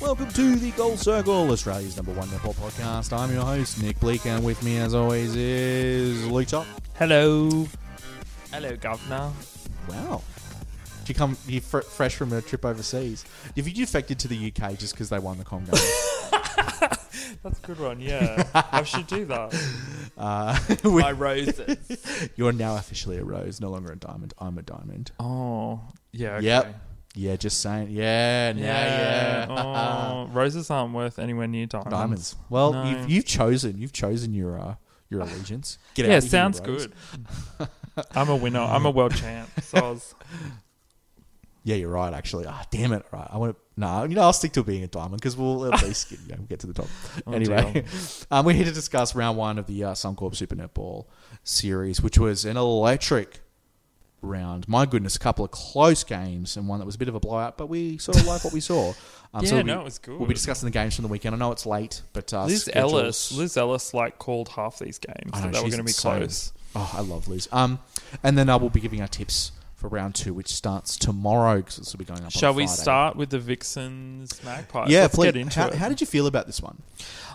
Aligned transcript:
Welcome 0.00 0.28
to 0.28 0.54
the 0.54 0.70
Gold 0.76 1.00
Circle, 1.00 1.50
Australia's 1.50 1.96
number 1.96 2.12
one 2.12 2.28
netball 2.28 2.54
podcast. 2.54 3.12
I'm 3.12 3.32
your 3.32 3.44
host, 3.44 3.82
Nick 3.82 3.98
Bleak, 3.98 4.24
and 4.26 4.44
with 4.44 4.62
me, 4.62 4.76
as 4.76 4.94
always, 4.94 5.34
is 5.34 6.24
Luke 6.28 6.46
Top. 6.46 6.66
Hello. 6.94 7.66
Hello, 8.52 8.76
Governor. 8.76 9.32
Wow. 9.88 10.22
Did 11.00 11.08
you 11.08 11.14
come 11.16 11.36
you 11.48 11.60
fr- 11.60 11.80
fresh 11.80 12.14
from 12.14 12.32
a 12.32 12.40
trip 12.40 12.64
overseas? 12.64 13.24
Have 13.56 13.66
you 13.66 13.74
defected 13.74 14.20
to 14.20 14.28
the 14.28 14.52
UK 14.52 14.78
just 14.78 14.94
because 14.94 15.08
they 15.08 15.18
won 15.18 15.36
the 15.38 15.44
Com 15.44 15.64
game? 15.64 15.74
That's 17.42 17.58
a 17.58 17.66
good 17.66 17.78
one, 17.80 18.00
yeah. 18.00 18.44
I 18.54 18.82
should 18.82 19.06
do 19.06 19.24
that. 19.26 19.54
uh, 20.18 20.58
My 20.88 21.12
roses. 21.12 22.30
you're 22.36 22.52
now 22.52 22.76
officially 22.76 23.18
a 23.18 23.24
rose, 23.24 23.60
no 23.60 23.70
longer 23.70 23.92
a 23.92 23.96
diamond. 23.96 24.34
I'm 24.38 24.58
a 24.58 24.62
diamond. 24.62 25.12
Oh, 25.20 25.80
yeah, 26.12 26.36
okay. 26.36 26.46
Yep. 26.46 26.80
Yeah, 27.14 27.36
just 27.36 27.60
saying. 27.60 27.88
Yeah, 27.90 28.52
now, 28.52 28.60
yeah. 28.60 29.46
Oh, 29.48 30.30
roses 30.34 30.70
aren't 30.70 30.92
worth 30.92 31.18
anywhere 31.18 31.46
near 31.46 31.64
diamonds. 31.66 31.90
Diamonds. 31.90 32.36
Well, 32.50 32.72
No. 32.74 32.84
you've, 32.90 33.10
you've 33.10 33.24
chosen. 33.24 33.78
You've 33.78 33.94
chosen 33.94 34.34
your 34.34 34.60
uh, 34.60 34.74
your 35.08 35.22
allegiance. 35.22 35.78
Get 35.94 36.06
yeah, 36.06 36.12
out 36.12 36.18
of 36.18 36.24
here, 36.24 36.30
sounds 36.30 36.60
Rose. 36.60 36.88
good. 36.88 37.68
I'm 38.14 38.28
a 38.28 38.36
winner. 38.36 38.60
I'm 38.60 38.84
a 38.84 38.90
world 38.90 39.14
champ. 39.14 39.48
So 39.62 39.78
I 39.78 39.90
was, 39.92 40.14
Yeah, 41.66 41.74
you're 41.74 41.90
right. 41.90 42.14
Actually, 42.14 42.46
ah, 42.46 42.64
damn 42.70 42.92
it. 42.92 43.04
Right, 43.10 43.26
I 43.28 43.38
want 43.38 43.56
to. 43.56 43.62
No, 43.76 44.04
you 44.04 44.14
know, 44.14 44.22
I'll 44.22 44.32
stick 44.32 44.52
to 44.52 44.62
being 44.62 44.84
a 44.84 44.86
diamond 44.86 45.16
because 45.20 45.36
we'll 45.36 45.74
at 45.74 45.82
least 45.82 46.08
get, 46.10 46.20
you 46.20 46.36
know, 46.36 46.42
get 46.48 46.60
to 46.60 46.68
the 46.68 46.72
top. 46.72 46.86
Oh, 47.26 47.32
anyway, 47.32 47.84
um, 48.30 48.46
we're 48.46 48.52
here 48.52 48.64
to 48.66 48.72
discuss 48.72 49.16
round 49.16 49.36
one 49.36 49.58
of 49.58 49.66
the 49.66 49.82
uh, 49.82 49.92
Suncorp 49.94 50.36
Super 50.36 50.54
Netball 50.54 51.06
series, 51.42 52.00
which 52.00 52.18
was 52.20 52.44
an 52.44 52.56
electric 52.56 53.40
round. 54.22 54.68
My 54.68 54.86
goodness, 54.86 55.16
a 55.16 55.18
couple 55.18 55.44
of 55.44 55.50
close 55.50 56.04
games 56.04 56.56
and 56.56 56.68
one 56.68 56.78
that 56.78 56.86
was 56.86 56.94
a 56.94 56.98
bit 56.98 57.08
of 57.08 57.16
a 57.16 57.20
blowout, 57.20 57.58
but 57.58 57.66
we 57.68 57.98
sort 57.98 58.16
of 58.16 58.26
like 58.28 58.44
what 58.44 58.52
we 58.52 58.60
saw. 58.60 58.92
Um, 59.34 59.44
Yeah, 59.44 59.54
we'll 59.54 59.64
no, 59.64 59.74
be- 59.74 59.80
it 59.80 59.84
was 59.84 59.98
good. 59.98 60.18
We'll 60.18 60.28
be 60.28 60.34
discussing 60.34 60.66
the 60.68 60.70
games 60.70 60.94
from 60.94 61.02
the 61.02 61.08
weekend. 61.08 61.34
I 61.34 61.38
know 61.38 61.52
it's 61.52 61.66
late, 61.66 62.00
but 62.14 62.32
uh, 62.32 62.46
Liz 62.46 62.62
schedules- 62.62 62.92
Ellis, 62.92 63.32
Liz 63.32 63.56
Ellis, 63.58 63.92
like 63.92 64.18
called 64.18 64.48
half 64.48 64.78
these 64.78 64.98
games 64.98 65.30
I 65.34 65.40
know, 65.40 65.46
that 65.46 65.52
they 65.52 65.58
were 65.58 65.68
going 65.68 65.78
to 65.78 65.84
be 65.84 65.92
close. 65.92 66.52
Oh, 66.74 66.90
I 66.94 67.00
love 67.02 67.28
Liz. 67.28 67.46
Um, 67.52 67.80
and 68.22 68.38
then 68.38 68.48
uh, 68.48 68.56
we'll 68.56 68.70
be 68.70 68.80
giving 68.80 69.02
our 69.02 69.08
tips 69.08 69.50
for 69.76 69.88
round 69.88 70.14
two, 70.14 70.32
which 70.34 70.48
starts 70.48 70.96
tomorrow 70.96 71.56
because 71.58 71.76
this 71.76 71.92
will 71.92 71.98
be 71.98 72.04
going 72.04 72.24
up. 72.24 72.32
Shall 72.32 72.54
we 72.54 72.66
start 72.66 73.14
with 73.16 73.30
the 73.30 73.38
Vixens 73.38 74.42
Magpies? 74.42 74.90
Yeah, 74.90 75.02
Let's 75.02 75.14
please. 75.14 75.26
get 75.26 75.36
into 75.36 75.60
how, 75.60 75.68
it. 75.68 75.74
how 75.74 75.88
did 75.88 76.00
you 76.00 76.06
feel 76.06 76.26
about 76.26 76.46
this 76.46 76.60
one? 76.60 76.82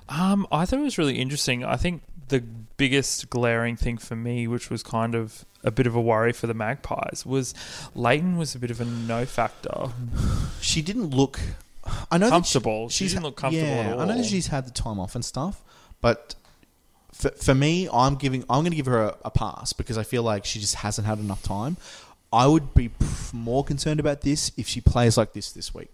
Um, 0.10 0.48
I 0.52 0.66
thought 0.66 0.80
it 0.80 0.84
was 0.84 0.98
really 0.98 1.20
interesting. 1.20 1.64
I 1.64 1.78
think 1.78 2.02
the 2.30 2.42
biggest 2.42 3.30
glaring 3.30 3.76
thing 3.76 3.98
for 3.98 4.16
me, 4.16 4.48
which 4.48 4.70
was 4.70 4.82
kind 4.82 5.14
of 5.14 5.46
a 5.64 5.70
bit 5.70 5.86
of 5.86 5.94
a 5.96 6.02
worry 6.02 6.34
for 6.34 6.48
the 6.48 6.54
Magpies, 6.56 7.24
was 7.26 7.54
Layton 7.94 8.38
was 8.38 8.56
a 8.56 8.60
bit 8.60 8.72
of 8.72 8.82
a 8.82 8.86
no 8.86 9.26
factor. 9.26 9.90
She 10.62 10.82
didn't 10.82 11.10
look. 11.10 11.40
I 12.12 12.18
know 12.18 12.30
Comfortable. 12.30 12.88
That 12.88 12.94
She 12.94 13.08
didn't 13.08 13.24
look 13.24 13.36
comfortable 13.36 13.68
Yeah, 13.68 13.80
at 13.82 13.94
all. 13.94 14.02
I 14.02 14.06
know 14.06 14.18
that 14.18 14.26
she's 14.26 14.48
had 14.48 14.66
the 14.68 14.72
time 14.72 15.00
off 15.00 15.16
and 15.16 15.26
stuff, 15.26 15.64
but 16.02 16.36
for, 17.12 17.30
for 17.32 17.56
me, 17.56 17.90
I'm 17.92 18.16
giving. 18.16 18.44
I'm 18.50 18.62
going 18.62 18.72
to 18.72 18.76
give 18.76 18.86
her 18.86 19.02
a, 19.02 19.18
a 19.26 19.32
pass 19.32 19.74
because 19.74 19.98
I 19.98 20.04
feel 20.04 20.24
like 20.24 20.46
she 20.46 20.60
just 20.60 20.76
hasn't 20.76 21.08
had 21.08 21.20
enough 21.20 21.42
time. 21.44 21.78
I 22.34 22.48
would 22.48 22.74
be 22.74 22.92
more 23.34 23.64
concerned 23.64 24.00
about 24.00 24.22
this 24.22 24.52
if 24.58 24.68
she 24.68 24.82
plays 24.82 25.18
like 25.18 25.34
this 25.34 25.52
this 25.52 25.74
week. 25.74 25.90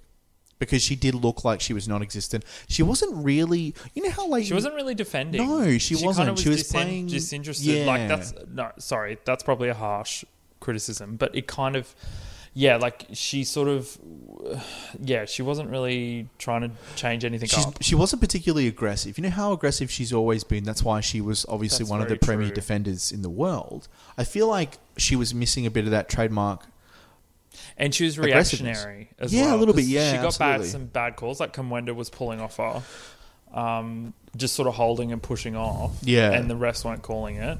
Because 0.59 0.81
she 0.81 0.95
did 0.95 1.13
look 1.13 1.45
like 1.45 1.61
she 1.61 1.71
was 1.73 1.87
non-existent. 1.87 2.43
She 2.67 2.81
wasn't 2.81 3.23
really, 3.23 3.75
you 3.93 4.01
know 4.03 4.09
how 4.09 4.27
like 4.27 4.43
She 4.45 4.55
wasn't 4.55 4.73
really 4.73 4.95
defending. 4.95 5.47
No, 5.47 5.77
she 5.77 5.93
kind 5.93 6.05
wasn't. 6.07 6.29
of 6.29 6.39
She 6.39 6.49
was 6.49 6.63
disen- 6.63 6.71
playing- 6.71 7.07
disinterested. 7.07 7.85
Like 7.85 8.07
that's 8.07 8.33
no, 8.51 8.71
sorry, 8.79 9.19
that's 9.23 9.43
probably 9.43 9.69
a 9.69 9.75
harsh 9.75 10.23
criticism, 10.59 11.15
but 11.15 11.35
it 11.35 11.45
kind 11.45 11.75
of, 11.75 11.93
yeah, 12.59 12.77
like 12.77 13.05
she 13.13 13.43
sort 13.43 13.67
of, 13.67 13.95
yeah, 14.99 15.25
she 15.25 15.43
wasn't 15.43 15.69
really 15.69 16.27
trying 16.39 16.61
to 16.61 16.71
change 16.95 17.23
anything 17.23 17.47
She's, 17.47 17.67
up. 17.67 17.83
she 17.83 17.93
wasn't 17.93 18.19
particularly 18.19 18.67
aggressive. 18.67 19.15
You 19.15 19.25
know 19.25 19.29
how 19.29 19.51
aggressive 19.53 19.91
she's 19.91 20.11
always 20.11 20.43
been. 20.43 20.63
That's 20.63 20.81
why 20.81 21.01
she 21.01 21.21
was 21.21 21.45
obviously 21.47 21.83
That's 21.83 21.91
one 21.91 22.01
of 22.01 22.07
the 22.07 22.15
very 22.15 22.19
premier 22.39 22.49
defenders 22.49 23.11
in 23.11 23.21
the 23.21 23.29
world. 23.29 23.87
I 24.17 24.23
feel 24.23 24.47
like 24.47 24.79
she 24.97 25.15
was 25.15 25.35
missing 25.35 25.67
a 25.67 25.69
bit 25.69 25.85
of 25.85 25.91
that 25.91 26.09
trademark. 26.09 26.65
And 27.77 27.93
she 27.93 28.05
was 28.05 28.17
reactionary 28.17 29.11
as 29.19 29.31
Yeah, 29.31 29.45
well. 29.45 29.55
a 29.55 29.57
little 29.57 29.75
bit. 29.75 29.85
yeah, 29.85 30.13
she 30.13 30.17
got 30.17 30.39
bad, 30.39 30.65
some 30.65 30.87
bad 30.87 31.15
calls. 31.15 31.39
Like 31.39 31.53
Kumwenda 31.53 31.93
was 31.93 32.09
pulling 32.09 32.41
off 32.41 32.57
her, 32.57 32.81
um, 33.53 34.15
just 34.35 34.55
sort 34.55 34.67
of 34.67 34.73
holding 34.73 35.11
and 35.11 35.21
pushing 35.21 35.55
off. 35.55 35.95
Yeah. 36.01 36.31
and 36.31 36.49
the 36.49 36.55
refs 36.55 36.83
weren't 36.83 37.03
calling 37.03 37.35
it. 37.35 37.59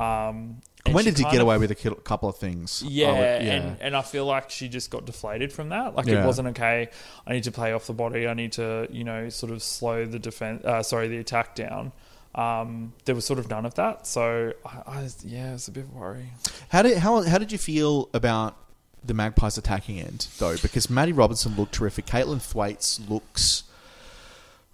Um, 0.00 0.62
And 0.86 0.94
when 0.94 1.04
did 1.04 1.18
you 1.18 1.24
get 1.26 1.34
of- 1.36 1.40
away 1.42 1.58
with 1.58 1.70
a 1.70 1.74
couple 1.96 2.28
of 2.28 2.36
things? 2.36 2.82
Yeah, 2.86 3.12
would- 3.12 3.18
yeah. 3.46 3.52
And, 3.54 3.76
and 3.80 3.96
I 3.96 4.02
feel 4.02 4.24
like 4.24 4.50
she 4.50 4.68
just 4.68 4.90
got 4.90 5.04
deflated 5.04 5.52
from 5.52 5.68
that. 5.70 5.94
Like 5.94 6.06
Yeah. 6.06 6.22
it 6.22 6.26
wasn't 6.26 6.48
okay. 6.48 6.88
I 7.26 7.32
need 7.32 7.44
to 7.44 7.52
play 7.52 7.72
off 7.72 7.86
the 7.86 7.92
body. 7.92 8.26
I 8.26 8.34
need 8.34 8.52
to, 8.52 8.86
you 8.90 9.04
know, 9.04 9.28
sort 9.28 9.52
of 9.52 9.62
slow 9.62 10.06
the 10.06 10.18
defense. 10.18 10.64
Uh, 10.64 10.82
sorry, 10.82 11.08
the 11.08 11.18
attack 11.18 11.54
down. 11.54 11.92
Um, 12.34 12.92
there 13.04 13.14
was 13.14 13.24
sort 13.26 13.38
of 13.38 13.50
none 13.50 13.66
of 13.66 13.74
that. 13.74 14.06
So 14.06 14.52
I, 14.64 14.82
I 14.98 15.02
was- 15.02 15.24
yeah, 15.24 15.54
it's 15.54 15.68
a 15.68 15.72
bit 15.72 15.88
worry. 15.92 16.30
How 16.70 16.82
did 16.82 16.98
how 16.98 17.22
how 17.22 17.38
did 17.38 17.50
you 17.52 17.58
feel 17.58 18.08
about 18.14 18.56
the 19.04 19.14
Magpies 19.14 19.58
attacking 19.58 19.98
end 20.00 20.28
though? 20.38 20.56
Because 20.56 20.88
Madi 20.88 21.12
Robinson 21.12 21.56
looked 21.56 21.72
terrific. 21.72 22.06
Caitlin 22.06 22.40
Thwaites 22.40 23.00
looks 23.08 23.64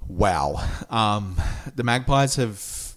wow. 0.09 0.63
Um, 0.91 1.37
the 1.75 1.83
Magpies 1.85 2.37
have 2.37 2.95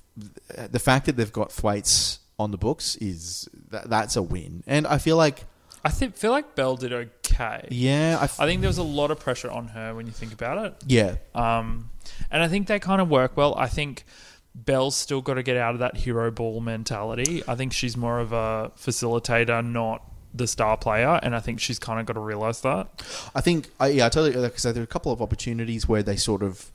the 0.71 0.79
fact 0.79 1.05
that 1.05 1.15
they've 1.15 1.31
got 1.31 1.51
Thwaites 1.51 2.19
on 2.39 2.51
the 2.51 2.57
books 2.57 2.95
is 2.97 3.49
that, 3.69 3.89
that's 3.89 4.15
a 4.15 4.21
win, 4.21 4.63
and 4.67 4.85
I 4.87 4.97
feel 4.97 5.17
like 5.17 5.45
I 5.83 5.89
think 5.89 6.15
feel 6.15 6.31
like 6.31 6.55
Bell 6.55 6.75
did 6.75 6.93
okay. 6.93 7.67
yeah, 7.69 8.17
I, 8.19 8.25
f- 8.25 8.39
I 8.39 8.45
think 8.45 8.61
there 8.61 8.69
was 8.69 8.77
a 8.77 8.83
lot 8.83 9.11
of 9.11 9.19
pressure 9.19 9.49
on 9.49 9.69
her 9.69 9.95
when 9.95 10.05
you 10.05 10.11
think 10.11 10.33
about 10.33 10.65
it. 10.65 10.75
yeah. 10.87 11.15
Um, 11.35 11.91
and 12.31 12.41
I 12.43 12.47
think 12.47 12.67
they 12.67 12.79
kind 12.79 13.01
of 13.01 13.09
work 13.09 13.37
well. 13.37 13.55
I 13.55 13.67
think 13.67 14.03
Bell's 14.55 14.95
still 14.95 15.21
got 15.21 15.35
to 15.35 15.43
get 15.43 15.55
out 15.55 15.75
of 15.75 15.79
that 15.79 15.97
hero 15.97 16.31
ball 16.31 16.59
mentality. 16.61 17.43
I 17.47 17.55
think 17.55 17.73
she's 17.73 17.95
more 17.95 18.19
of 18.19 18.33
a 18.33 18.71
facilitator, 18.77 19.65
not 19.65 20.03
the 20.33 20.47
star 20.47 20.77
player, 20.77 21.19
and 21.21 21.35
I 21.35 21.39
think 21.39 21.59
she's 21.59 21.79
kind 21.79 21.99
of 21.99 22.05
got 22.05 22.13
to 22.13 22.19
realize 22.19 22.61
that. 22.61 22.87
I 23.35 23.41
think, 23.41 23.69
I, 23.79 23.87
yeah, 23.87 24.07
I 24.07 24.09
totally 24.09 24.47
because 24.47 24.63
there 24.63 24.73
were 24.73 24.81
a 24.81 24.87
couple 24.87 25.11
of 25.11 25.21
opportunities 25.21 25.87
where 25.87 26.03
they 26.03 26.15
sort 26.15 26.43
of 26.43 26.71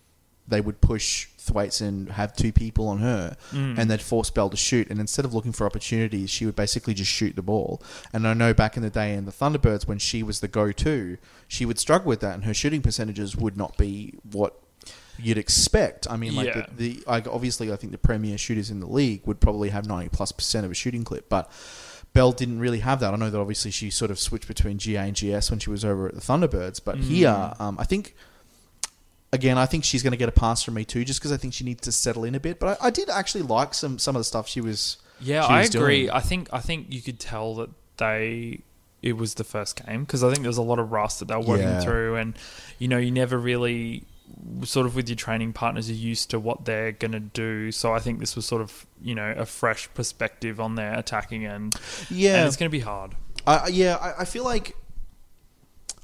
they 0.47 0.61
would 0.61 0.81
push 0.81 1.29
Thwaites 1.43 1.81
and 1.81 2.11
have 2.13 2.35
two 2.35 2.53
people 2.53 2.89
on 2.89 2.99
her, 2.99 3.37
Mm. 3.53 3.79
and 3.79 3.91
they'd 3.91 4.01
force 4.01 4.31
Bell 4.31 4.49
to 4.51 4.57
shoot. 4.57 4.89
And 4.91 4.99
instead 5.01 5.25
of 5.25 5.35
looking 5.35 5.53
for 5.53 5.67
opportunities, 5.67 6.31
she 6.31 6.47
would 6.47 6.57
basically 6.57 6.95
just 6.95 7.11
shoot 7.11 7.37
the 7.37 7.43
ball. 7.43 7.83
And 8.13 8.27
I 8.27 8.35
know 8.35 8.55
back 8.55 8.77
in 8.77 8.83
the 8.83 8.91
day 8.91 9.15
in 9.15 9.25
the 9.25 9.33
Thunderbirds 9.33 9.87
when 9.87 9.99
she 9.99 10.23
was 10.23 10.41
the 10.41 10.49
go-to, 10.49 11.19
she 11.49 11.65
would 11.67 11.79
struggle 11.79 12.09
with 12.09 12.21
that, 12.21 12.35
and 12.35 12.45
her 12.45 12.55
shooting 12.55 12.83
percentages 12.83 13.37
would 13.37 13.57
not 13.57 13.77
be 13.77 14.15
what 14.31 14.55
you'd 15.19 15.39
expect. 15.39 16.07
I 16.11 16.17
mean, 16.17 16.35
like 16.35 16.47
Yeah. 16.49 16.67
the, 16.77 16.95
the 16.95 17.05
like 17.07 17.27
obviously, 17.29 17.71
I 17.73 17.77
think 17.77 17.93
the 17.93 17.99
premier 17.99 18.39
shooters 18.39 18.71
in 18.71 18.81
the 18.81 18.87
league 18.87 19.23
would 19.27 19.41
probably 19.41 19.69
have 19.69 19.87
ninety 19.87 20.09
plus 20.09 20.33
percent 20.33 20.65
of 20.65 20.71
a 20.71 20.75
shooting 20.75 21.05
clip, 21.05 21.29
but. 21.29 21.51
Bell 22.15 22.31
didn't 22.33 22.59
really 22.59 22.81
have 22.81 23.01
that. 23.01 23.15
I 23.15 23.17
know 23.17 23.31
that 23.31 23.39
obviously 23.41 23.71
she 23.71 23.89
sort 23.89 24.11
of 24.11 24.19
switched 24.19 24.47
between 24.47 24.77
GA 24.77 25.09
and 25.09 25.17
GS 25.17 25.49
when 25.51 25.59
she 25.59 25.71
was 25.71 25.83
over 25.83 26.07
at 26.09 26.15
the 26.15 26.21
Thunderbirds, 26.21 26.79
but 26.85 26.97
Mm. 26.99 27.05
here, 27.05 27.55
um, 27.59 27.77
I 27.79 27.85
think 27.85 28.15
again, 29.33 29.59
I 29.59 29.67
think 29.67 29.85
she's 29.85 30.03
going 30.03 30.11
to 30.13 30.17
get 30.17 30.29
a 30.29 30.33
pass 30.33 30.63
from 30.63 30.75
me 30.75 30.85
too, 30.85 31.05
just 31.05 31.21
because 31.21 31.33
I 31.33 31.37
think 31.37 31.55
she 31.55 31.65
needs 31.65 31.83
to 31.83 31.93
settle 31.93 32.25
in 32.25 32.35
a 32.35 32.41
bit. 32.41 32.59
But 32.61 32.79
I, 32.83 32.87
I 32.89 32.91
did 32.91 33.09
actually 33.11 33.43
like 33.43 33.75
some 33.75 33.99
some 33.99 34.15
of 34.17 34.21
the 34.21 34.25
stuff 34.25 34.49
she 34.49 34.61
was. 34.61 34.99
Yeah, 35.21 35.47
she 35.47 35.53
I 35.53 35.59
was 35.61 35.75
agree. 35.75 36.01
doing. 36.07 36.11
I 36.11 36.21
think 36.21 36.49
I 36.53 36.59
think 36.61 36.87
you 36.91 37.01
could 37.03 37.19
tell 37.21 37.55
that 37.57 37.71
they 37.97 38.61
it 39.03 39.17
was 39.17 39.35
the 39.35 39.45
first 39.45 39.85
game 39.85 40.05
because 40.05 40.23
I 40.23 40.29
think 40.29 40.41
there 40.43 40.49
was 40.49 40.59
a 40.59 40.63
lot 40.63 40.79
of 40.79 40.93
rust 40.93 41.19
that 41.21 41.29
they 41.29 41.35
were 41.35 41.43
working 41.43 41.67
Yeah. 41.67 41.81
through, 41.81 42.17
and 42.17 42.37
you 42.79 42.89
know 42.89 42.99
you 42.99 43.11
never 43.11 43.39
really 43.39 44.05
sort 44.65 44.87
of 44.87 44.97
with 44.97 45.09
your 45.09 45.17
training 45.17 45.53
partners 45.53 45.91
are 45.91 45.93
used 45.95 46.31
to 46.31 46.41
what 46.41 46.65
they're 46.65 46.93
going 46.93 47.13
to 47.13 47.21
do. 47.21 47.71
So 47.71 47.93
I 47.93 47.99
think 47.99 48.19
this 48.21 48.35
was 48.35 48.47
sort 48.47 48.63
of 48.63 48.87
you 49.01 49.15
know 49.15 49.35
a 49.37 49.47
fresh 49.47 49.89
perspective 49.95 50.59
on 50.61 50.75
their 50.75 50.95
attacking 50.99 51.47
end, 51.47 51.75
and 52.09 52.11
Yeah, 52.11 52.47
it's 52.47 52.57
going 52.57 52.69
to 52.71 52.73
be 52.73 52.81
hard. 52.81 53.15
I- 53.47 53.69
yeah. 53.69 53.97
I, 53.97 54.23
I 54.23 54.25
feel 54.25 54.45
like. 54.45 54.77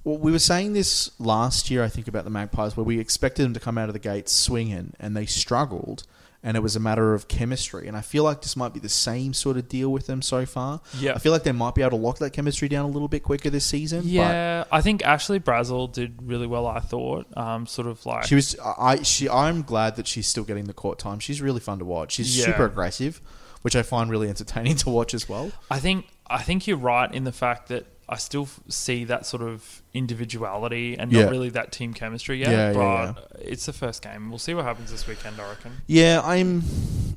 Well, 0.05 0.17
we 0.19 0.33
were 0.33 0.39
saying 0.39 0.73
this 0.73 1.11
last 1.19 1.71
year, 1.71 1.83
I 1.85 1.89
think, 1.89 2.09
about 2.09 2.25
the 2.25 2.31
Magpies, 2.31 2.77
where 2.77 2.85
we 2.85 2.99
expected 2.99 3.43
them 3.45 3.55
to 3.55 3.61
come 3.61 3.77
out 3.79 3.89
of 3.89 3.93
the 3.93 3.99
gates 3.99 4.33
swinging, 4.33 4.95
and 5.01 5.17
they 5.17 5.27
struggled, 5.27 6.05
and 6.43 6.57
it 6.57 6.61
was 6.61 6.77
a 6.77 6.81
matter 6.81 7.15
of 7.15 7.27
chemistry. 7.29 7.89
And 7.89 7.97
I 7.97 8.01
feel 8.01 8.23
like 8.23 8.41
this 8.43 8.57
might 8.57 8.73
be 8.73 8.79
the 8.81 8.89
same 8.89 9.35
sort 9.35 9.57
of 9.57 9.69
deal 9.69 9.91
with 9.91 10.07
them 10.07 10.23
so 10.23 10.47
far. 10.47 10.81
Yeah. 10.99 11.15
I 11.15 11.19
feel 11.19 11.33
like 11.33 11.43
they 11.43 11.53
might 11.53 11.75
be 11.75 11.83
able 11.83 11.91
to 11.91 11.97
lock 11.97 12.19
that 12.19 12.33
chemistry 12.33 12.69
down 12.69 12.85
a 12.85 12.89
little 12.89 13.09
bit 13.09 13.23
quicker 13.25 13.51
this 13.51 13.65
season. 13.67 14.03
Yeah, 14.07 14.65
I 14.71 14.81
think 14.81 15.05
Ashley 15.05 15.41
Brazill 15.41 15.93
did 15.93 16.23
really 16.23 16.47
well. 16.47 16.67
I 16.67 16.79
thought, 16.81 17.27
um, 17.37 17.67
sort 17.67 17.89
of 17.89 18.07
like 18.07 18.25
she 18.25 18.37
was. 18.37 18.57
I 18.61 19.03
she. 19.03 19.29
I'm 19.29 19.63
glad 19.63 19.97
that 19.97 20.07
she's 20.07 20.29
still 20.29 20.45
getting 20.45 20.65
the 20.65 20.75
court 20.75 20.99
time. 21.01 21.19
She's 21.19 21.43
really 21.43 21.61
fun 21.61 21.81
to 21.81 21.85
watch. 21.85 22.13
She's 22.13 22.39
Yeah. 22.39 22.47
super 22.47 22.65
aggressive, 22.67 23.21
which 23.63 23.75
I 23.75 23.83
find 23.83 24.09
really 24.11 24.29
entertaining 24.29 24.77
to 24.85 24.91
watch 24.91 25.13
as 25.13 25.29
well. 25.29 25.51
I 25.71 25.81
think 25.81 26.07
I 26.29 26.43
think 26.43 26.67
you're 26.69 26.77
right 26.79 27.13
in 27.13 27.25
the 27.25 27.33
fact 27.33 27.69
that 27.69 27.85
I 28.09 28.17
still 28.17 28.45
f- 28.45 28.61
see 28.69 29.05
that 29.05 29.27
sort 29.27 29.43
of 29.43 29.83
individuality 29.95 30.97
and 30.99 31.13
Yeah. 31.13 31.25
not 31.25 31.31
really 31.31 31.51
that 31.51 31.73
team 31.73 31.93
chemistry 31.95 32.41
yet. 32.41 32.51
Yeah, 32.51 32.73
but 32.73 32.81
yeah, 32.81 33.15
it's 33.51 33.67
the 33.67 33.73
first 33.73 34.03
game. 34.03 34.31
We'll 34.31 34.39
see 34.39 34.55
what 34.55 34.65
happens 34.65 34.91
this 34.91 35.07
weekend. 35.07 35.41
I 35.41 35.49
reckon. 35.51 35.73
Yeah, 35.87 36.21
I'm 36.25 36.63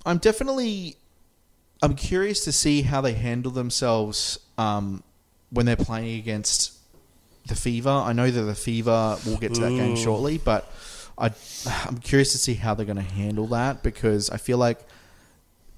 I'm 0.05 0.17
definitely 0.17 0.97
I'm 1.81 1.95
curious 1.95 2.43
to 2.45 2.51
see 2.51 2.81
how 2.83 3.01
they 3.01 3.13
handle 3.13 3.51
themselves 3.51 4.37
um, 4.57 5.03
when 5.49 5.65
they're 5.65 5.75
playing 5.75 6.19
against 6.19 6.73
the 7.47 7.55
Fever. 7.55 7.89
I 7.89 8.13
know 8.13 8.29
that 8.29 8.41
the 8.43 8.53
Fever 8.55 9.17
will 9.25 9.37
get 9.37 9.53
to 9.55 9.61
that 9.61 9.69
game 9.71 9.93
Ooh. 9.93 9.97
shortly, 9.97 10.37
but 10.37 10.71
I, 11.17 11.31
I'm 11.87 11.97
curious 11.97 12.31
to 12.33 12.37
see 12.37 12.53
how 12.55 12.73
they're 12.75 12.85
going 12.85 12.97
to 12.97 13.01
handle 13.01 13.47
that 13.47 13.81
because 13.81 14.29
I 14.29 14.37
feel 14.37 14.57
like 14.59 14.79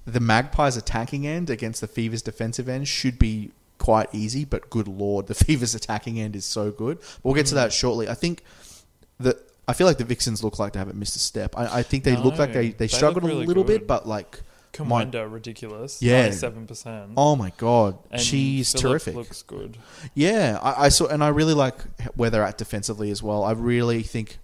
the 0.06 0.20
Magpies' 0.20 0.76
attacking 0.76 1.26
end 1.26 1.48
against 1.48 1.80
the 1.80 1.86
Fever's 1.86 2.20
defensive 2.22 2.68
end 2.68 2.86
should 2.88 3.18
be 3.18 3.50
quite 3.84 4.08
easy, 4.14 4.46
but 4.46 4.70
good 4.70 4.88
lord, 4.88 5.26
the 5.30 5.34
Fever's 5.34 5.74
attacking 5.74 6.18
end 6.18 6.34
is 6.34 6.46
so 6.46 6.70
good. 6.70 6.98
But 6.98 7.24
we'll 7.24 7.34
get 7.34 7.46
to 7.46 7.52
mm. 7.52 7.56
that 7.56 7.72
shortly. 7.72 8.08
I 8.08 8.14
think 8.14 8.42
that 9.20 9.36
I 9.68 9.74
feel 9.74 9.86
like 9.86 9.98
the 9.98 10.04
Vixens 10.04 10.42
look 10.42 10.58
like 10.58 10.72
they 10.72 10.78
haven't 10.78 10.98
missed 10.98 11.16
a 11.16 11.18
step. 11.18 11.54
I, 11.56 11.80
I 11.80 11.82
think 11.82 12.04
they 12.04 12.16
look 12.16 12.38
like 12.38 12.52
they, 12.52 12.68
they 12.68 12.72
they 12.72 12.88
struggled 12.88 13.24
look 13.24 13.32
really 13.32 13.44
a 13.44 13.48
little 13.48 13.62
good. 13.62 13.80
bit, 13.80 13.86
but 13.86 14.08
like, 14.08 14.40
Commander, 14.72 15.28
ridiculous. 15.28 16.02
Yeah. 16.02 16.30
seven 16.30 16.66
percent. 16.66 17.12
oh 17.16 17.36
my 17.36 17.52
god, 17.58 17.98
she's 18.16 18.72
terrific. 18.72 19.14
Looks 19.14 19.42
good. 19.42 19.76
Yeah, 20.14 20.58
I, 20.62 20.86
I 20.86 20.88
saw, 20.88 21.06
and 21.06 21.22
I 21.22 21.28
really 21.28 21.54
like 21.54 21.76
where 22.16 22.30
they're 22.30 22.42
at 22.42 22.56
defensively 22.56 23.10
as 23.10 23.22
well. 23.22 23.44
I 23.44 23.52
really 23.52 24.02
think, 24.02 24.38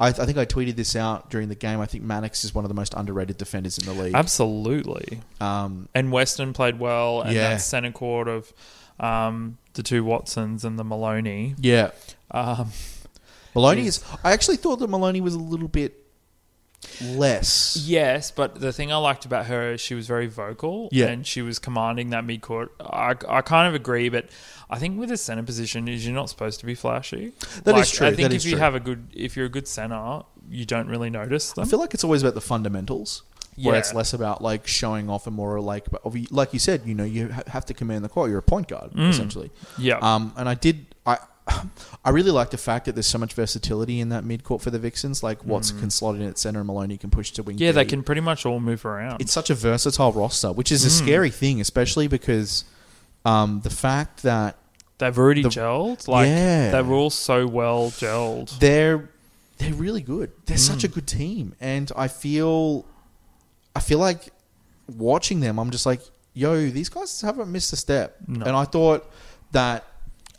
I, 0.00 0.08
I 0.08 0.12
think 0.12 0.38
I 0.38 0.46
tweeted 0.46 0.76
this 0.76 0.96
out 0.96 1.28
during 1.30 1.48
the 1.48 1.54
game. 1.54 1.78
I 1.80 1.86
think 1.86 2.02
Mannix 2.02 2.42
is 2.44 2.54
one 2.54 2.64
of 2.64 2.68
the 2.70 2.74
most 2.74 2.94
underrated 2.94 3.36
defenders 3.36 3.76
in 3.78 3.84
the 3.84 3.92
league. 3.92 4.14
Absolutely. 4.14 5.20
Um, 5.40 5.88
And 5.94 6.10
Weston 6.10 6.52
played 6.54 6.78
well, 6.80 7.20
and 7.20 7.32
Yeah. 7.34 7.50
that 7.50 7.60
centre 7.60 7.92
court 7.92 8.26
of 8.26 8.52
um, 8.98 9.58
the 9.74 9.82
two 9.82 10.02
Watsons 10.04 10.64
and 10.64 10.78
the 10.78 10.84
Moloney. 10.84 11.54
yeah, 11.58 11.90
Um, 12.30 12.72
Moloney 13.54 13.86
is. 13.86 14.02
I 14.24 14.32
actually 14.32 14.56
thought 14.56 14.76
that 14.80 14.88
Moloney 14.88 15.20
was 15.20 15.34
a 15.34 15.38
little 15.38 15.68
bit 15.68 15.99
less. 17.02 17.76
yes, 17.86 18.30
but 18.30 18.60
the 18.60 18.72
thing 18.72 18.92
I 18.92 18.96
liked 18.96 19.24
about 19.24 19.46
her 19.46 19.72
is 19.72 19.80
she 19.80 19.94
was 19.94 20.06
very 20.06 20.26
vocal, 20.26 20.88
Yeah. 20.92 21.06
and 21.06 21.26
she 21.26 21.42
was 21.42 21.58
commanding 21.58 22.10
that 22.10 22.24
mid 22.24 22.40
court. 22.42 22.72
I, 22.80 23.14
I 23.28 23.40
kind 23.42 23.68
of 23.68 23.74
agree, 23.74 24.08
but 24.08 24.26
I 24.68 24.78
think 24.78 24.98
with 24.98 25.10
a 25.10 25.16
centre 25.16 25.42
position, 25.42 25.88
is 25.88 26.04
you're 26.06 26.14
not 26.14 26.28
supposed 26.30 26.60
to 26.60 26.66
be 26.66 26.74
flashy. 26.74 27.32
That 27.64 27.64
That 27.64 27.78
is 27.78 27.90
true, 27.90 28.06
I 28.06 28.14
think 28.14 28.28
that 28.30 28.34
if 28.36 28.44
you 28.44 28.52
true. 28.52 28.60
have 28.60 28.74
a 28.74 28.80
good, 28.80 29.08
if 29.14 29.36
you're 29.36 29.46
a 29.46 29.50
good 29.50 29.68
centre, 29.68 30.22
you 30.48 30.64
don't 30.64 30.88
really 30.88 31.10
notice 31.10 31.56
I 31.58 31.64
feel 31.64 31.78
like 31.78 31.94
it's 31.94 32.04
always 32.04 32.22
about 32.22 32.34
the 32.34 32.40
fundamentals. 32.40 33.22
Where 33.56 33.74
Yeah. 33.74 33.80
it's 33.80 33.92
less 33.92 34.14
about 34.14 34.40
like 34.42 34.66
showing 34.66 35.10
off 35.10 35.26
and 35.26 35.36
more 35.36 35.60
like, 35.60 35.90
but 35.90 36.00
like 36.30 36.52
you 36.54 36.58
said, 36.58 36.82
you 36.86 36.94
know, 36.94 37.04
you 37.04 37.30
ha- 37.30 37.42
have 37.48 37.66
to 37.66 37.74
command 37.74 38.04
the 38.04 38.08
court. 38.08 38.30
You're 38.30 38.38
a 38.38 38.42
point 38.42 38.68
guard 38.68 38.92
Mm. 38.92 39.10
essentially. 39.10 39.50
yeah, 39.76 39.98
Um, 40.00 40.32
and 40.36 40.48
I 40.48 40.54
did. 40.54 40.86
I 41.04 41.18
I 42.04 42.10
really 42.10 42.30
like 42.30 42.50
the 42.50 42.56
fact 42.58 42.86
that 42.86 42.94
there's 42.94 43.06
so 43.06 43.18
much 43.18 43.34
versatility 43.34 44.00
in 44.00 44.08
that 44.08 44.24
mid 44.24 44.42
court 44.44 44.62
for 44.62 44.70
the 44.70 44.78
Vixens. 44.78 45.22
Like 45.22 45.44
Watts 45.44 45.70
can 45.70 45.90
slot 45.90 46.14
in 46.16 46.22
at 46.22 46.38
center, 46.38 46.60
and 46.60 46.66
Moloney 46.66 46.96
can 46.96 47.10
push 47.10 47.30
to 47.32 47.42
wing. 47.42 47.56
Mm. 47.56 47.60
yeah, 47.60 47.72
they 47.72 47.84
can 47.84 48.02
pretty 48.02 48.20
much 48.22 48.46
all 48.46 48.60
move 48.60 48.84
around. 48.86 49.20
It's 49.20 49.32
such 49.32 49.50
a 49.50 49.54
versatile 49.54 50.12
roster, 50.12 50.52
which 50.52 50.72
is 50.72 50.84
a 50.84 50.88
Mm. 50.88 51.04
scary 51.04 51.30
thing, 51.30 51.60
especially 51.60 52.08
because 52.08 52.64
um, 53.24 53.60
the 53.62 53.70
fact 53.70 54.22
that 54.22 54.56
They've 54.98 55.16
already 55.18 55.42
the- 55.42 55.48
gelled. 55.50 56.08
Like 56.08 56.28
Yeah. 56.28 56.70
they 56.70 56.82
were 56.82 56.94
all 56.94 57.10
so 57.10 57.46
well 57.46 57.90
gelled. 57.90 58.58
they're 58.60 59.10
they're 59.58 59.74
really 59.74 60.00
good. 60.00 60.30
They're 60.46 60.56
such 60.56 60.84
a 60.84 60.88
Mm. 60.88 60.94
good 60.94 61.06
team, 61.06 61.54
and 61.60 61.92
I 61.96 62.08
feel 62.08 62.86
I 63.76 63.80
feel 63.80 63.98
like 63.98 64.32
watching 64.96 65.40
them. 65.40 65.58
I'm 65.60 65.70
just 65.70 65.84
like, 65.86 66.00
yo, 66.34 66.70
these 66.70 66.88
guys 66.88 67.20
haven't 67.20 67.52
missed 67.52 67.72
a 67.72 67.76
step. 67.76 68.16
No. 68.26 68.46
And 68.46 68.56
I 68.56 68.64
thought 68.64 69.04
that. 69.52 69.84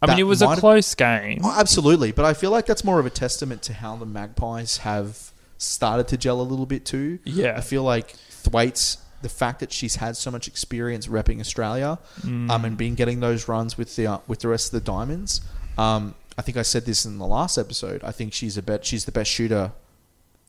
I 0.01 0.07
mean, 0.07 0.19
it 0.19 0.23
was 0.23 0.41
a 0.41 0.55
close 0.55 0.95
game. 0.95 1.41
Oh, 1.43 1.55
absolutely, 1.57 2.11
but 2.11 2.25
I 2.25 2.33
feel 2.33 2.49
like 2.51 2.65
that's 2.65 2.83
more 2.83 2.99
of 2.99 3.05
a 3.05 3.09
testament 3.11 3.61
to 3.63 3.73
how 3.73 3.95
the 3.95 4.05
Magpies 4.05 4.77
have 4.77 5.31
started 5.57 6.07
to 6.07 6.17
gel 6.17 6.41
a 6.41 6.43
little 6.43 6.65
bit 6.65 6.85
too. 6.85 7.19
Yeah. 7.23 7.55
I 7.57 7.61
feel 7.61 7.83
like 7.83 8.09
Thwaites, 8.29 8.97
the 9.21 9.29
fact 9.29 9.59
that 9.59 9.71
she's 9.71 9.97
had 9.97 10.17
so 10.17 10.31
much 10.31 10.47
experience 10.47 11.05
repping 11.07 11.39
Australia, 11.39 11.99
Mm. 12.21 12.49
um, 12.49 12.65
and 12.65 12.77
been 12.77 12.95
getting 12.95 13.19
those 13.19 13.47
runs 13.47 13.77
with 13.77 13.95
the 13.95 14.07
uh, 14.07 14.17
with 14.27 14.39
the 14.39 14.47
rest 14.47 14.73
of 14.73 14.83
the 14.83 14.85
diamonds. 14.91 15.41
Um, 15.77 16.15
I 16.37 16.41
think 16.41 16.57
I 16.57 16.63
said 16.63 16.85
this 16.85 17.05
in 17.05 17.19
the 17.19 17.27
last 17.27 17.57
episode. 17.59 18.03
I 18.03 18.11
think 18.11 18.33
she's 18.33 18.57
a 18.57 18.63
bet. 18.63 18.83
She's 18.85 19.05
the 19.05 19.11
best 19.11 19.29
shooter 19.29 19.71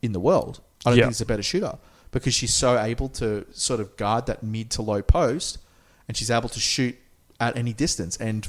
in 0.01 0.13
the 0.13 0.21
world. 0.21 0.61
I 0.87 0.91
don't 0.91 0.99
Yeah. 0.99 1.05
think 1.05 1.13
there's 1.17 1.21
a 1.21 1.27
better 1.27 1.43
shooter 1.43 1.77
because 2.11 2.33
she's 2.33 2.55
so 2.55 2.79
able 2.81 3.09
to 3.11 3.45
sort 3.53 3.81
of 3.81 3.97
guard 3.99 4.25
that 4.27 4.43
mid 4.43 4.71
to 4.71 4.83
low 4.83 5.03
post, 5.03 5.59
and 6.09 6.17
she's 6.17 6.31
able 6.31 6.49
to 6.49 6.61
shoot 6.61 6.97
at 7.39 7.55
any 7.57 7.75
distance 7.75 8.17
and 8.17 8.49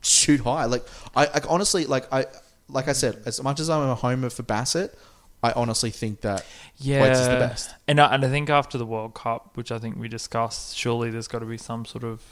shoot 0.00 0.40
high. 0.40 0.64
Like 0.66 0.84
I, 1.14 1.26
I 1.26 1.40
honestly 1.48 1.86
like 1.86 2.12
I 2.12 2.26
like 2.68 2.88
I 2.88 2.92
said, 2.92 3.22
as 3.26 3.42
much 3.42 3.60
as 3.60 3.68
I'm 3.68 3.88
a 3.88 3.94
homer 3.94 4.30
for 4.30 4.42
Bassett, 4.42 4.96
I 5.42 5.52
honestly 5.52 5.90
think 5.90 6.20
that 6.20 6.44
Yeah, 6.76 7.04
is 7.04 7.28
the 7.28 7.34
best. 7.34 7.70
And 7.88 8.00
I, 8.00 8.14
and 8.14 8.24
I 8.24 8.28
think 8.28 8.50
after 8.50 8.78
the 8.78 8.86
World 8.86 9.14
Cup, 9.14 9.56
which 9.56 9.72
I 9.72 9.78
think 9.78 9.98
we 9.98 10.08
discussed, 10.08 10.76
surely 10.76 11.10
there's 11.10 11.28
got 11.28 11.40
to 11.40 11.46
be 11.46 11.56
some 11.56 11.84
sort 11.84 12.04
of, 12.04 12.22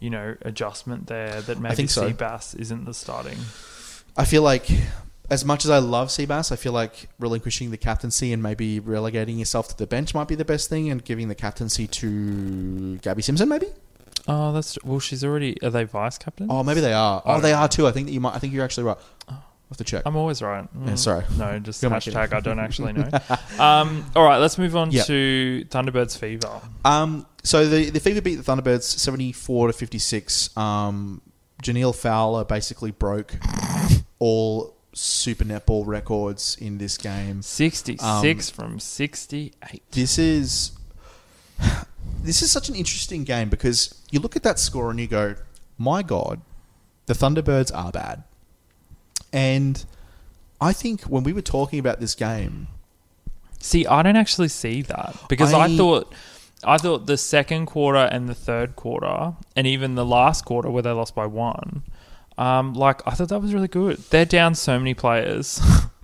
you 0.00 0.10
know, 0.10 0.36
adjustment 0.42 1.06
there 1.06 1.40
that 1.42 1.60
maybe 1.60 1.86
so. 1.86 2.10
Seabass 2.10 2.58
isn't 2.58 2.86
the 2.86 2.94
starting. 2.94 3.38
I 4.16 4.24
feel 4.24 4.42
like, 4.42 4.68
as 5.30 5.44
much 5.44 5.64
as 5.64 5.70
I 5.70 5.78
love 5.78 6.08
Seabass, 6.08 6.50
I 6.50 6.56
feel 6.56 6.72
like 6.72 7.08
relinquishing 7.18 7.70
the 7.70 7.76
captaincy 7.76 8.32
and 8.32 8.42
maybe 8.42 8.80
relegating 8.80 9.38
yourself 9.38 9.68
to 9.68 9.76
the 9.76 9.86
bench 9.86 10.14
might 10.14 10.26
be 10.28 10.34
the 10.34 10.44
best 10.44 10.68
thing, 10.68 10.90
and 10.90 11.04
giving 11.04 11.28
the 11.28 11.34
captaincy 11.34 11.86
to 11.86 12.98
Gabi 13.02 13.22
Simpson, 13.22 13.48
maybe. 13.48 13.66
Oh, 14.28 14.52
that's 14.52 14.78
well. 14.84 15.00
She's 15.00 15.24
already. 15.24 15.56
Are 15.62 15.70
they 15.70 15.84
vice 15.84 16.18
captain? 16.18 16.46
Oh, 16.50 16.62
maybe 16.62 16.80
they 16.80 16.92
are. 16.92 17.22
I 17.24 17.28
Oh, 17.30 17.32
don't 17.34 17.42
they 17.42 17.52
know. 17.52 17.58
are 17.58 17.68
too. 17.68 17.86
I 17.86 17.92
think 17.92 18.06
that 18.06 18.12
you 18.12 18.20
might. 18.20 18.34
I 18.34 18.38
think 18.38 18.52
you're 18.52 18.64
actually 18.64 18.84
right. 18.84 18.98
I'll 19.28 19.42
have 19.70 19.78
to 19.78 19.84
check. 19.84 20.02
I'm 20.06 20.16
always 20.16 20.40
right. 20.42 20.66
Yeah, 20.84 20.92
Mm. 20.92 20.98
sorry. 20.98 21.24
No, 21.36 21.58
just 21.58 21.80
Who 21.80 21.86
am 21.88 21.94
I 21.94 22.00
kidding? 22.00 22.18
hashtag. 22.18 22.32
I 22.34 22.40
don't 22.40 22.58
actually 22.58 22.92
know. 22.94 23.08
um, 23.58 24.04
all 24.14 24.24
right, 24.24 24.38
let's 24.38 24.58
move 24.58 24.76
on 24.76 24.90
Yeah. 24.90 25.02
to 25.04 25.64
Thunderbirds 25.70 26.16
Fever. 26.18 26.60
Um, 26.84 27.26
so 27.42 27.66
the 27.66 27.90
the 27.90 28.00
Fever 28.00 28.20
beat 28.20 28.36
the 28.36 28.42
Thunderbirds 28.42 28.82
seventy 28.84 29.32
four 29.32 29.66
to 29.66 29.72
fifty 29.72 29.98
six. 29.98 30.54
Um, 30.56 31.22
Jhaniele 31.62 31.94
Fowler 31.94 32.44
basically 32.44 32.90
broke 32.92 33.34
all 34.18 34.74
Super 34.94 35.44
Netball 35.44 35.86
records 35.86 36.56
in 36.60 36.78
this 36.78 36.96
game. 36.98 37.42
Sixty-six 37.42 38.02
Um, 38.50 38.54
from 38.54 38.78
sixty-eight. 38.80 39.82
This 39.92 40.18
is 40.18 40.72
this 42.22 42.42
is 42.42 42.50
such 42.50 42.68
an 42.68 42.74
interesting 42.74 43.24
game 43.24 43.48
because 43.48 43.94
you 44.10 44.20
look 44.20 44.36
at 44.36 44.42
that 44.42 44.58
score 44.58 44.90
and 44.90 44.98
you 45.00 45.06
go, 45.06 45.34
"My 45.76 46.02
God, 46.02 46.40
the 47.06 47.14
Thunderbirds 47.14 47.70
are 47.74 47.90
bad." 47.92 48.24
And 49.32 49.84
I 50.60 50.72
think 50.72 51.02
when 51.02 51.22
we 51.22 51.32
were 51.32 51.42
talking 51.42 51.78
about 51.78 52.00
this 52.00 52.14
game, 52.14 52.68
See, 53.60 53.86
I 53.86 54.02
don't 54.02 54.16
actually 54.16 54.48
see 54.48 54.82
that 54.82 55.16
because 55.28 55.52
I, 55.52 55.64
I- 55.64 55.76
thought 55.76 56.12
I 56.64 56.78
thought 56.78 57.06
the 57.06 57.16
second 57.16 57.66
quarter 57.66 57.98
and 57.98 58.28
the 58.28 58.34
third 58.34 58.76
quarter 58.76 59.34
and 59.56 59.66
even 59.66 59.94
the 59.96 60.04
last 60.04 60.44
quarter 60.44 60.70
where 60.70 60.82
they 60.82 60.90
lost 60.90 61.14
by 61.14 61.26
one, 61.26 61.82
um, 62.36 62.74
like 62.74 63.00
I 63.06 63.12
thought 63.12 63.28
that 63.30 63.40
was 63.40 63.52
really 63.54 63.68
good. 63.68 63.98
They're 64.10 64.24
down 64.24 64.54
so 64.54 64.78
many 64.78 64.94
players. 64.94 65.60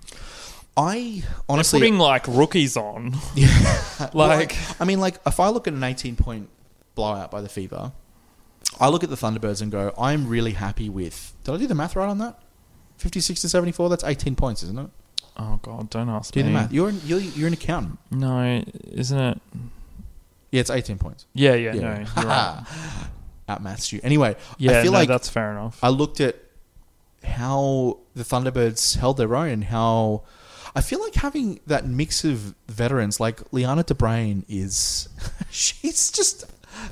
I 0.77 1.21
They're 1.23 1.29
honestly 1.49 1.79
putting 1.79 1.97
like 1.97 2.27
rookies 2.27 2.75
on. 2.77 3.15
Yeah. 3.35 3.47
Like- 3.99 4.13
Well, 4.13 4.49
I 4.79 4.83
mean, 4.85 4.99
like 4.99 5.19
if 5.25 5.39
I 5.39 5.49
look 5.49 5.67
at 5.67 5.73
an 5.73 5.83
18 5.83 6.15
point 6.17 6.49
blowout 6.95 7.31
by 7.31 7.41
the 7.41 7.47
Fever, 7.49 7.93
I 8.79 8.89
look 8.89 9.03
at 9.03 9.09
the 9.09 9.15
Thunderbirds 9.15 9.61
and 9.61 9.71
go, 9.71 9.93
I'm 9.97 10.27
really 10.27 10.51
happy 10.51 10.89
with. 10.89 11.33
Did 11.43 11.53
I 11.55 11.57
do 11.57 11.67
the 11.67 11.75
math 11.75 11.95
right 11.95 12.09
on 12.09 12.17
that? 12.17 12.39
56 12.97 13.41
to 13.41 13.49
74. 13.49 13.89
That's 13.89 14.03
18 14.03 14.35
points, 14.35 14.63
isn't 14.63 14.77
it? 14.77 14.89
Oh 15.37 15.59
God, 15.61 15.89
don't 15.89 16.09
ask 16.09 16.33
Do 16.33 16.39
me. 16.41 16.47
the 16.47 16.53
math. 16.53 16.71
You're 16.73 16.89
an, 16.89 17.01
you're, 17.05 17.19
you're 17.19 17.47
an 17.47 17.53
accountant. 17.53 17.99
No, 18.11 18.63
isn't 18.83 19.17
it? 19.19 19.41
Yeah, 20.51 20.61
it's 20.61 20.69
18 20.69 20.97
points. 20.97 21.25
Yeah, 21.33 21.55
yeah, 21.55 21.71
no, 21.73 21.79
you're 21.79 22.05
right. 22.25 22.63
Out 23.47 23.61
maths 23.63 23.91
you. 23.93 23.99
Anyway, 24.03 24.35
Yeah, 24.57 24.79
I 24.79 24.83
feel 24.83 24.91
no, 24.93 24.99
like 24.99 25.07
that's 25.09 25.29
fair 25.29 25.51
enough. 25.51 25.77
I 25.83 25.89
looked 25.89 26.19
at 26.21 26.35
how 27.23 27.99
the 28.15 28.23
Thunderbirds 28.23 28.97
held 28.97 29.17
their 29.17 29.35
own, 29.35 29.61
how 29.63 30.23
I 30.75 30.81
feel 30.81 31.01
like 31.01 31.15
having 31.15 31.59
that 31.67 31.87
mix 31.87 32.25
of 32.25 32.53
veterans 32.67 33.19
like 33.19 33.37
Leana 33.51 33.85
de 33.85 33.95
Bruin 33.95 34.45
is 34.49 35.07
she's 35.49 36.11
just 36.11 36.45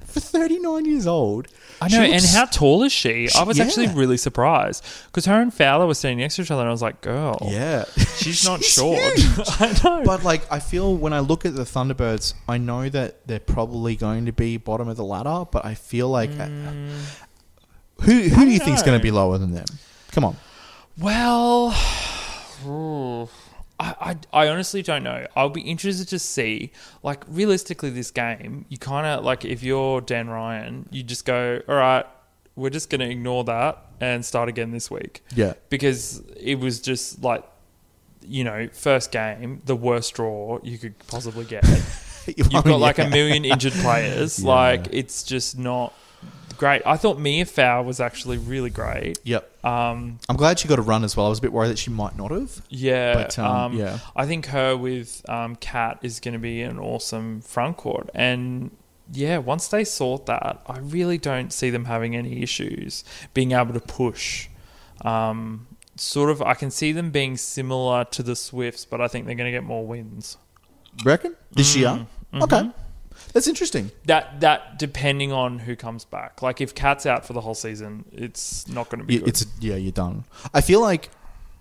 for 0.06 0.20
39 0.20 0.86
years 0.86 1.08
old. 1.08 1.48
I 1.82 1.90
know, 1.90 2.02
and 2.02 2.24
how 2.24 2.46
tall 2.46 2.84
is 2.84 2.94
she? 2.94 3.28
I 3.38 3.44
was 3.44 3.60
actually 3.60 3.88
really 3.88 4.16
surprised 4.16 4.86
because 5.08 5.26
her 5.26 5.42
and 5.42 5.54
Fowler 5.54 5.86
were 5.86 5.96
standing 5.96 6.20
next 6.20 6.38
to 6.38 6.44
each 6.44 6.52
other, 6.52 6.62
and 6.62 6.70
I 6.70 6.72
was 6.72 6.82
like, 6.82 7.02
"Girl, 7.02 7.38
Yeah. 7.42 7.84
she's 8.16 8.46
not 8.46 8.64
short." 8.64 9.00
I 9.60 9.78
know, 9.84 10.04
But 10.06 10.24
like 10.24 10.50
I 10.50 10.60
feel 10.60 10.96
when 10.96 11.12
I 11.12 11.20
look 11.20 11.46
at 11.46 11.56
the 11.56 11.64
Thunderbirds, 11.64 12.36
I 12.48 12.58
know 12.58 12.88
that 12.88 13.28
they're 13.28 13.40
probably 13.40 13.98
going 13.98 14.26
to 14.28 14.32
be 14.32 14.56
bottom 14.56 14.88
of 14.88 14.96
the 14.96 15.04
ladder, 15.04 15.46
but 15.52 15.66
I 15.66 15.74
feel 15.74 16.08
like 16.08 16.30
uh, 16.32 16.44
uh 16.44 16.48
mm. 16.48 17.18
who 18.02 18.14
who 18.30 18.46
do 18.46 18.52
you 18.52 18.60
think 18.60 18.78
is 18.78 18.84
going 18.84 18.98
to 18.98 19.04
be 19.04 19.12
lower 19.12 19.38
than 19.38 19.54
them? 19.54 19.66
Come 20.12 20.24
on. 20.24 20.38
Well, 20.98 21.76
ooh, 22.66 23.26
hmm. 23.26 23.43
I, 23.84 24.18
I, 24.34 24.46
I 24.46 24.48
honestly 24.48 24.82
don't 24.82 25.04
know. 25.04 25.28
I'll 25.36 25.50
be 25.50 25.62
interested 25.62 26.08
to 26.10 26.20
see. 26.20 26.72
Like, 27.02 27.24
realistically, 27.28 27.90
this 27.90 28.12
game, 28.12 28.66
you 28.70 28.78
kind 28.78 29.06
of, 29.06 29.26
like, 29.26 29.44
if 29.44 29.62
you're 29.62 30.00
Dan 30.00 30.30
Ryan, 30.30 30.88
you 30.92 31.04
just 31.04 31.26
go, 31.26 31.62
all 31.68 31.76
right, 31.76 32.06
we're 32.56 32.70
just 32.70 32.90
going 32.90 33.02
to 33.02 33.10
ignore 33.10 33.44
that 33.44 33.86
and 34.00 34.24
start 34.24 34.48
again 34.48 34.72
this 34.72 34.90
week. 34.90 35.24
Yeah. 35.36 35.54
Because 35.70 36.20
it 36.38 36.56
was 36.56 36.80
just 36.80 37.22
like, 37.22 37.44
you 38.26 38.46
know, 38.46 38.70
first 38.72 39.12
game, 39.12 39.62
the 39.66 39.76
worst 39.76 40.14
draw 40.14 40.60
you 40.64 40.78
could 40.78 40.98
possibly 41.08 41.44
get. 41.44 41.66
you've 42.26 42.52
got 42.52 42.66
oh, 42.68 42.78
like 42.78 43.00
yeah. 43.00 43.08
a 43.08 43.10
million 43.10 43.44
injured 43.44 43.74
players. 43.74 44.40
Yeah. 44.44 44.50
Like 44.50 44.88
it's 44.92 45.24
just 45.24 45.58
not 45.58 45.94
great. 46.58 46.82
I 46.86 46.98
thought 46.98 47.20
Mia 47.20 47.46
Fowl 47.46 47.84
was 47.84 48.00
actually 48.00 48.38
really 48.38 48.70
great. 48.70 49.20
Yep. 49.24 49.66
Um, 49.66 50.20
I'm 50.28 50.36
glad 50.36 50.60
she 50.60 50.68
got 50.68 50.80
a 50.80 50.84
run 50.84 51.04
as 51.04 51.16
well. 51.16 51.26
I 51.26 51.30
was 51.30 51.40
a 51.40 51.42
bit 51.42 51.54
worried 51.54 51.70
that 51.70 51.80
she 51.80 51.90
might 51.90 52.18
not 52.18 52.32
have. 52.32 52.62
yeah, 52.70 53.14
But, 53.14 53.40
um, 53.40 53.56
um, 53.56 53.74
yeah. 53.78 54.00
I 54.16 54.26
think 54.26 54.48
her 54.48 54.76
with 54.76 55.28
um, 55.30 55.56
Kat 55.56 56.00
is 56.02 56.20
going 56.20 56.34
to 56.34 56.40
be 56.40 56.62
an 56.62 56.80
awesome 56.80 57.42
front 57.42 57.78
court, 57.78 58.10
and 58.14 58.72
yeah, 59.12 59.38
once 59.38 59.68
they 59.68 59.84
sort 59.84 60.26
that, 60.28 60.62
I 60.66 60.80
really 60.80 61.18
don't 61.18 61.52
see 61.52 61.70
them 61.70 61.86
having 61.86 62.16
any 62.16 62.42
issues 62.42 63.04
being 63.34 63.52
able 63.52 63.74
to 63.74 63.80
push. 63.80 64.48
Um, 65.04 65.68
sort 65.96 66.30
of, 66.30 66.42
I 66.42 66.54
can 66.54 66.72
see 66.72 66.92
them 66.92 67.12
being 67.12 67.38
similar 67.38 68.06
to 68.06 68.24
the 68.24 68.36
Swifts, 68.36 68.86
but 68.86 69.02
I 69.02 69.08
think 69.08 69.26
they're 69.26 69.36
going 69.36 69.52
to 69.52 69.58
get 69.58 69.64
more 69.64 69.86
wins. 69.86 70.38
Reckon 71.04 71.36
this 71.52 71.76
year? 71.76 71.88
Mm-hmm. 71.88 72.44
Okay, 72.44 72.72
that's 73.34 73.48
interesting. 73.48 73.92
That 74.06 74.40
that 74.42 74.80
depending 74.80 75.32
on 75.32 75.60
who 75.60 75.76
comes 75.76 76.06
back. 76.06 76.42
Like 76.42 76.62
if 76.62 76.74
Cat's 76.74 77.06
out 77.06 77.26
for 77.26 77.34
the 77.34 77.42
whole 77.42 77.56
season, 77.56 78.06
it's 78.12 78.68
not 78.68 78.90
going 78.90 79.00
to 79.02 79.06
be 79.06 79.16
Yeah, 79.16 79.20
good. 79.22 79.30
it's 79.30 79.46
yeah, 79.60 79.76
you're 79.76 79.92
done. 79.92 80.24
I 80.54 80.62
feel 80.62 80.80
like 80.82 81.10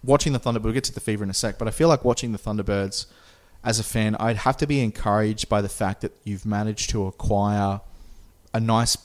watching 0.05 0.33
the 0.33 0.41
Thunderbirds. 0.41 0.62
We'll 0.64 0.73
get 0.75 0.85
to 0.85 0.95
the 0.95 1.00
fever 1.00 1.25
in 1.25 1.31
a 1.31 1.35
sec, 1.35 1.59
but 1.59 1.67
I 1.69 1.71
feel 1.71 1.88
like 1.88 2.05
watching 2.05 2.33
the 2.33 2.38
Thunderbirds 2.38 3.07
as 3.64 3.79
a 3.79 3.85
fan, 3.85 4.17
I'd 4.17 4.38
have 4.38 4.57
to 4.59 4.67
be 4.67 4.81
encouraged 4.81 5.49
by 5.49 5.62
the 5.62 5.69
fact 5.69 6.00
that 6.00 6.12
you've 6.25 6.45
managed 6.45 6.91
to 6.91 7.07
acquire 7.07 7.81
a 8.52 8.61
nice 8.61 8.97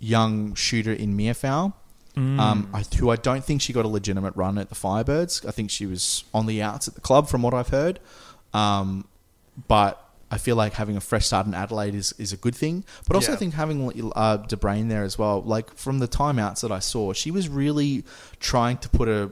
young 0.00 0.54
shooter 0.54 0.92
in 0.92 1.16
Mearfowl. 1.16 1.72
Mm. 2.16 2.38
Um, 2.38 2.68
I, 2.74 2.82
who 2.98 3.08
I 3.08 3.16
don't 3.16 3.42
think 3.42 3.62
she 3.62 3.72
got 3.72 3.84
a 3.86 3.88
legitimate 3.88 4.36
run 4.36 4.58
at 4.58 4.68
the 4.68 4.74
Firebirds. 4.74 5.46
I 5.46 5.50
think 5.50 5.70
she 5.70 5.86
was 5.86 6.24
on 6.34 6.44
the 6.46 6.60
outs 6.60 6.86
at 6.88 6.94
the 6.94 7.00
club, 7.00 7.28
from 7.28 7.40
what 7.40 7.54
I've 7.54 7.68
heard. 7.68 8.00
Um, 8.52 9.06
but 9.68 10.04
I 10.32 10.38
feel 10.38 10.56
like 10.56 10.72
having 10.72 10.96
a 10.96 11.00
fresh 11.00 11.26
start 11.26 11.46
in 11.46 11.52
Adelaide 11.52 11.94
is, 11.94 12.14
is 12.16 12.32
a 12.32 12.38
good 12.38 12.54
thing. 12.54 12.84
But 13.06 13.16
also, 13.16 13.32
Yeah. 13.32 13.36
I 13.36 13.38
think 13.38 13.52
having 13.52 14.12
uh, 14.16 14.38
De 14.38 14.56
Bruin 14.56 14.88
there 14.88 15.04
as 15.04 15.18
well. 15.18 15.42
Like 15.42 15.74
from 15.76 15.98
the 15.98 16.08
timeouts 16.08 16.62
that 16.62 16.72
I 16.72 16.78
saw, 16.78 17.12
she 17.12 17.30
was 17.30 17.50
really 17.50 18.04
trying 18.40 18.78
to 18.78 18.88
put 18.88 19.08
a 19.08 19.30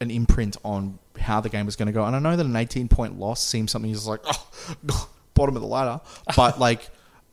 an 0.00 0.10
imprint 0.10 0.56
on 0.64 0.98
how 1.20 1.40
the 1.42 1.50
game 1.50 1.66
was 1.66 1.76
going 1.76 1.86
to 1.86 1.92
go. 1.92 2.02
And 2.06 2.16
I 2.16 2.18
know 2.18 2.34
that 2.34 2.46
an 2.46 2.56
18 2.56 2.88
point 2.88 3.20
loss 3.20 3.42
seems 3.42 3.70
something 3.70 3.90
is 3.90 4.06
like 4.06 4.20
oh, 4.24 5.08
bottom 5.34 5.54
of 5.54 5.60
the 5.60 5.68
ladder, 5.68 6.00
but 6.36 6.58
like. 6.58 6.88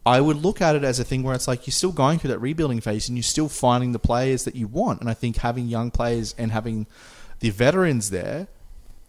I 0.05 0.21
would 0.21 0.37
look 0.37 0.59
at 0.61 0.75
it 0.75 0.83
as 0.83 0.97
a 0.99 1.03
thing 1.03 1.21
where 1.23 1.35
it's 1.35 1.47
like 1.47 1.67
you're 1.67 1.73
still 1.73 1.91
going 1.91 2.17
through 2.17 2.29
that 2.29 2.39
rebuilding 2.39 2.79
phase 2.79 3.09
and 3.09 3.17
you're 3.17 3.21
still 3.21 3.49
finding 3.49 3.91
the 3.91 3.99
players 3.99 4.45
that 4.45 4.55
you 4.55 4.65
want. 4.65 5.01
And 5.01 5.09
I 5.09 5.13
think 5.13 5.35
having 5.37 5.67
young 5.67 5.91
players 5.91 6.33
and 6.37 6.51
having 6.51 6.87
the 7.41 7.49
veterans 7.51 8.09
there 8.09 8.47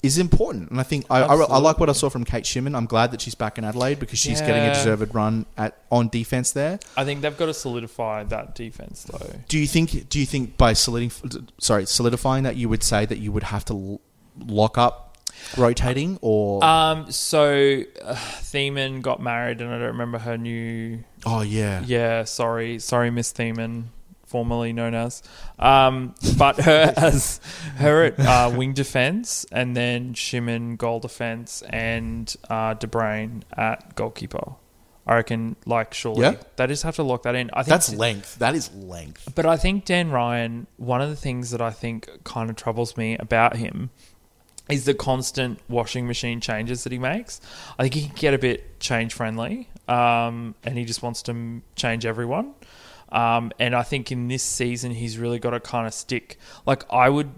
is 0.02 0.16
important. 0.18 0.70
And 0.70 0.80
I 0.80 0.82
think 0.82 1.04
I, 1.10 1.20
I, 1.22 1.34
I 1.34 1.58
like 1.58 1.78
what 1.78 1.88
I 1.90 1.92
saw 1.92 2.08
from 2.08 2.24
Kate 2.24 2.44
Shimmin. 2.44 2.74
I'm 2.74 2.86
glad 2.86 3.10
that 3.12 3.20
she's 3.20 3.34
back 3.34 3.58
in 3.58 3.64
Adelaide 3.64 3.98
because 4.00 4.18
she's 4.18 4.40
getting 4.40 4.62
a 4.62 4.72
deserved 4.72 5.14
run 5.14 5.44
at 5.58 5.76
on 5.90 6.08
defense 6.08 6.52
there. 6.52 6.78
I 6.96 7.04
think 7.04 7.20
they've 7.20 7.36
got 7.36 7.46
to 7.46 7.54
solidify 7.54 8.24
that 8.24 8.54
defense 8.54 9.04
though. 9.04 9.34
Do 9.48 9.58
you 9.58 9.66
think? 9.66 10.08
Do 10.08 10.18
you 10.18 10.26
think 10.26 10.56
by 10.56 10.72
solidifying, 10.72 11.48
sorry, 11.58 11.86
solidifying 11.86 12.44
that 12.44 12.56
you 12.56 12.68
would 12.68 12.82
say 12.82 13.04
that 13.06 13.18
you 13.18 13.30
would 13.32 13.42
have 13.44 13.64
to 13.66 13.72
l- 13.74 14.00
lock 14.46 14.78
up 14.78 15.18
rotating 15.56 16.18
or? 16.22 16.64
Um, 16.64 17.10
so 17.10 17.82
uh, 18.02 18.14
Thiemann 18.14 19.02
got 19.02 19.20
married, 19.22 19.60
and 19.60 19.70
I 19.70 19.78
don't 19.78 19.88
remember 19.88 20.18
her 20.18 20.36
new. 20.38 21.04
oh 21.26 21.42
yeah, 21.42 21.82
Yeah, 21.84 22.24
sorry, 22.24 22.78
sorry, 22.78 23.10
Miss 23.10 23.32
Thiemann, 23.32 23.90
formerly 24.30 24.72
known 24.72 24.94
as. 24.94 25.22
Um, 25.58 26.14
but 26.38 26.56
her 26.60 26.94
as 26.96 27.40
her 27.76 28.04
at 28.04 28.18
uh, 28.20 28.52
wing 28.56 28.72
defense, 28.72 29.44
and 29.52 29.76
then 29.76 30.14
Shimmin 30.14 30.76
goal 30.76 31.00
defense, 31.00 31.62
and 31.68 32.34
uh, 32.48 32.74
De 32.74 32.86
Bruin 32.86 33.44
at 33.56 33.94
goalkeeper. 33.96 34.54
I 35.06 35.16
reckon, 35.16 35.56
like, 35.66 35.92
surely 35.92 36.22
Yeah. 36.22 36.34
they 36.56 36.66
just 36.68 36.84
have 36.84 36.94
to 36.96 37.02
lock 37.02 37.24
that 37.24 37.34
in. 37.34 37.50
I 37.52 37.62
think 37.64 37.68
that's 37.70 37.92
length. 37.92 38.38
That 38.38 38.54
is 38.54 38.72
length. 38.72 39.32
But 39.34 39.44
I 39.46 39.56
think 39.56 39.84
Dan 39.84 40.10
Ryan, 40.10 40.68
one 40.76 41.00
of 41.00 41.08
the 41.10 41.16
things 41.16 41.50
that 41.50 41.60
I 41.60 41.70
think 41.70 42.08
kind 42.22 42.48
of 42.48 42.54
troubles 42.54 42.96
me 42.96 43.16
about 43.18 43.56
him 43.56 43.90
is 44.68 44.84
the 44.84 44.94
constant 44.94 45.58
washing 45.68 46.06
machine 46.06 46.40
changes 46.40 46.84
that 46.84 46.92
he 46.92 46.98
makes. 46.98 47.40
I 47.76 47.82
think 47.82 47.94
he 47.94 48.02
can 48.06 48.14
get 48.14 48.34
a 48.34 48.38
bit 48.38 48.78
change 48.78 49.12
friendly, 49.14 49.68
um, 49.88 50.54
and 50.62 50.78
he 50.78 50.84
just 50.84 51.02
wants 51.02 51.22
to 51.22 51.32
m- 51.32 51.62
change 51.74 52.06
everyone. 52.06 52.54
Um, 53.12 53.52
and 53.58 53.74
I 53.74 53.82
think 53.82 54.12
in 54.12 54.28
this 54.28 54.42
season, 54.42 54.92
he's 54.92 55.18
really 55.18 55.38
got 55.38 55.50
to 55.50 55.60
kind 55.60 55.86
of 55.86 55.94
stick. 55.94 56.38
Like, 56.66 56.84
I 56.92 57.08
would 57.08 57.30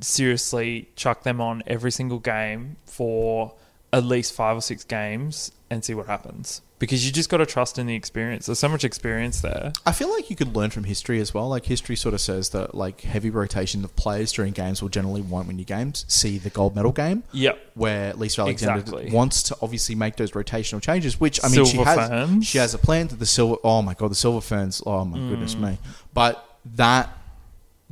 seriously 0.00 0.90
chuck 0.96 1.22
them 1.22 1.40
on 1.40 1.62
every 1.66 1.90
single 1.90 2.18
game 2.18 2.76
for 2.86 3.54
at 3.92 4.04
least 4.04 4.32
five 4.32 4.56
or 4.56 4.60
six 4.60 4.84
games 4.84 5.52
and 5.68 5.84
see 5.84 5.94
what 5.94 6.06
happens. 6.06 6.62
Because 6.80 7.06
you 7.06 7.12
just 7.12 7.28
got 7.28 7.36
to 7.36 7.46
trust 7.46 7.78
in 7.78 7.86
the 7.86 7.94
experience. 7.94 8.46
There's 8.46 8.58
so 8.58 8.68
much 8.68 8.82
experience 8.84 9.40
there. 9.42 9.72
I 9.86 9.92
feel 9.92 10.10
like 10.10 10.28
you 10.30 10.34
could 10.34 10.56
learn 10.56 10.70
from 10.70 10.82
history 10.84 11.20
as 11.20 11.32
well. 11.32 11.48
Like 11.48 11.66
history 11.66 11.94
sort 11.94 12.14
of 12.14 12.20
says 12.20 12.48
that 12.50 12.74
like 12.74 13.02
heavy 13.02 13.30
rotation 13.30 13.84
of 13.84 13.94
players 13.96 14.32
during 14.32 14.52
games 14.52 14.80
will 14.82 14.88
generally 14.88 15.20
won't 15.20 15.46
win 15.46 15.58
you 15.58 15.64
games. 15.64 16.04
See 16.08 16.38
the 16.38 16.50
gold 16.50 16.74
medal 16.74 16.90
game. 16.90 17.22
Yep. 17.32 17.58
where 17.74 18.14
Lisa 18.14 18.40
Alexander 18.42 18.80
Exactly. 18.80 19.10
wants 19.12 19.42
to 19.44 19.56
obviously 19.62 19.94
make 19.94 20.16
those 20.16 20.32
rotational 20.32 20.82
changes, 20.82 21.20
which 21.20 21.38
I 21.44 21.48
mean 21.48 21.64
she 21.66 21.76
has 21.76 22.08
Ferns. 22.08 22.46
she 22.46 22.58
has 22.58 22.74
a 22.74 22.78
plan 22.78 23.06
to 23.08 23.14
the 23.14 23.26
silver 23.26 23.56
oh 23.62 23.82
my 23.82 23.94
god 23.94 24.10
the 24.10 24.14
silver 24.14 24.40
ferns 24.40 24.82
oh 24.86 25.04
my 25.04 25.18
goodness 25.18 25.54
Mm. 25.54 25.60
me 25.72 25.78
but 26.14 26.58
that 26.76 27.14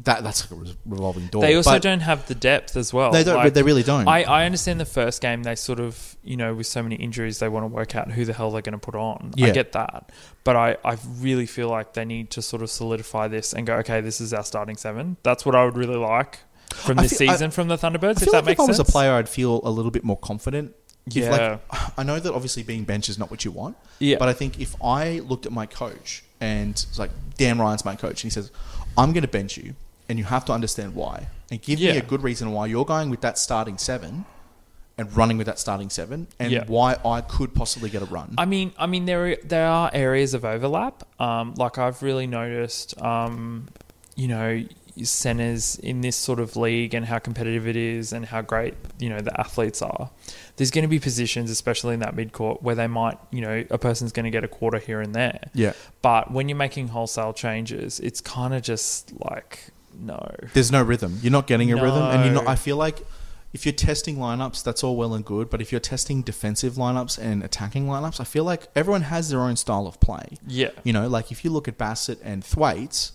that 0.05 0.23
that's 0.23 0.49
like 0.51 0.61
a 0.61 0.75
revolving 0.87 1.27
door 1.27 1.43
They 1.43 1.55
also 1.57 1.71
But 1.73 1.83
don't 1.83 2.01
have 2.01 2.27
the 2.29 2.35
depth 2.35 2.77
as 2.77 2.93
well. 2.93 3.11
they 3.11 3.25
don't 3.25 3.37
Like, 3.37 3.53
they 3.55 3.63
really 3.65 3.83
don't 3.83 4.07
I, 4.07 4.23
I 4.23 4.45
understand 4.47 4.79
the 4.79 4.85
first 4.85 5.21
game 5.21 5.43
they 5.43 5.57
sort 5.57 5.81
of 5.81 6.17
you 6.23 6.37
know 6.37 6.55
with 6.55 6.67
so 6.69 6.83
many 6.83 6.95
injuries 6.97 7.41
they 7.41 7.49
want 7.49 7.65
to 7.65 7.69
work 7.69 7.97
out 7.97 8.11
who 8.13 8.25
the 8.25 8.33
hell 8.33 8.51
they're 8.53 8.63
going 8.63 8.73
to 8.75 8.79
put 8.79 8.95
on. 8.95 9.33
I 9.37 9.47
Yeah. 9.47 9.53
get 9.53 9.73
that, 9.73 10.13
but 10.45 10.55
I, 10.57 10.77
I 10.85 10.97
really 11.19 11.47
feel 11.47 11.69
like 11.69 11.95
they 11.95 12.05
need 12.05 12.31
to 12.31 12.43
sort 12.43 12.63
of 12.63 12.71
solidify 12.71 13.27
this 13.29 13.53
and 13.53 13.67
go 13.67 13.75
okay 13.77 14.01
this 14.01 14.21
is 14.21 14.33
our 14.33 14.45
starting 14.45 14.77
seven. 14.77 15.17
That's 15.25 15.45
what 15.45 15.55
I 15.57 15.65
would 15.65 15.77
really 15.77 15.97
like 15.97 16.41
from 16.71 16.99
this 16.99 17.19
feel- 17.19 17.31
I- 17.31 17.33
season 17.33 17.51
from 17.51 17.67
the 17.69 17.77
Thunderbirds. 17.77 18.21
I 18.21 18.25
if 18.27 18.31
that 18.31 18.33
like 18.33 18.43
if 18.43 18.47
makes 18.47 18.61
I 18.61 18.65
was 18.67 18.77
sense. 18.77 18.89
a 18.89 18.93
player 18.93 19.13
I'd 19.15 19.29
feel 19.29 19.61
a 19.65 19.71
little 19.71 19.91
bit 19.91 20.05
more 20.05 20.19
confident 20.19 20.75
If, 21.07 21.17
Yeah. 21.17 21.59
like, 21.71 21.93
I 21.99 22.03
know 22.05 22.21
that 22.21 22.33
obviously 22.33 22.63
being 22.63 22.85
bench 22.85 23.09
is 23.09 23.19
not 23.19 23.31
what 23.33 23.45
you 23.45 23.51
want 23.51 23.77
Yeah. 23.99 24.17
but 24.19 24.29
I 24.29 24.33
think 24.33 24.61
if 24.61 24.77
I 24.81 25.19
looked 25.21 25.45
at 25.47 25.51
my 25.53 25.67
coach 25.67 26.23
and 26.41 26.71
it's 26.71 26.99
like 27.01 27.11
Dan 27.37 27.59
Ryan's 27.59 27.85
my 27.85 27.97
coach 27.97 28.23
and 28.23 28.31
he 28.31 28.35
says 28.35 28.53
I'm 28.97 29.13
going 29.13 29.23
to 29.23 29.29
bench 29.29 29.57
you 29.57 29.75
and 30.09 30.19
you 30.19 30.25
have 30.25 30.45
to 30.47 30.53
understand 30.53 30.95
why 30.95 31.27
and 31.51 31.61
give 31.63 31.79
Yeah. 31.79 31.93
me 31.93 31.99
a 31.99 32.03
good 32.03 32.23
reason 32.23 32.53
why 32.53 32.67
you're 32.67 32.85
going 32.85 33.11
with 33.11 33.21
that 33.23 33.39
starting 33.39 33.79
seven 33.79 34.25
and 34.97 35.17
running 35.17 35.39
with 35.39 35.47
that 35.47 35.59
starting 35.59 35.91
seven 35.91 36.27
and 36.39 36.51
Yeah. 36.53 36.65
why 36.67 36.97
I 37.05 37.21
could 37.21 37.55
possibly 37.55 37.89
get 37.91 38.03
a 38.03 38.07
run. 38.07 38.35
I 38.39 38.45
mean, 38.47 38.73
I 38.79 38.87
mean, 38.87 39.07
there 39.07 39.29
are, 39.33 39.37
there 39.45 39.67
are 39.67 39.91
areas 39.93 40.35
of 40.35 40.45
overlap. 40.45 41.05
Um, 41.21 41.55
like 41.57 41.79
I've 41.79 42.03
really 42.03 42.27
noticed, 42.27 43.01
um, 43.01 43.69
you 44.17 44.27
know, 44.29 44.65
centers 45.05 45.77
in 45.77 46.01
this 46.01 46.17
sort 46.17 46.41
of 46.41 46.57
league 46.57 46.93
and 46.93 47.07
how 47.07 47.21
competitive 47.21 47.69
it 47.69 47.77
is 47.77 48.13
and 48.13 48.27
how 48.27 48.43
great 48.43 48.75
you 48.99 49.09
know 49.09 49.21
the 49.21 49.39
athletes 49.41 49.81
are. 49.81 50.11
There's 50.57 50.73
going 50.73 50.83
to 50.83 50.89
be 50.89 50.99
positions, 50.99 51.53
especially 51.53 51.95
in 51.95 52.01
that 52.01 52.17
mid 52.17 52.33
court, 52.33 52.63
where 52.65 52.75
they 52.75 52.89
might, 52.89 53.17
you 53.31 53.41
know, 53.41 53.65
a 53.71 53.79
person's 53.79 54.11
going 54.11 54.25
to 54.25 54.31
get 54.31 54.43
a 54.43 54.49
quarter 54.49 54.79
here 54.79 55.01
and 55.01 55.15
there. 55.15 55.39
yeah. 55.55 55.73
But 56.03 56.33
when 56.33 56.49
you're 56.49 56.59
making 56.59 56.89
wholesale 56.89 57.33
changes, 57.33 58.01
it's 58.01 58.21
kind 58.21 58.53
of 58.55 58.63
just 58.63 59.13
like 59.21 59.69
no. 59.99 60.35
There's 60.55 60.71
no 60.73 60.83
rhythm. 60.83 61.19
You're 61.23 61.33
not 61.33 61.47
getting 61.47 61.71
a 61.73 61.77
rhythm, 61.77 62.03
and 62.03 62.25
you're 62.25 62.35
not. 62.35 62.47
I 62.49 62.55
feel 62.57 62.77
like 62.77 63.01
if 63.53 63.65
you're 63.65 63.73
testing 63.73 64.17
lineups, 64.17 64.63
that's 64.63 64.85
all 64.85 64.97
well 64.97 65.15
and 65.15 65.25
good. 65.25 65.49
But 65.51 65.61
if 65.61 65.73
you're 65.73 65.81
testing 65.81 66.23
defensive 66.23 66.75
lineups 66.75 67.19
and 67.19 67.43
attacking 67.43 67.87
lineups, 67.87 68.21
I 68.21 68.25
feel 68.25 68.45
like 68.45 68.69
everyone 68.77 69.03
has 69.03 69.31
their 69.31 69.41
own 69.41 69.57
style 69.57 69.87
of 69.87 69.99
play. 70.01 70.37
Yeah. 70.47 70.71
You 70.85 70.93
know, 70.93 71.09
like 71.09 71.33
if 71.33 71.45
you 71.45 71.51
look 71.51 71.67
at 71.69 71.79
Bassett 71.79 72.19
and 72.23 72.45
Thwaites, 72.45 73.13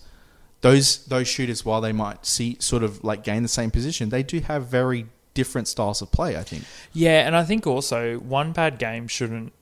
those 0.62 1.04
those 1.06 1.28
shooters, 1.28 1.64
while 1.64 1.80
they 1.80 1.92
might 1.92 2.26
see 2.26 2.56
sort 2.58 2.82
of 2.82 3.02
like 3.04 3.22
gain 3.24 3.42
the 3.42 3.48
same 3.48 3.70
position, 3.70 4.08
they 4.08 4.22
do 4.22 4.40
have 4.40 4.66
very 4.66 5.06
different 5.34 5.68
styles 5.68 6.00
of 6.02 6.10
play. 6.12 6.36
I 6.36 6.42
think 6.42 6.64
Yeah, 6.92 7.26
and 7.26 7.36
I 7.36 7.44
think 7.44 7.66
also 7.66 8.16
one 8.18 8.52
bad 8.52 8.78
game 8.78 9.08
shouldn't 9.08 9.52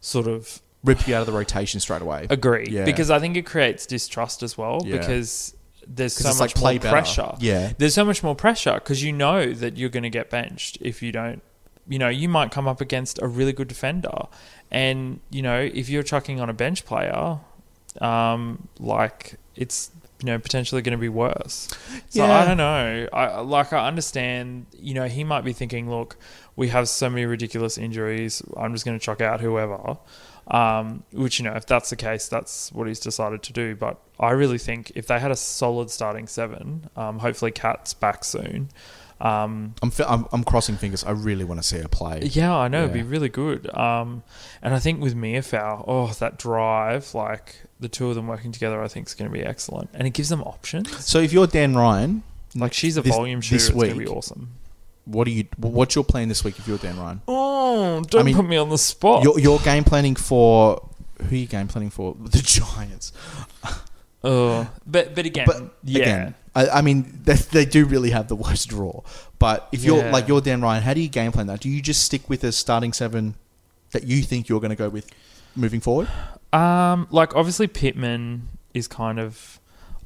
sort 0.00 0.26
of 0.26 0.60
rip 0.84 1.06
you 1.08 1.14
out 1.14 1.20
of 1.20 1.26
the 1.26 1.32
rotation 1.32 1.80
straight 1.80 2.00
away. 2.02 2.26
agree 2.30 2.66
Yeah. 2.70 2.84
because 2.84 3.10
I 3.10 3.18
think 3.18 3.36
it 3.36 3.44
creates 3.44 3.84
distrust 3.84 4.42
as 4.42 4.56
well 4.56 4.80
Yeah. 4.84 4.98
because 4.98 5.54
there's 5.86 6.14
so 6.14 6.34
much 6.42 6.56
like 6.56 6.74
more 6.76 6.80
better. 6.80 6.90
pressure. 6.90 7.32
Yeah. 7.40 7.72
There's 7.78 7.94
so 7.94 8.04
much 8.04 8.22
more 8.22 8.34
pressure 8.34 8.74
because 8.74 9.02
you 9.02 9.12
know 9.12 9.52
that 9.52 9.76
you're 9.76 9.88
going 9.88 10.02
to 10.02 10.10
get 10.10 10.30
benched 10.30 10.78
if 10.80 11.02
you 11.02 11.12
don't. 11.12 11.42
You 11.88 11.98
know, 11.98 12.08
you 12.08 12.28
might 12.28 12.50
come 12.50 12.68
up 12.68 12.80
against 12.80 13.18
a 13.22 13.26
really 13.26 13.52
good 13.54 13.68
defender, 13.68 14.26
and 14.70 15.20
you 15.30 15.40
know 15.40 15.58
if 15.60 15.88
you're 15.88 16.02
chucking 16.02 16.38
on 16.40 16.50
a 16.50 16.52
bench 16.52 16.84
player, 16.84 17.38
um, 18.00 18.68
like 18.78 19.36
it's 19.56 19.90
you 20.20 20.26
know 20.26 20.38
potentially 20.38 20.82
going 20.82 20.92
to 20.92 21.00
be 21.00 21.08
worse. 21.08 21.68
So 22.10 22.24
Yeah. 22.26 22.38
I 22.38 22.44
don't 22.44 22.56
know. 22.58 23.08
I 23.12 23.40
like 23.40 23.72
I 23.72 23.86
understand. 23.86 24.66
You 24.78 24.94
know, 24.94 25.06
he 25.06 25.24
might 25.24 25.44
be 25.44 25.52
thinking, 25.54 25.88
look, 25.88 26.16
we 26.58 26.68
have 26.68 26.88
so 26.88 27.08
many 27.08 27.24
ridiculous 27.24 27.78
injuries. 27.78 28.42
I'm 28.56 28.72
just 28.74 28.84
going 28.84 28.98
to 28.98 29.04
chuck 29.04 29.20
out 29.20 29.40
whoever. 29.40 29.96
Um, 30.48 31.04
which 31.12 31.38
you 31.38 31.44
know, 31.44 31.52
if 31.54 31.66
that's 31.66 31.90
the 31.90 31.96
case, 31.96 32.26
that's 32.28 32.72
what 32.72 32.88
he's 32.88 33.00
decided 33.00 33.42
to 33.44 33.52
do. 33.52 33.76
But 33.76 33.98
I 34.18 34.30
really 34.30 34.58
think 34.58 34.92
if 34.94 35.06
they 35.06 35.18
had 35.20 35.30
a 35.30 35.36
solid 35.36 35.90
starting 35.90 36.26
seven, 36.26 36.88
um, 36.96 37.18
hopefully 37.18 37.50
Cat's 37.52 37.92
back 37.94 38.24
soon. 38.24 38.70
Um, 39.20 39.74
I'm, 39.82 39.90
fi- 39.90 40.04
I'm 40.08 40.26
I'm 40.32 40.44
crossing 40.44 40.76
fingers. 40.76 41.04
I 41.04 41.10
really 41.10 41.44
want 41.44 41.60
to 41.60 41.66
see 41.66 41.78
her 41.78 41.88
play. 41.88 42.20
yeah, 42.32 42.54
I 42.56 42.68
know 42.68 42.80
it'd 42.84 42.92
be 42.94 43.02
really 43.02 43.28
good. 43.28 43.68
Um, 43.76 44.22
and 44.62 44.72
I 44.74 44.78
think 44.78 45.00
with 45.02 45.14
Mia 45.14 45.42
Fowl, 45.42 45.84
oh, 45.86 46.06
that 46.20 46.38
drive, 46.38 47.14
like 47.14 47.56
the 47.80 47.88
two 47.88 48.08
of 48.08 48.14
them 48.14 48.26
working 48.26 48.52
together, 48.52 48.80
I 48.82 48.88
think 48.88 49.06
is 49.08 49.14
going 49.14 49.30
to 49.30 49.36
be 49.36 49.44
excellent, 49.44 49.90
and 49.92 50.06
it 50.06 50.10
gives 50.10 50.28
them 50.30 50.42
options. 50.42 51.04
So 51.04 51.18
if 51.20 51.32
you're 51.32 51.46
Dan 51.48 51.76
Ryan, 51.76 52.22
Like 52.54 52.72
she's 52.72 52.96
a 52.96 53.02
this- 53.02 53.14
volume 53.14 53.40
shooter. 53.42 53.56
this 53.56 53.68
It's 53.68 53.74
going 53.76 53.90
to 53.90 53.96
week, 53.98 54.06
be 54.08 54.12
awesome. 54.12 54.50
What 55.08 55.26
are 55.26 55.30
you? 55.30 55.44
What's 55.56 55.94
your 55.94 56.04
plan 56.04 56.28
this 56.28 56.44
week 56.44 56.58
if 56.58 56.68
you're 56.68 56.78
Dan 56.78 56.98
Ryan? 56.98 57.22
Oh, 57.26 58.02
don't 58.08 58.24
mean, 58.26 58.36
put 58.36 58.46
me 58.46 58.56
on 58.58 58.68
the 58.68 58.78
spot. 58.78 59.24
You're, 59.24 59.38
you're 59.40 59.58
game 59.60 59.82
planning 59.84 60.14
for 60.16 60.86
who 61.22 61.34
are 61.34 61.38
you 61.38 61.46
game 61.46 61.66
planning 61.68 61.90
for? 61.90 62.14
The 62.20 62.38
Giants. 62.42 63.12
Oh, 64.24 64.68
but 64.86 65.14
but 65.14 65.26
again, 65.26 65.46
But 65.46 65.74
yeah. 65.84 66.02
again, 66.02 66.34
I, 66.54 66.68
I 66.68 66.82
mean 66.82 67.20
they, 67.24 67.34
they 67.34 67.64
do 67.64 67.84
really 67.86 68.10
have 68.10 68.28
the 68.28 68.34
worst 68.36 68.68
draw. 68.68 69.02
But 69.38 69.68
if 69.72 69.84
you're 69.84 69.98
Yeah. 70.04 70.10
like 70.12 70.26
you're 70.28 70.40
Dan 70.40 70.60
Ryan, 70.60 70.82
how 70.82 70.92
do 70.94 71.00
you 71.00 71.08
game 71.08 71.30
plan 71.32 71.46
that? 71.46 71.60
Do 71.60 71.68
you 71.68 71.80
just 71.80 72.02
stick 72.02 72.28
with 72.28 72.42
a 72.44 72.50
starting 72.52 72.92
seven 72.92 73.36
that 73.92 74.04
you 74.04 74.22
think 74.22 74.48
you're 74.48 74.60
going 74.60 74.70
to 74.70 74.76
go 74.76 74.88
with 74.88 75.08
moving 75.54 75.80
forward? 75.80 76.08
Um, 76.52 77.06
like 77.10 77.34
obviously 77.36 77.66
Pitman 77.68 78.48
is 78.74 78.88
kind 78.88 79.20
of 79.20 79.60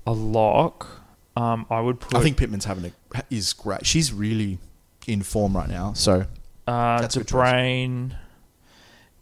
a 0.07 0.13
lock. 0.13 0.87
Um, 1.37 1.65
I 1.71 1.81
would 1.81 1.99
put 2.01 2.15
I 2.15 2.23
think 2.23 2.37
Pitman's 2.37 2.67
having 2.67 2.93
a 3.15 3.23
is 3.31 3.55
great. 3.55 3.87
She's 3.87 4.13
really 4.13 4.59
in 5.07 5.23
form 5.23 5.57
right 5.57 5.69
now. 5.69 5.93
So 5.95 6.27
uh, 6.67 7.01
that's 7.01 7.17
a 7.17 7.21
good 7.21 7.29
choice. 7.29 7.51
de 7.51 7.51
Bruin 7.51 8.17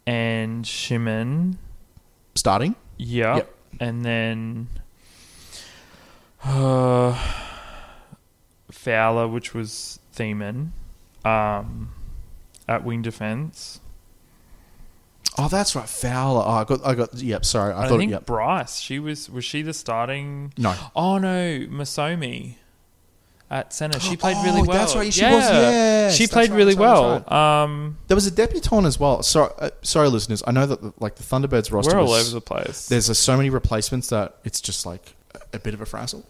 and 0.05 0.65
Shimmin. 0.65 1.57
starting, 2.35 2.75
Yep. 2.97 3.37
Yep. 3.37 3.55
And 3.79 4.05
then 4.05 4.67
uh, 6.43 7.17
Fowler, 8.69 9.27
which 9.27 9.53
was 9.53 9.99
Thiemann, 10.13 10.71
um, 11.23 11.91
at 12.67 12.83
wing 12.83 13.01
defense. 13.01 13.79
oh 15.37 15.47
that's 15.47 15.75
right, 15.75 15.87
Fowler. 15.87 16.43
Oh, 16.45 16.51
I 16.51 16.63
got 16.63 16.85
I 16.85 16.95
got. 16.95 17.13
Yep, 17.15 17.45
sorry, 17.45 17.73
I, 17.73 17.85
I, 17.85 17.87
thought. 17.87 17.97
think 17.97 18.11
Yep, 18.11 18.25
Bryce. 18.25 18.79
She 18.79 18.99
was 18.99 19.29
was 19.29 19.45
she 19.45 19.61
the 19.61 19.73
starting? 19.73 20.53
no. 20.57 20.75
Oh 20.95 21.17
no, 21.17 21.59
Masomi 21.69 22.55
at 23.51 23.71
center. 23.73 23.99
She 23.99 24.17
played 24.23 24.37
Oh, 24.37 24.43
really 24.43 24.61
well. 24.67 24.77
that's 24.79 24.95
right, 24.95 25.13
she 25.13 25.23
was, 25.23 25.43
yes, 25.43 26.15
she 26.15 26.25
played 26.25 26.49
right, 26.49 26.57
really 26.57 26.73
that's 26.73 26.79
right, 26.99 27.29
well. 27.29 27.33
Um, 27.33 27.97
There 28.07 28.15
was 28.15 28.25
a 28.25 28.31
debutante 28.31 28.85
as 28.87 28.99
well. 28.99 29.21
Sorry, 29.21 29.51
uh, 29.59 29.69
sorry, 29.83 30.07
listeners. 30.09 30.41
I 30.47 30.51
know 30.51 30.65
that 30.65 30.81
the, 30.81 30.93
like 30.99 31.15
the 31.15 31.23
Thunderbirds 31.23 31.71
roster. 31.71 31.93
we're 31.95 32.01
all 32.01 32.07
was- 32.09 32.27
over 32.33 32.39
the 32.39 32.41
place. 32.41 32.87
there's 32.87 33.09
uh, 33.09 33.13
so 33.13 33.37
many 33.37 33.49
replacements 33.51 34.07
that 34.09 34.37
it's 34.43 34.61
just 34.61 34.85
like 34.85 35.13
a, 35.35 35.57
a 35.57 35.59
bit 35.59 35.73
of 35.75 35.81
a 35.81 35.85
frazzle. 35.85 36.25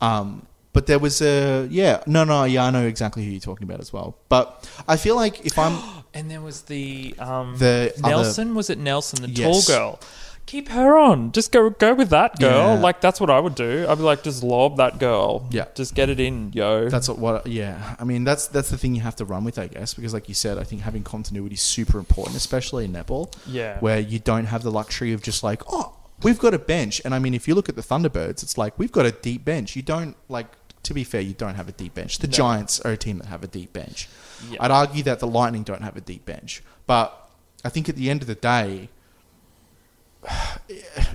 Um, 0.00 0.46
but 0.72 0.86
there 0.86 0.98
was 0.98 1.20
a 1.20 1.66
yeah, 1.70 2.02
no, 2.06 2.24
no, 2.24 2.44
yeah, 2.44 2.64
I 2.64 2.70
know 2.70 2.86
exactly 2.86 3.22
who 3.24 3.30
you're 3.30 3.40
talking 3.40 3.68
about 3.68 3.80
as 3.80 3.92
well. 3.92 4.16
But 4.30 4.66
I 4.88 4.96
feel 4.96 5.14
like 5.16 5.44
if 5.44 5.58
I'm 5.58 5.78
and 6.14 6.30
there 6.30 6.40
was 6.40 6.62
the 6.62 7.14
um 7.18 7.56
The 7.58 7.92
other- 8.02 8.08
Nelson. 8.08 8.54
was 8.54 8.70
it 8.70 8.78
Nelson, 8.78 9.20
the 9.22 9.28
Yes. 9.28 9.66
tall 9.66 9.76
girl? 9.76 10.00
Keep 10.46 10.68
her 10.68 10.98
on. 10.98 11.32
Just 11.32 11.52
go 11.52 11.70
go 11.70 11.94
with 11.94 12.10
that 12.10 12.38
girl. 12.38 12.74
Yeah. 12.74 12.80
Like 12.80 13.00
that's 13.00 13.20
what 13.20 13.30
I 13.30 13.40
would 13.40 13.54
do. 13.54 13.86
I'd 13.88 13.98
be 13.98 14.04
like, 14.04 14.22
just 14.22 14.42
lob 14.42 14.76
that 14.76 14.98
girl. 14.98 15.48
Yeah. 15.50 15.66
Just 15.74 15.94
get 15.94 16.10
it 16.10 16.20
in, 16.20 16.52
yo. 16.52 16.88
that's 16.88 17.08
what, 17.08 17.18
what 17.18 17.46
yeah, 17.46 17.96
I 17.98 18.04
mean 18.04 18.24
that's 18.24 18.48
that's 18.48 18.70
the 18.70 18.76
thing 18.76 18.94
you 18.94 19.02
have 19.02 19.16
to 19.16 19.24
run 19.24 19.44
with, 19.44 19.58
I 19.58 19.68
guess, 19.68 19.94
because 19.94 20.12
like 20.12 20.28
you 20.28 20.34
said, 20.34 20.58
I 20.58 20.64
think 20.64 20.82
having 20.82 21.04
continuity 21.04 21.54
is 21.54 21.62
super 21.62 21.98
important, 21.98 22.36
especially 22.36 22.84
in 22.84 22.92
netball, 22.92 23.32
yeah. 23.46 23.78
where 23.78 24.00
you 24.00 24.18
don't 24.18 24.46
have 24.46 24.62
the 24.62 24.70
luxury 24.70 25.12
of 25.12 25.22
just 25.22 25.42
like 25.42 25.62
oh. 25.68 25.96
We've 26.22 26.38
got 26.38 26.54
a 26.54 26.58
bench, 26.58 27.02
and 27.04 27.16
I 27.16 27.18
mean, 27.18 27.34
if 27.34 27.48
you 27.48 27.56
look 27.56 27.68
at 27.68 27.74
the 27.74 27.82
Thunderbirds, 27.82 28.44
it's 28.44 28.56
like 28.56 28.78
we've 28.78 28.92
got 28.92 29.06
a 29.06 29.10
deep 29.10 29.44
bench. 29.44 29.74
You 29.74 29.82
don't 29.82 30.14
like, 30.28 30.46
to 30.84 30.94
be 30.94 31.02
fair, 31.02 31.20
you 31.20 31.34
don't 31.34 31.56
have 31.56 31.68
a 31.68 31.72
deep 31.72 31.94
bench. 31.94 32.18
The 32.18 32.28
No. 32.28 32.32
Giants 32.32 32.78
are 32.82 32.92
a 32.92 32.96
team 32.96 33.18
that 33.18 33.26
have 33.26 33.42
a 33.42 33.48
deep 33.48 33.72
bench. 33.72 34.08
Yeah. 34.48 34.58
I'd 34.60 34.70
argue 34.70 35.02
that 35.02 35.18
the 35.18 35.26
Lightning 35.26 35.64
don't 35.64 35.82
have 35.82 35.96
a 35.96 36.00
deep 36.00 36.24
bench, 36.24 36.62
but 36.86 37.28
I 37.64 37.70
think 37.70 37.88
at 37.88 37.96
the 37.96 38.08
end 38.08 38.22
of 38.22 38.28
the 38.28 38.36
day, 38.36 38.88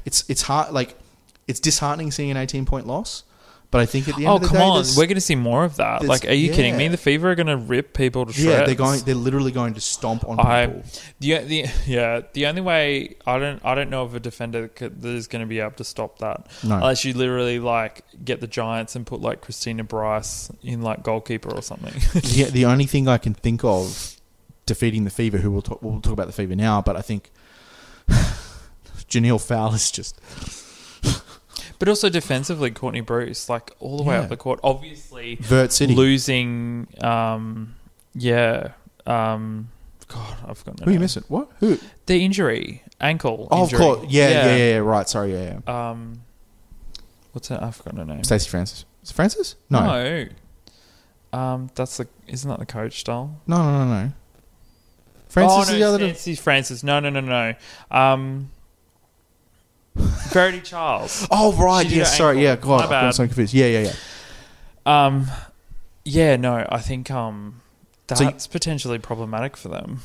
it's 0.05 0.23
it's 0.29 0.41
hard. 0.43 0.71
Like 0.73 0.97
it's 1.47 1.59
disheartening 1.59 2.11
seeing 2.11 2.31
an 2.31 2.37
eighteen 2.37 2.65
point 2.65 2.85
loss, 2.87 3.23
but 3.71 3.81
I 3.81 3.85
think 3.85 4.07
at 4.07 4.15
the 4.15 4.21
end 4.21 4.29
Oh 4.29 4.35
of 4.35 4.41
the 4.41 4.47
come 4.47 4.57
day, 4.57 4.63
on! 4.63 4.85
We're 4.97 5.05
going 5.05 5.15
to 5.15 5.21
see 5.21 5.35
more 5.35 5.63
of 5.63 5.77
that. 5.77 6.03
Like, 6.03 6.25
are 6.25 6.33
you 6.33 6.51
kidding 6.51 6.75
me? 6.77 6.87
The 6.89 6.97
Fever 6.97 7.31
are 7.31 7.35
going 7.35 7.47
to 7.47 7.57
rip 7.57 7.93
people 7.93 8.25
to 8.25 8.33
shreds. 8.33 8.45
yeah, 8.45 8.65
they're 8.65 8.75
going. 8.75 8.99
They're 9.01 9.15
literally 9.15 9.51
going 9.51 9.73
to 9.75 9.81
stomp 9.81 10.27
on 10.27 10.39
I 10.39 10.67
people. 10.67 10.83
the 11.19 11.37
the 11.39 11.65
yeah 11.85 12.21
the 12.33 12.45
only 12.47 12.61
way 12.61 13.15
I 13.25 13.39
don't 13.39 13.63
I 13.65 13.75
don't 13.75 13.89
know 13.89 14.03
of 14.03 14.13
a 14.15 14.19
defender 14.19 14.69
that 14.75 15.03
is 15.05 15.27
going 15.27 15.41
to 15.41 15.45
be 15.47 15.59
able 15.59 15.71
to 15.71 15.83
stop 15.83 16.19
that 16.19 16.47
No. 16.63 16.75
unless 16.75 17.05
you 17.05 17.13
literally 17.13 17.59
like 17.59 18.03
get 18.23 18.41
the 18.41 18.47
Giants 18.47 18.95
and 18.95 19.05
put 19.05 19.21
like 19.21 19.41
Christina 19.41 19.83
Bryce 19.83 20.51
in 20.63 20.81
like 20.81 21.03
goalkeeper 21.03 21.49
or 21.53 21.61
something. 21.61 21.93
the, 22.21 22.49
the 22.51 22.65
only 22.65 22.85
thing 22.85 23.07
I 23.07 23.17
can 23.17 23.33
think 23.33 23.63
of 23.63 24.15
defeating 24.65 25.05
the 25.05 25.09
Fever, 25.09 25.37
who 25.37 25.49
we'll 25.49 25.61
talk, 25.61 25.81
we'll 25.81 26.01
talk 26.01 26.11
about 26.13 26.27
the 26.27 26.33
Fever 26.33 26.55
now, 26.55 26.81
but 26.81 26.97
I 26.97 27.01
think 27.01 27.31
Jhaniele 29.09 29.45
Fowl 29.45 29.73
is 29.73 29.89
just 29.91 30.19
but 31.79 31.87
also 31.87 32.09
defensively, 32.09 32.71
Courtney 32.71 33.01
Bruce 33.01 33.49
like 33.49 33.71
all 33.79 33.97
the 33.97 34.03
way 34.03 34.15
Yeah. 34.15 34.21
up 34.21 34.29
the 34.29 34.37
court. 34.37 34.59
Obviously, 34.63 35.35
Vert 35.35 35.71
City. 35.71 35.93
losing. 35.95 36.87
Um, 37.01 37.75
yeah. 38.13 38.71
Um, 39.05 39.69
God, 40.07 40.37
I've 40.47 40.57
forgotten. 40.57 40.77
the 40.77 40.83
Who 40.85 40.89
are 40.89 40.93
you 40.93 40.99
name. 40.99 41.01
missing? 41.01 41.23
What? 41.27 41.49
Who? 41.59 41.77
The 42.05 42.23
injury, 42.23 42.83
ankle. 42.99 43.47
Oh, 43.51 43.63
of 43.63 43.73
course. 43.73 44.05
Yeah, 44.09 44.29
yeah, 44.29 44.45
yeah, 44.45 44.55
yeah. 44.73 44.77
Right. 44.77 45.07
Sorry. 45.07 45.33
Yeah, 45.33 45.59
yeah. 45.67 45.89
Um, 45.91 46.21
what's 47.33 47.49
her? 47.49 47.59
I've 47.61 47.75
forgotten 47.75 47.99
her 47.99 48.05
name. 48.15 48.23
Stacey 48.23 48.49
Francis. 48.49 48.85
Is 49.03 49.11
it 49.11 49.13
Francis? 49.13 49.55
No. 49.69 49.85
No. 49.85 50.23
No. 50.23 50.29
Um, 51.37 51.69
that's 51.75 51.97
the 51.97 52.07
isn't 52.27 52.49
that 52.49 52.59
the 52.59 52.65
coach 52.65 52.99
style? 53.01 53.39
No. 53.47 53.57
No. 53.57 53.85
No. 53.85 54.03
No. 54.03 54.11
Francis 55.29 55.57
oh, 55.57 55.61
is 55.61 55.69
no, 55.71 55.75
the 55.75 55.83
other. 55.83 55.99
Nancy 55.99 56.35
Francis. 56.35 56.83
No, 56.83 56.99
no, 56.99 57.09
no, 57.09 57.19
no. 57.19 57.53
Um, 57.91 58.49
Verity 59.97 60.61
Charles. 60.61 61.27
Oh 61.31 61.53
right, 61.53 61.83
She 61.83 61.89
did 61.89 61.97
yes, 61.99 62.11
her 62.11 62.17
sorry, 62.17 62.43
yeah, 62.43 62.51
ankle. 62.51 62.69
God, 62.77 62.83
I'm 62.85 62.89
bad. 62.89 63.11
so 63.11 63.25
confused. 63.25 63.53
Yeah, 63.53 63.65
yeah, 63.67 63.91
yeah. 64.85 65.05
Um, 65.05 65.27
yeah, 66.05 66.35
no, 66.37 66.65
I 66.69 66.79
think 66.79 67.09
um, 67.11 67.61
So 68.13 68.23
you- 68.23 68.31
that's 68.31 68.47
potentially 68.47 68.99
problematic 68.99 69.57
for 69.57 69.69
them. 69.69 69.99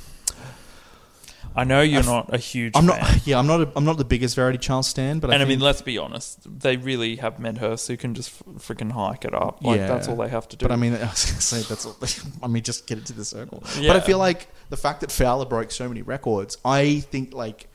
I 1.54 1.64
know 1.64 1.82
you're 1.82 2.02
not 2.02 2.32
a 2.34 2.38
huge. 2.38 2.74
I'm 2.74 2.86
fan. 2.88 2.98
not. 2.98 3.20
Yeah, 3.26 3.38
I'm 3.38 3.46
not. 3.46 3.60
A, 3.60 3.68
I'm 3.76 3.84
not 3.84 3.98
the 3.98 4.06
biggest 4.06 4.36
Verity 4.36 4.56
Charles 4.56 4.88
stan, 4.88 5.18
but 5.18 5.28
I, 5.30 5.34
and 5.34 5.42
I 5.42 5.46
think, 5.46 5.58
mean, 5.58 5.64
let's 5.66 5.82
be 5.82 5.98
honest. 5.98 6.38
They 6.60 6.78
really 6.78 7.16
have 7.16 7.38
Medhurst 7.38 7.88
who 7.88 7.98
can 7.98 8.14
just 8.14 8.30
f- 8.30 8.54
freaking 8.62 8.90
hike 8.90 9.26
it 9.26 9.34
up. 9.34 9.62
Like 9.62 9.78
Yeah. 9.80 9.88
that's 9.88 10.08
all 10.08 10.16
they 10.16 10.30
have 10.30 10.48
to 10.48 10.56
do. 10.56 10.64
but 10.64 10.72
I 10.72 10.76
mean, 10.76 10.94
I 10.94 11.00
was 11.10 11.26
gonna 11.26 11.40
say 11.42 11.60
that's. 11.60 11.84
All, 11.84 11.94
I 12.42 12.46
mean, 12.46 12.62
just 12.62 12.86
get 12.86 12.96
it 12.96 13.04
to 13.06 13.12
the 13.12 13.24
circle. 13.26 13.62
Yeah. 13.78 13.92
But 13.92 13.96
I 13.98 14.00
feel 14.00 14.16
like 14.16 14.48
the 14.70 14.78
fact 14.78 15.02
that 15.02 15.12
Fowler 15.12 15.44
broke 15.44 15.70
so 15.72 15.86
many 15.88 16.00
records, 16.00 16.56
I 16.64 17.00
think 17.00 17.34
like. 17.34 17.68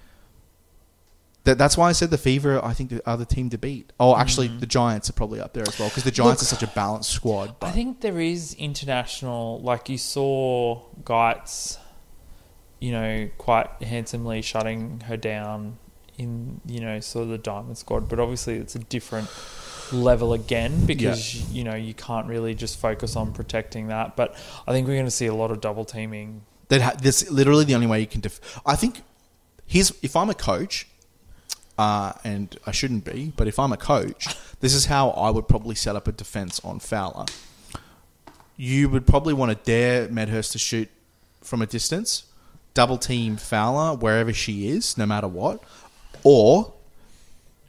That, 1.48 1.58
that's 1.58 1.78
why 1.78 1.88
I 1.88 1.94
said 1.94 2.10
the 2.10 2.18
Fever. 2.18 2.64
I 2.64 2.74
think 2.74 2.90
the 2.90 3.02
other 3.08 3.24
team 3.24 3.50
to 3.52 3.58
beat. 3.58 3.94
Oh, 4.02 4.18
actually, 4.18 4.50
the 4.50 4.66
Giants 4.66 5.10
are 5.10 5.14
probably 5.14 5.40
up 5.40 5.54
there 5.54 5.64
as 5.66 5.80
well 5.80 5.88
because 5.88 6.04
the 6.04 6.12
Giants 6.12 6.44
Mm. 6.44 6.52
Look, 6.52 6.58
are 6.58 6.60
such 6.60 6.70
a 6.70 6.74
balanced 6.76 7.10
squad. 7.12 7.56
I 7.62 7.72
think 7.72 8.02
there 8.02 8.20
is 8.20 8.54
international, 8.56 9.62
like 9.62 9.88
you 9.88 9.98
saw 9.98 10.82
Geitz, 11.04 11.78
you 12.80 12.92
know, 12.92 13.30
quite 13.38 13.70
handsomely 13.82 14.42
shutting 14.42 15.00
her 15.08 15.16
down 15.16 15.78
in, 16.18 16.60
you 16.66 16.82
know, 16.82 17.00
sort 17.00 17.24
of 17.24 17.30
the 17.30 17.38
Diamond 17.38 17.78
Squad. 17.78 18.10
But 18.10 18.20
obviously, 18.20 18.56
it's 18.58 18.76
a 18.76 18.80
different 18.80 19.30
level 19.94 20.34
again 20.34 20.86
because, 20.86 21.50
you 21.50 21.64
know, 21.64 21.76
you 21.76 21.94
can't 21.94 22.28
really 22.28 22.56
just 22.56 22.78
focus 22.78 23.16
on 23.16 23.32
protecting 23.32 23.88
that. 23.88 24.18
But 24.18 24.36
I 24.68 24.74
think 24.74 24.86
we're 24.86 24.96
going 24.96 25.06
to 25.06 25.12
see 25.12 25.28
a 25.28 25.34
lot 25.34 25.50
of 25.52 25.62
double 25.62 25.86
teaming. 25.86 26.42
that 26.68 26.82
ha- 26.82 26.96
that's 27.02 27.32
literally 27.32 27.64
the 27.64 27.74
only 27.76 27.88
way 27.88 28.02
you 28.02 28.08
can. 28.08 28.20
Def- 28.20 28.42
I 28.66 28.76
think 28.76 29.02
here's 29.66 29.94
if 30.02 30.16
I'm 30.16 30.30
a 30.30 30.34
coach, 30.34 30.88
uh, 31.78 32.14
and 32.24 32.58
I 32.66 32.72
shouldn't 32.72 33.06
be, 33.06 33.34
but 33.36 33.48
if 33.48 33.60
I'm 33.60 33.72
a 33.72 33.78
coach, 33.78 34.28
this 34.60 34.74
is 34.74 34.86
how 34.86 35.12
I 35.12 35.30
would 35.30 35.48
probably 35.48 35.76
set 35.76 35.96
up 35.96 36.08
a 36.08 36.12
defense 36.12 36.60
on 36.64 36.80
Fowler. 36.80 37.26
You 38.56 38.90
would 38.90 39.06
probably 39.06 39.34
want 39.34 39.52
to 39.52 39.64
dare 39.64 40.10
Medhurst 40.10 40.54
to 40.54 40.58
shoot 40.58 40.90
from 41.42 41.62
a 41.62 41.68
distance, 41.68 42.24
double 42.74 42.98
team 42.98 43.38
Fowler 43.38 43.96
wherever 43.96 44.34
she 44.34 44.70
is, 44.70 44.98
no 44.98 45.06
matter 45.06 45.28
what, 45.28 45.62
or 46.24 46.74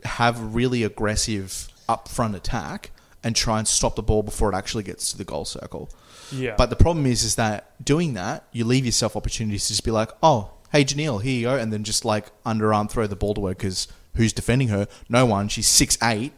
have 0.04 0.54
really 0.54 0.82
aggressive 0.82 1.68
upfront 1.88 2.34
attack 2.34 2.90
and 3.22 3.36
try 3.36 3.58
and 3.58 3.68
stop 3.68 3.96
the 3.96 4.02
ball 4.02 4.22
before 4.22 4.52
it 4.52 4.56
actually 4.56 4.84
gets 4.84 5.10
to 5.10 5.18
the 5.18 5.24
goal 5.24 5.44
circle. 5.44 5.90
Yeah. 6.32 6.54
But 6.56 6.70
the 6.70 6.76
problem 6.76 7.04
is, 7.06 7.24
is 7.24 7.34
that 7.36 7.84
doing 7.84 8.14
that, 8.14 8.44
you 8.52 8.64
leave 8.64 8.86
yourself 8.86 9.16
opportunities 9.16 9.64
to 9.64 9.72
just 9.72 9.84
be 9.84 9.90
like, 9.90 10.10
oh, 10.22 10.50
hey, 10.72 10.84
Jhaniele, 10.84 11.22
here 11.22 11.32
you 11.40 11.46
go, 11.46 11.56
and 11.56 11.72
then 11.72 11.84
just 11.84 12.04
like 12.04 12.26
underarm 12.44 12.90
throw 12.90 13.06
the 13.06 13.16
ball 13.16 13.34
to 13.34 13.46
her 13.46 13.54
because 13.54 13.88
who's 14.16 14.32
defending 14.32 14.68
her? 14.68 14.86
No 15.08 15.26
one. 15.26 15.48
She's 15.48 15.68
six 15.68 15.96
eight, 16.02 16.32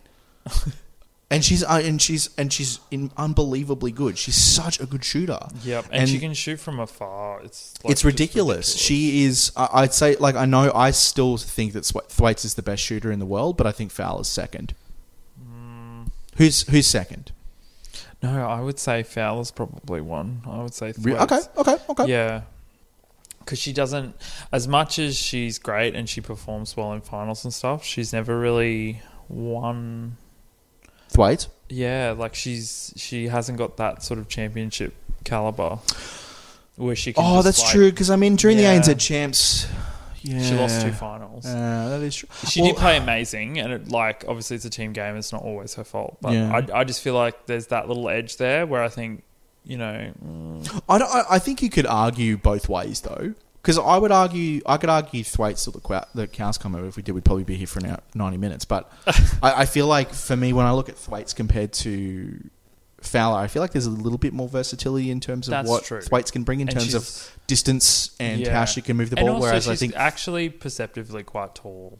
and 1.31 1.45
she's 1.45 1.63
uh, 1.65 1.81
and 1.83 2.01
she's 2.01 2.31
and 2.37 2.53
she's 2.53 2.81
in 2.91 3.11
unbelievably 3.17 3.93
good. 3.93 4.19
She's 4.19 4.35
such 4.37 4.81
a 4.81 4.87
good 4.87 5.05
shooter. 5.05 5.39
Yep. 5.63 5.87
And, 5.93 6.09
she 6.09 6.19
can 6.19 6.35
shoot 6.35 6.59
from 6.61 6.81
afar. 6.81 7.41
It's 7.43 7.75
like 7.85 7.93
it's 7.93 8.03
just 8.03 8.05
ridiculous. 8.05 8.77
She 8.77 9.25
is. 9.25 9.53
I- 9.57 9.69
I'd 9.73 9.95
say, 9.95 10.17
like, 10.17 10.35
I 10.35 10.45
know. 10.45 10.71
I 10.75 10.91
still 10.91 11.37
think 11.37 11.73
that 11.75 11.85
Thwa- 11.85 12.07
Thwaites 12.09 12.45
is 12.45 12.55
the 12.55 12.63
best 12.63 12.83
shooter 12.83 13.11
in 13.13 13.19
the 13.19 13.27
world, 13.27 13.57
but 13.57 13.67
I 13.67 13.73
think 13.73 13.91
Fowler's 13.91 14.29
second. 14.29 14.75
Hmm. 15.43 16.03
Who's 16.37 16.69
who's 16.69 16.87
second? 16.87 17.33
No, 18.23 18.47
I 18.47 18.61
would 18.61 18.79
say 18.79 19.03
Fowler's 19.03 19.51
probably 19.51 20.03
one. 20.03 20.43
I 20.47 20.63
would 20.63 20.75
say 20.75 20.93
Thwaites. 20.93 21.23
Okay, 21.23 21.41
okay, 21.57 21.77
okay. 21.89 22.07
Yeah. 22.07 22.43
Because 23.41 23.59
she 23.59 23.73
doesn't, 23.73 24.15
as 24.53 24.69
much 24.69 24.99
as 24.99 25.17
she's 25.17 25.59
great 25.59 25.95
and 25.97 26.09
she 26.09 26.21
performs 26.21 26.77
well 26.77 26.93
in 26.93 27.01
finals 27.01 27.43
and 27.45 27.53
stuff, 27.53 27.83
she's 27.85 28.13
never 28.13 28.39
really 28.39 29.03
won. 29.29 30.17
Thwaite. 31.09 31.49
Yeah, 31.69 32.15
like 32.17 32.35
she's 32.35 32.93
she 32.97 33.29
hasn't 33.29 33.59
got 33.59 33.77
that 33.79 34.03
sort 34.03 34.21
of 34.21 34.29
championship 34.29 34.95
caliber 35.25 35.79
where 36.77 36.95
she 36.97 37.13
can. 37.13 37.25
Oh, 37.25 37.35
just, 37.37 37.45
that's 37.47 37.63
like- 37.63 37.73
true. 37.73 37.91
Because 37.91 38.11
I 38.11 38.17
mean, 38.17 38.37
during 38.37 38.59
Yeah. 38.59 38.75
the 38.79 38.81
ANZ 38.93 38.99
champs, 39.01 39.67
yeah, 40.23 40.43
She 40.43 40.55
lost 40.55 40.83
two 40.83 40.93
finals. 40.93 41.47
Uh, 41.47 41.89
that 41.91 42.03
is 42.03 42.15
true. 42.17 42.29
She 42.47 42.61
Well- 42.61 42.73
did 42.73 42.79
play 42.79 42.97
amazing, 42.99 43.59
and 43.59 43.73
it, 43.73 43.89
like 43.89 44.25
obviously 44.29 44.57
it's 44.57 44.65
a 44.67 44.71
team 44.71 44.93
game. 44.93 45.17
It's 45.17 45.33
not 45.33 45.43
always 45.43 45.75
her 45.75 45.85
fault, 45.85 46.19
but 46.21 46.33
Yeah. 46.35 46.53
I, 46.75 46.81
I 46.81 46.85
just 46.85 47.01
feel 47.03 47.15
like 47.15 47.47
there's 47.47 47.69
that 47.69 47.89
little 47.89 48.09
edge 48.09 48.37
there 48.37 48.67
where 48.67 48.83
I 48.83 48.89
think 48.89 49.23
you 49.65 49.77
know 49.77 50.13
mm, 50.25 50.83
I, 50.89 50.99
don't, 50.99 51.11
I, 51.15 51.23
I 51.33 51.39
think 51.39 51.63
you 51.63 51.71
could 51.71 51.87
argue 51.87 52.37
both 52.37 52.69
ways 52.69 53.01
though, 53.03 53.35
because 53.63 53.79
I 53.79 53.99
would 53.99 54.11
argue 54.13 54.63
I 54.67 54.77
could 54.79 54.89
argue 54.91 55.23
Thwaites 55.23 55.65
till 55.65 55.73
the, 55.73 55.81
qu- 55.81 56.07
the 56.15 56.27
cows 56.27 56.57
come 56.59 56.75
over. 56.75 56.87
If 56.87 56.97
we 56.97 57.03
did, 57.03 57.13
we'd 57.13 57.25
probably 57.25 57.45
be 57.45 57.57
here 57.57 57.67
for 57.67 57.79
an 57.81 57.87
hour, 57.87 58.01
ninety 58.15 58.39
minutes. 58.39 58.65
But 58.65 58.91
I, 59.43 59.63
I 59.63 59.67
feel 59.67 59.87
like 59.87 60.13
for 60.13 60.37
me, 60.37 60.53
when 60.53 60.67
I 60.67 60.73
look 60.73 60.89
at 60.89 60.97
Thwaites 60.97 61.35
compared 61.35 61.73
to 61.75 62.41
Fowler, 63.03 63.39
I 63.39 63.47
feel 63.49 63.63
like 63.63 63.73
there's 63.73 63.87
a 63.87 63.91
little 63.91 64.19
bit 64.19 64.33
more 64.33 64.49
versatility 64.49 65.11
in 65.11 65.21
terms 65.21 65.47
of 65.49 65.53
That's 65.53 65.69
what 65.69 65.85
true. 65.85 66.01
Thwaites 66.01 66.31
can 66.31 66.43
bring 66.43 66.61
in 66.61 66.69
And 66.69 66.79
terms 66.79 66.95
of 66.95 67.37
distance 67.47 68.15
and 68.21 68.41
Yeah. 68.41 68.53
how 68.53 68.65
she 68.67 68.81
can 68.83 68.97
move 68.97 69.11
the 69.11 69.17
ball. 69.17 69.41
Whereas 69.41 69.69
I 69.69 69.75
think, 69.77 69.95
actually 69.97 70.49
perceptively 70.51 71.23
quite 71.23 71.55
tall. 71.55 71.99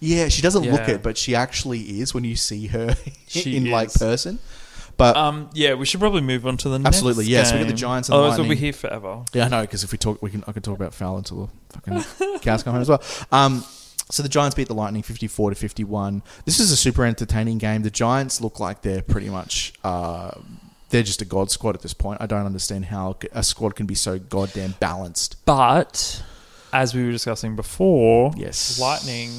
yeah, 0.00 0.28
she 0.28 0.40
doesn't 0.42 0.70
look 0.70 0.88
it, 0.88 1.02
but 1.02 1.16
she 1.18 1.34
actually 1.34 2.00
is 2.00 2.12
when 2.14 2.24
you 2.24 2.36
see 2.36 2.66
her 2.68 2.96
She 3.28 3.56
in 3.56 3.70
like 3.70 3.92
person. 3.92 4.38
But 4.96 5.16
Um, 5.16 5.50
yeah, 5.52 5.74
we 5.74 5.84
should 5.86 6.00
probably 6.00 6.22
move 6.22 6.46
on 6.46 6.56
to 6.58 6.68
the 6.68 6.78
next. 6.78 6.96
Absolutely, 6.96 7.24
next 7.24 7.30
yes, 7.30 7.52
we 7.52 7.58
got 7.58 7.64
the 7.64 7.68
game. 7.70 7.76
Giants 7.76 8.08
and 8.08 8.14
the 8.14 8.18
Otherwise, 8.18 8.38
we'll 8.38 8.44
be 8.44 8.48
Lightning. 8.54 8.64
here 8.64 8.72
forever. 8.72 9.24
Yeah, 9.34 9.44
I 9.44 9.48
know 9.48 9.60
because 9.62 9.84
if 9.84 9.92
we 9.92 9.98
talk, 9.98 10.22
we 10.22 10.30
can. 10.30 10.42
I 10.46 10.52
can 10.52 10.62
talk 10.62 10.76
about 10.76 10.94
foul 10.94 11.18
until 11.18 11.50
the 11.72 11.78
fucking 11.80 12.38
cows 12.40 12.62
come 12.62 12.72
home 12.72 12.82
as 12.82 12.88
well. 12.88 13.02
Um, 13.32 13.64
so 14.10 14.22
the 14.22 14.28
Giants 14.28 14.54
beat 14.54 14.68
the 14.68 14.74
Lightning 14.74 15.02
fifty-four 15.02 15.50
to 15.50 15.56
fifty-one. 15.56 16.22
This 16.44 16.60
is 16.60 16.70
a 16.70 16.76
super 16.76 17.04
entertaining 17.04 17.58
game. 17.58 17.82
The 17.82 17.90
Giants 17.90 18.40
look 18.40 18.58
like 18.60 18.82
they're 18.82 19.02
pretty 19.02 19.28
much. 19.28 19.72
Uh, 19.84 20.30
they're 20.90 21.02
just 21.02 21.20
a 21.20 21.24
god 21.24 21.50
squad 21.50 21.74
at 21.74 21.82
this 21.82 21.92
point. 21.94 22.22
I 22.22 22.26
don't 22.26 22.46
understand 22.46 22.86
how 22.86 23.16
a 23.32 23.42
squad 23.42 23.74
can 23.74 23.86
be 23.86 23.96
so 23.96 24.18
goddamn 24.20 24.76
balanced. 24.78 25.44
But 25.44 26.22
as 26.72 26.94
we 26.94 27.04
were 27.04 27.10
discussing 27.10 27.56
before, 27.56 28.32
Yes. 28.36 28.78
Lightning, 28.78 29.30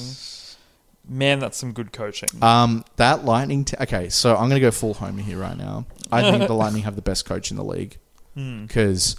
man, 1.08 1.40
that's 1.40 1.58
some 1.58 1.74
good 1.74 1.92
coaching. 1.94 2.30
Um, 2.42 2.84
that 2.98 3.26
Lightning. 3.26 3.66
T- 3.66 3.78
okay, 3.82 4.10
so 4.10 4.34
I'm 4.34 4.50
going 4.50 4.56
to 4.56 4.60
go 4.60 4.72
full 4.72 4.94
homer 4.96 5.22
here 5.22 5.38
right 5.38 5.58
now. 5.58 5.86
I 6.12 6.22
think 6.32 6.48
the 6.48 6.54
Lightning 6.64 6.84
have 6.84 6.96
the 6.96 7.02
best 7.02 7.26
coach 7.26 7.52
in 7.52 7.58
the 7.58 7.64
league 7.64 7.98
Hmm. 8.36 8.66
because 8.66 9.16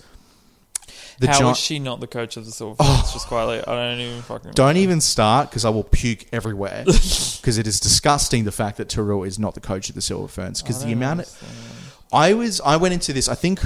the 1.18 1.27
How 1.29 1.51
is 1.51 1.59
she 1.59 1.79
not 1.81 1.98
the 2.01 2.07
coach 2.07 2.37
of 2.37 2.44
the 2.46 2.53
Silver 2.53 2.83
Ferns? 2.83 3.12
Just 3.12 3.27
quietly, 3.27 3.59
I 3.61 3.74
don't 3.90 3.98
even 3.98 4.22
fucking. 4.22 4.53
Don't 4.53 4.74
know. 4.74 4.81
even 4.81 5.01
start 5.01 5.51
because 5.51 5.64
I 5.64 5.70
will 5.70 5.85
puke 5.85 6.27
everywhere. 6.33 6.85
Because 7.38 7.57
it 7.57 7.66
is 7.68 7.81
disgusting 7.81 8.44
the 8.44 8.53
fact 8.53 8.77
that 8.77 8.90
Terrell 8.90 9.22
is 9.22 9.38
not 9.38 9.55
the 9.55 9.61
coach 9.61 9.88
of 9.88 9.94
the 9.94 10.03
Silver 10.03 10.29
Ferns. 10.29 10.61
Because 10.61 10.85
the 10.85 10.92
amount 10.92 11.20
of. 11.20 12.05
I 12.12 12.35
was 12.35 12.61
I 12.61 12.77
went 12.77 12.92
into 12.94 13.12
this. 13.14 13.27
I 13.29 13.35
think 13.35 13.61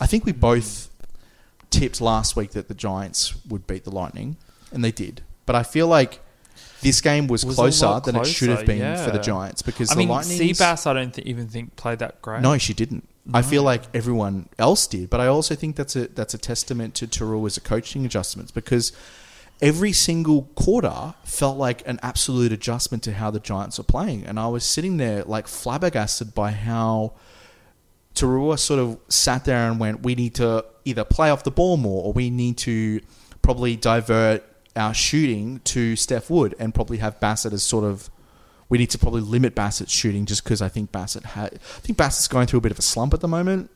I 0.00 0.06
think 0.06 0.26
we 0.26 0.32
both 0.32 0.90
tipped 1.70 2.00
last 2.00 2.36
week 2.36 2.50
that 2.50 2.68
the 2.68 2.74
Giants 2.74 3.34
would 3.46 3.66
beat 3.66 3.84
the 3.84 3.90
Lightning, 3.90 4.36
and 4.70 4.84
they 4.84 4.90
did. 4.90 5.22
But 5.46 5.56
I 5.56 5.62
feel 5.62 5.86
like 5.86 6.20
this 6.82 7.00
game 7.00 7.26
was, 7.28 7.44
Was 7.44 7.56
closer 7.56 8.00
than 8.00 8.16
it 8.16 8.26
should 8.26 8.50
have 8.50 8.66
been 8.66 8.96
for 8.98 9.10
the. 9.10 9.22
Giants 9.22 9.62
because 9.62 9.90
I 9.90 9.94
the 9.94 9.98
mean, 10.00 10.08
Lightning. 10.08 10.38
Seabass, 10.38 10.86
I 10.86 10.92
don't 10.94 11.14
th- 11.14 11.26
even 11.26 11.46
think 11.46 11.76
played 11.76 12.00
that 12.00 12.20
great. 12.20 12.42
No, 12.42 12.58
she 12.58 12.74
didn't. 12.74 13.08
I 13.32 13.42
feel 13.42 13.62
like 13.62 13.84
everyone 13.94 14.48
else 14.58 14.88
did, 14.88 15.08
but 15.08 15.20
I 15.20 15.28
also 15.28 15.54
think 15.54 15.76
that's 15.76 15.94
a 15.94 16.08
that's 16.08 16.34
a 16.34 16.38
testament 16.38 16.94
to 16.96 17.06
Terrell 17.06 17.46
as 17.46 17.56
a 17.56 17.60
coaching 17.60 18.04
adjustments 18.04 18.50
because 18.50 18.92
every 19.60 19.92
single 19.92 20.42
quarter 20.56 21.14
felt 21.22 21.56
like 21.56 21.86
an 21.86 22.00
absolute 22.02 22.50
adjustment 22.50 23.04
to 23.04 23.12
how 23.12 23.30
the 23.30 23.38
Giants 23.38 23.78
are 23.78 23.84
playing, 23.84 24.24
and 24.24 24.40
I 24.40 24.48
was 24.48 24.64
sitting 24.64 24.96
there 24.96 25.22
like 25.22 25.46
flabbergasted 25.46 26.34
by 26.34 26.50
how 26.50 27.12
Taurua 28.16 28.58
sort 28.58 28.80
of 28.80 28.98
sat 29.08 29.44
there 29.44 29.70
and 29.70 29.78
went, 29.78 30.02
"We 30.02 30.16
need 30.16 30.34
to 30.36 30.64
either 30.84 31.04
play 31.04 31.30
off 31.30 31.44
the 31.44 31.52
ball 31.52 31.76
more, 31.76 32.02
or 32.04 32.12
we 32.12 32.28
need 32.28 32.58
to 32.58 33.00
probably 33.40 33.76
divert 33.76 34.42
our 34.76 34.94
shooting 34.94 35.60
to 35.64 35.96
Steph 35.96 36.30
Wood, 36.30 36.54
and 36.58 36.74
probably 36.74 36.98
have 36.98 37.18
Bassett 37.20 37.52
as 37.52 37.62
sort 37.62 37.84
of." 37.84 38.10
We 38.68 38.78
need 38.78 38.88
to 38.90 38.98
probably 38.98 39.20
limit 39.20 39.54
Bassett's 39.54 39.92
shooting 39.92 40.24
just 40.24 40.42
because 40.44 40.62
I 40.62 40.68
think 40.68 40.92
Bassett 40.92 41.24
had. 41.26 41.54
I 41.54 41.80
think 41.80 41.98
Bassett's 41.98 42.26
going 42.26 42.46
through 42.46 42.58
a 42.58 42.62
bit 42.62 42.72
of 42.72 42.78
a 42.78 42.82
slump 42.82 43.12
at 43.12 43.20
the 43.20 43.28
moment. 43.28 43.70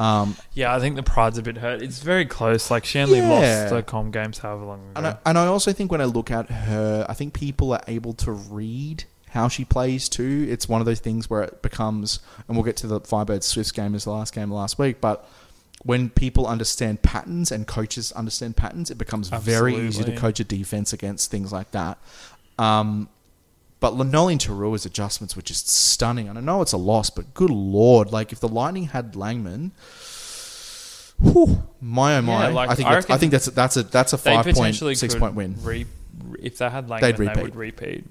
Um, 0.00 0.36
Yeah, 0.52 0.74
I 0.74 0.80
think 0.80 0.96
the 0.96 1.02
pride's 1.04 1.38
a 1.38 1.42
bit 1.42 1.58
hurt. 1.58 1.80
It's 1.80 2.00
very 2.00 2.26
close. 2.26 2.68
Like 2.68 2.84
she 2.84 2.98
only 2.98 3.18
Yeah. 3.20 3.28
lost 3.28 3.74
the 3.74 3.82
com 3.84 4.10
games 4.10 4.38
however 4.38 4.64
long 4.64 4.80
ago. 4.80 4.92
And 4.96 5.06
I, 5.06 5.16
and 5.26 5.38
I 5.38 5.46
also 5.46 5.72
think 5.72 5.92
when 5.92 6.00
I 6.00 6.06
look 6.06 6.30
at 6.32 6.50
her, 6.50 7.06
I 7.08 7.14
think 7.14 7.34
people 7.34 7.72
are 7.72 7.82
able 7.86 8.14
to 8.14 8.32
read 8.32 9.04
how 9.30 9.46
she 9.46 9.64
plays 9.64 10.08
too. 10.08 10.46
It's 10.50 10.68
one 10.68 10.80
of 10.80 10.86
those 10.86 10.98
things 10.98 11.30
where 11.30 11.42
it 11.42 11.62
becomes, 11.62 12.18
and 12.48 12.56
we'll 12.56 12.64
get 12.64 12.76
to 12.78 12.88
the 12.88 13.00
Firebirds 13.00 13.44
Swifts 13.44 13.70
game 13.70 13.94
as 13.94 14.04
the 14.04 14.10
last 14.10 14.34
game 14.34 14.50
last 14.50 14.76
week, 14.76 15.00
but 15.00 15.24
when 15.84 16.10
people 16.10 16.46
understand 16.46 17.02
patterns 17.02 17.50
and 17.50 17.66
coaches 17.66 18.12
understand 18.12 18.56
patterns, 18.56 18.90
it 18.90 18.98
becomes 18.98 19.28
very 19.28 19.74
easy 19.76 20.04
to 20.04 20.14
coach 20.16 20.38
a 20.40 20.44
defense 20.44 20.92
against 20.92 21.30
things 21.30 21.52
like 21.52 21.72
that. 21.72 21.98
Um, 22.58 23.08
but 23.80 23.96
Noeline 23.96 24.38
Taurua's 24.38 24.86
adjustments 24.86 25.34
were 25.34 25.42
just 25.42 25.68
stunning. 25.68 26.28
And 26.28 26.38
I 26.38 26.40
know 26.40 26.62
it's 26.62 26.72
a 26.72 26.76
loss, 26.76 27.10
but 27.10 27.34
good 27.34 27.50
lord, 27.50 28.12
like 28.12 28.32
if 28.32 28.38
the 28.38 28.48
Lightning 28.48 28.84
had 28.84 29.14
Langman, 29.14 29.72
whew, 31.20 31.64
my 31.80 32.16
oh 32.16 32.22
my, 32.22 32.46
Yeah, 32.48 32.54
like, 32.54 32.70
I 32.70 32.74
think 32.76 32.88
I 32.88 32.94
that's, 32.94 33.10
I 33.10 33.16
think 33.16 33.32
that's 33.32 33.46
that's 33.46 33.76
a 33.76 33.82
that's 33.82 34.12
a 34.12 34.18
five 34.18 34.46
point 34.54 34.76
six 34.76 35.16
point 35.16 35.34
win. 35.34 35.56
Re- 35.62 35.86
if 36.40 36.58
they 36.58 36.68
had 36.70 36.86
Langman, 36.86 37.00
They'd 37.00 37.16
they 37.16 37.24
repeat. 37.26 37.42
would 37.42 37.56
repeat. 37.56 38.04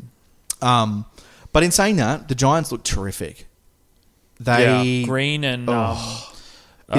Um, 0.62 1.06
but 1.54 1.64
in 1.64 1.72
saying 1.72 1.96
that, 1.98 2.28
the 2.28 2.36
Giants 2.36 2.72
look 2.74 2.84
terrific. 2.84 3.48
They 4.42 5.02
yeah, 5.02 5.06
Green 5.06 5.46
and 5.46 5.70
Oh, 5.70 5.74
um, 5.74 6.31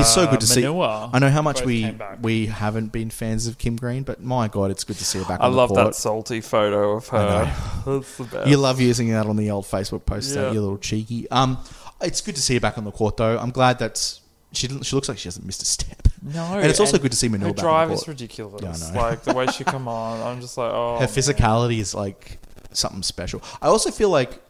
it's 0.01 0.13
so 0.15 0.27
good 0.27 0.41
to 0.41 0.47
see. 0.47 0.67
I 0.67 1.19
know 1.19 1.29
how 1.31 1.43
much 1.43 1.59
both 1.59 1.67
we 1.67 1.83
came 1.83 1.97
back. 1.97 2.19
we 2.23 2.47
haven't 2.47 2.93
been 2.93 3.11
fans 3.11 3.47
of 3.47 3.59
Kim 3.59 3.77
Green, 3.77 4.03
but 4.03 4.23
my 4.23 4.49
god, 4.49 4.71
it's 4.71 4.85
good 4.85 4.97
to 4.99 5.05
see 5.05 5.19
her 5.19 5.25
back. 5.25 5.41
I 5.41 5.47
on 5.47 5.55
love 5.55 5.69
the 5.71 5.77
that 5.77 5.83
court. 5.85 5.95
salty 5.95 6.41
photo 6.41 6.93
of 6.97 7.09
her. 7.09 7.45
That's 7.87 8.17
the 8.17 8.25
best. 8.25 8.49
You 8.49 8.57
love 8.57 8.81
using 8.81 9.11
that 9.11 9.27
on 9.27 9.37
the 9.37 9.51
old 9.51 9.65
Facebook 9.67 10.05
post, 10.07 10.35
don't 10.35 10.45
Yeah. 10.47 10.53
you, 10.53 10.61
little 10.61 10.79
cheeky? 10.79 11.31
Um, 11.31 11.59
it's 12.01 12.21
good 12.21 12.37
to 12.37 12.43
see 12.43 12.55
her 12.55 12.61
back 12.61 12.79
on 12.79 12.85
the 12.85 12.91
court, 12.91 13.17
though. 13.17 13.39
I'm 13.39 13.51
glad 13.51 13.79
that 13.81 14.19
she 14.53 14.67
didn't- 14.69 14.85
she 14.85 14.95
looks 14.97 15.09
like 15.09 15.19
she 15.19 15.29
hasn't 15.29 15.47
missed 15.47 15.63
a 15.63 15.67
step. 15.67 16.09
No, 16.23 16.43
And 16.59 16.67
it's 16.67 16.81
also 16.81 16.99
good 16.99 17.11
to 17.13 17.17
see 17.17 17.29
Her 17.29 17.39
back 17.39 17.49
on 17.49 17.55
drive 17.55 17.89
the 17.89 17.95
is 17.95 18.01
court. 18.01 18.09
ridiculous. 18.09 18.63
Yeah, 18.63 18.91
I 18.91 18.95
know. 18.95 19.01
Like 19.01 19.23
the 19.23 19.35
way 19.35 19.47
she 19.47 19.65
come 19.75 19.89
on, 19.89 20.21
I'm 20.21 20.41
just 20.41 20.59
like, 20.59 20.71
oh. 20.73 20.95
her 20.95 21.01
man. 21.01 21.09
physicality 21.09 21.79
is 21.79 21.95
like 21.95 22.39
something 22.73 23.03
special. 23.03 23.43
I 23.61 23.69
also 23.69 23.91
feel 23.91 24.11
like 24.11 24.41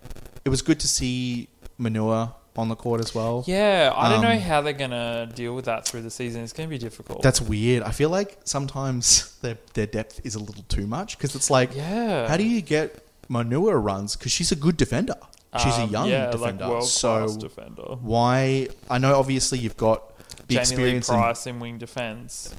it 0.44 0.48
was 0.48 0.62
good 0.62 0.81
to 0.81 0.88
see 0.88 1.48
Manua 1.78 2.35
on 2.57 2.69
the 2.69 2.77
court 2.77 3.01
as 3.01 3.15
well. 3.15 3.45
Yeah, 3.47 3.93
I 3.95 4.09
don't 4.11 4.21
know 4.23 4.31
Um, 4.33 4.38
how 4.38 4.61
they're 4.61 4.73
gonna 4.75 5.27
deal 5.35 5.55
with 5.55 5.65
that 5.65 5.87
through 5.87 6.03
the 6.03 6.11
season. 6.11 6.43
It's 6.43 6.53
gonna 6.53 6.69
be 6.69 6.79
difficult. 6.79 7.23
That's 7.23 7.41
weird. 7.41 7.83
I 7.83 7.91
feel 7.93 8.11
like 8.11 8.38
sometimes 8.45 9.35
their 9.43 9.57
their 9.75 9.87
depth 9.87 10.21
is 10.25 10.35
a 10.35 10.38
little 10.38 10.65
too 10.69 10.87
much 10.87 11.17
because 11.17 11.35
it's 11.35 11.51
like, 11.51 11.75
yeah. 11.75 12.29
how 12.29 12.37
do 12.37 12.45
you 12.45 12.61
get 12.61 13.05
Manu'a 13.31 13.83
runs? 13.83 14.17
Because 14.17 14.33
she's 14.33 14.53
a 14.53 14.57
good 14.57 14.77
defender. 14.77 15.17
She's 15.62 15.77
a 15.79 15.83
Um, 15.83 15.91
young 15.91 16.09
yeah, 16.09 16.31
defender. 16.31 16.67
like 16.67 16.83
so 16.85 17.37
defender. 17.38 17.83
why? 18.01 18.69
I 18.88 18.99
know 18.99 19.19
obviously 19.19 19.59
you've 19.59 19.77
got 19.77 20.03
the 20.49 20.55
Jamie 20.55 20.61
experience. 20.61 21.09
in- 21.11 21.15
Price 21.15 21.47
in 21.47 21.61
wing 21.61 21.77
defense. 21.79 22.55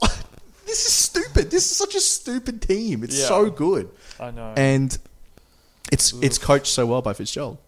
this 0.66 0.86
is 0.86 0.92
stupid. 0.92 1.50
This 1.50 1.70
is 1.70 1.76
such 1.76 1.94
a 1.96 2.00
stupid 2.00 2.62
team. 2.62 3.02
It's 3.02 3.18
Yeah. 3.18 3.26
so 3.26 3.50
good, 3.50 3.90
I 4.20 4.30
know. 4.30 4.52
and 4.56 4.96
it's 5.90 6.12
it's 6.22 6.38
coached 6.38 6.68
so 6.72 6.86
well 6.86 7.02
by 7.02 7.12
Fitzgerald. 7.12 7.58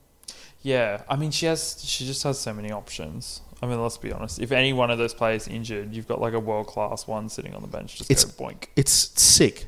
Yeah, 0.63 1.03
I 1.09 1.17
mean, 1.17 1.31
she 1.31 1.47
has. 1.47 1.83
She 1.85 2.07
just 2.07 2.23
has 2.25 2.39
so 2.39 2.53
many 2.53 2.71
options. 2.71 3.41
I 3.63 3.67
mean, 3.67 3.81
let's 3.83 3.99
be 3.99 4.11
honest. 4.13 4.41
If 4.41 4.53
any 4.53 4.73
one 4.73 4.91
of 4.91 4.99
those 4.99 5.13
players 5.15 5.47
injured, 5.47 5.93
you've 5.95 6.09
got 6.09 6.21
like 6.21 6.33
a 6.33 6.41
world 6.41 6.67
class 6.67 7.07
one 7.07 7.29
sitting 7.29 7.55
on 7.55 7.61
the 7.63 7.69
bench. 7.69 7.97
Just 7.97 8.11
It's- 8.11 8.25
boink. 8.25 8.65
It's 8.77 8.93
sick. 9.21 9.67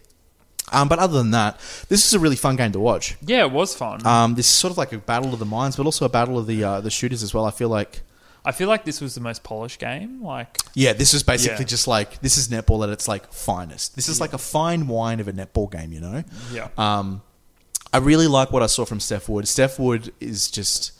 Um, 0.70 0.88
but 0.88 0.98
other 0.98 1.18
than 1.18 1.32
that, 1.32 1.58
this 1.88 2.06
is 2.06 2.14
a 2.14 2.18
really 2.18 2.36
fun 2.36 2.56
game 2.56 2.72
to 2.72 2.80
watch. 2.80 3.16
Yeah, 3.20 3.40
it 3.44 3.52
was 3.52 3.74
fun. 3.74 4.06
Um, 4.06 4.36
this 4.36 4.46
is 4.46 4.52
sort 4.52 4.70
of 4.70 4.78
like 4.78 4.92
a 4.92 4.98
battle 4.98 5.32
of 5.34 5.38
the 5.38 5.44
minds, 5.44 5.76
but 5.76 5.84
also 5.84 6.06
a 6.06 6.08
battle 6.08 6.38
of 6.38 6.46
the 6.46 6.64
uh, 6.64 6.80
the 6.80 6.90
shooters 6.90 7.22
as 7.22 7.34
well. 7.34 7.44
I 7.44 7.50
feel 7.50 7.68
like 7.68 8.00
I 8.44 8.52
feel 8.52 8.68
like 8.68 8.84
this 8.86 9.00
was 9.02 9.14
the 9.14 9.20
most 9.20 9.42
polished 9.44 9.78
game. 9.78 10.22
Like, 10.22 10.56
Yeah, 10.74 10.94
this 10.94 11.12
was 11.12 11.22
basically 11.22 11.58
Yeah. 11.64 11.68
just 11.68 11.86
like 11.86 12.20
this 12.22 12.38
is 12.38 12.48
netball 12.48 12.82
at 12.84 12.88
its 12.90 13.06
like 13.06 13.30
finest. 13.32 13.94
This 13.96 14.08
is 14.08 14.20
like 14.20 14.32
a 14.32 14.38
fine 14.38 14.88
wine 14.88 15.20
of 15.20 15.28
a 15.28 15.32
netball 15.32 15.70
game, 15.70 15.92
you 15.92 16.00
know. 16.00 16.24
yeah, 16.52 16.68
Um, 16.78 17.20
I 17.92 17.98
really 17.98 18.26
like 18.26 18.50
what 18.52 18.62
I 18.62 18.66
saw 18.66 18.84
from 18.84 19.00
Steph 19.00 19.28
Wood. 19.28 19.46
Steph 19.48 19.78
Wood 19.78 20.12
is 20.20 20.50
just 20.50 20.92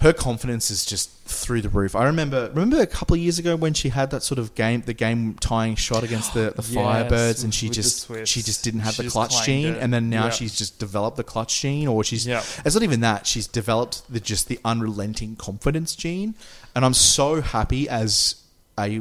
her 0.00 0.12
confidence 0.12 0.70
is 0.70 0.84
just 0.84 1.10
through 1.24 1.60
the 1.60 1.68
roof. 1.68 1.96
I 1.96 2.04
remember 2.04 2.48
remember 2.50 2.80
a 2.80 2.86
couple 2.86 3.14
of 3.14 3.20
years 3.20 3.38
ago 3.40 3.56
when 3.56 3.74
she 3.74 3.88
had 3.88 4.10
that 4.10 4.22
sort 4.22 4.38
of 4.38 4.54
game 4.54 4.82
the 4.82 4.94
game 4.94 5.34
tying 5.40 5.74
shot 5.74 6.04
against 6.04 6.34
the, 6.34 6.52
the 6.54 6.62
Yes, 6.70 6.74
Firebirds 7.10 7.42
and 7.44 7.52
she 7.52 7.68
just 7.68 8.06
she 8.26 8.40
just 8.42 8.62
didn't 8.62 8.80
have 8.80 8.94
She 8.94 9.02
the 9.04 9.10
clutch 9.10 9.44
gene 9.44 9.74
it. 9.74 9.78
and 9.82 9.92
then 9.92 10.08
now 10.08 10.24
Yeah. 10.26 10.30
she's 10.30 10.56
just 10.56 10.78
developed 10.78 11.16
the 11.16 11.24
clutch 11.24 11.60
gene 11.60 11.88
or 11.88 12.04
she's 12.04 12.24
Yeah. 12.26 12.42
it's 12.64 12.74
not 12.76 12.84
even 12.84 13.00
that 13.00 13.26
she's 13.26 13.48
developed 13.48 14.02
the 14.12 14.20
just 14.20 14.46
the 14.48 14.60
unrelenting 14.64 15.34
confidence 15.36 15.96
gene 15.96 16.34
and 16.76 16.84
I'm 16.84 16.94
so 16.94 17.40
happy 17.40 17.88
as 17.88 18.36
a 18.78 19.00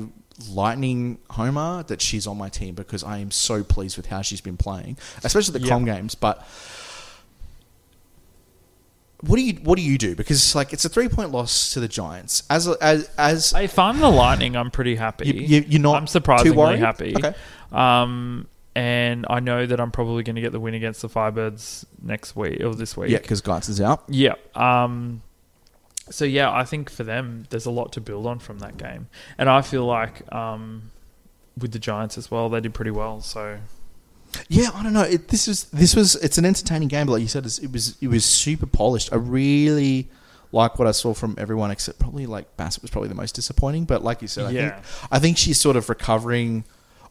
lightning 0.52 1.18
homer 1.32 1.84
that 1.84 2.02
she's 2.02 2.28
on 2.28 2.38
my 2.38 2.50
team 2.50 2.76
because 2.76 3.04
I 3.04 3.18
am 3.18 3.32
so 3.32 3.64
pleased 3.64 3.98
with 3.98 4.06
how 4.08 4.22
she's 4.22 4.40
been 4.42 4.56
playing 4.58 4.98
especially 5.24 5.58
the 5.60 5.66
Yeah. 5.66 5.72
com 5.72 5.86
games 5.86 6.14
but 6.14 6.46
what 9.22 9.38
do 9.38 9.42
you 9.42 9.54
what 9.64 9.78
do 9.78 9.82
you 9.82 9.98
do? 9.98 10.16
Because 10.16 10.54
like 10.54 10.74
it's 10.74 10.86
a 10.86 10.90
three 10.90 11.10
point 11.10 11.32
loss 11.32 11.74
to 11.74 11.80
the 11.80 11.88
Giants. 11.88 12.44
As 12.52 12.68
a, 12.68 12.76
as 12.82 13.10
as 13.18 13.52
If 13.54 13.80
I'm 13.80 14.00
the 14.00 14.10
Lightning, 14.10 14.56
I'm 14.56 14.70
pretty 14.70 14.96
happy. 14.96 15.28
You- 15.28 15.34
you- 15.42 15.66
you're 15.68 15.82
not 15.82 15.96
I'm 15.96 16.06
surprisingly 16.08 16.78
happy. 16.78 17.16
Okay. 17.16 17.34
Um, 17.72 18.48
and 18.76 19.26
I 19.28 19.40
know 19.40 19.66
that 19.66 19.80
I'm 19.82 19.90
probably 19.90 20.22
going 20.22 20.36
to 20.36 20.42
get 20.42 20.52
the 20.52 20.60
win 20.60 20.76
against 20.76 21.02
the 21.02 21.10
Firebirds 21.10 21.84
next 22.00 22.36
week 22.36 22.62
or 22.62 22.76
this 22.76 22.96
week. 22.96 23.10
yeah, 23.10 23.18
because 23.18 23.42
Geitz 23.42 23.70
is 23.70 23.82
out. 23.82 24.04
Yeah. 24.08 24.36
Um, 24.54 25.24
so 26.10 26.26
yeah, 26.26 26.52
I 26.52 26.64
think 26.64 26.90
for 26.90 27.04
them, 27.04 27.46
there's 27.50 27.66
a 27.66 27.72
lot 27.72 27.92
to 27.94 28.02
build 28.02 28.26
on 28.26 28.40
from 28.40 28.60
that 28.60 28.78
game, 28.78 29.08
and 29.38 29.50
I 29.50 29.62
feel 29.62 29.86
like 29.86 30.32
um, 30.34 30.92
with 31.58 31.72
the 31.72 31.80
Giants 31.80 32.18
as 32.18 32.30
well, 32.32 32.50
they 32.50 32.62
did 32.62 32.74
pretty 32.74 32.92
well. 32.92 33.22
So 33.22 33.58
Yeah, 34.50 34.70
I 34.74 34.84
don't 34.84 34.94
know. 34.94 35.02
It, 35.04 35.30
this 35.30 35.48
was 35.48 35.66
this 35.66 35.96
was 35.96 36.16
it's 36.18 36.38
an 36.38 36.46
entertaining 36.46 36.88
game, 36.88 37.08
but 37.08 37.14
like 37.14 37.22
you 37.22 37.28
said, 37.28 37.46
it's, 37.46 37.60
it 37.60 37.72
was 37.72 37.98
it 38.02 38.08
was 38.08 38.26
super 38.26 38.66
polished. 38.66 39.12
I 39.12 39.16
really 39.18 40.08
like 40.52 40.80
what 40.80 40.88
I 40.88 40.92
saw 40.92 41.14
from 41.14 41.36
everyone 41.38 41.72
except 41.72 42.00
probably 42.00 42.26
like 42.26 42.56
Bassett 42.56 42.82
was 42.82 42.90
probably 42.92 43.10
the 43.10 43.16
most 43.16 43.36
disappointing. 43.36 43.86
But 43.86 44.04
like 44.04 44.22
you 44.22 44.28
said, 44.28 44.46
I 44.46 44.52
Yeah. 44.52 44.70
think 44.80 44.86
I 45.12 45.20
think 45.20 45.38
she's 45.38 45.60
sort 45.60 45.76
of 45.76 45.90
recovering. 45.90 46.64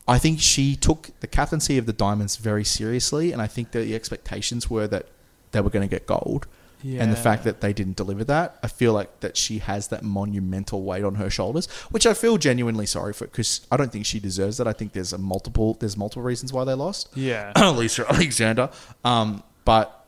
I 0.09 0.18
think 0.18 0.40
she 0.40 0.76
took 0.76 1.11
the 1.20 1.26
captaincy 1.26 1.78
of 1.78 1.87
the 1.87 1.92
Diamonds 1.92 2.37
very 2.37 2.62
seriously, 2.64 3.32
and 3.32 3.42
I 3.42 3.48
think 3.48 3.72
that 3.72 3.80
the 3.80 3.94
expectations 3.96 4.70
were 4.70 4.87
that 4.87 5.06
they 5.52 5.61
were 5.61 5.70
going 5.70 5.87
to 5.87 5.90
get 5.92 6.06
gold. 6.06 6.46
And 6.82 7.10
the 7.10 7.16
fact 7.16 7.44
that 7.44 7.60
they 7.60 7.72
didn't 7.72 7.96
deliver 7.96 8.22
that, 8.24 8.58
I 8.62 8.68
feel 8.68 8.92
like 8.92 9.20
that 9.20 9.36
she 9.36 9.58
has 9.58 9.88
that 9.88 10.04
monumental 10.04 10.82
weight 10.82 11.04
on 11.04 11.16
her 11.16 11.28
shoulders, 11.30 11.66
which 11.90 12.06
I 12.06 12.14
feel 12.14 12.38
genuinely 12.38 12.86
sorry 12.86 13.12
for 13.12 13.24
because 13.26 13.66
I 13.70 13.76
don't 13.76 13.90
think 13.90 14.06
she 14.06 14.20
deserves 14.20 14.58
that. 14.58 14.68
I 14.68 14.72
think 14.72 14.92
there's 14.92 15.12
a 15.12 15.18
multiple 15.18 15.74
there's 15.74 15.96
multiple 15.96 16.22
reasons 16.22 16.52
why 16.52 16.64
they 16.64 16.74
lost. 16.74 17.08
yeah, 17.14 17.52
Lisa 17.70 18.06
Alexander. 18.08 18.70
Um, 19.04 19.42
but 19.64 20.06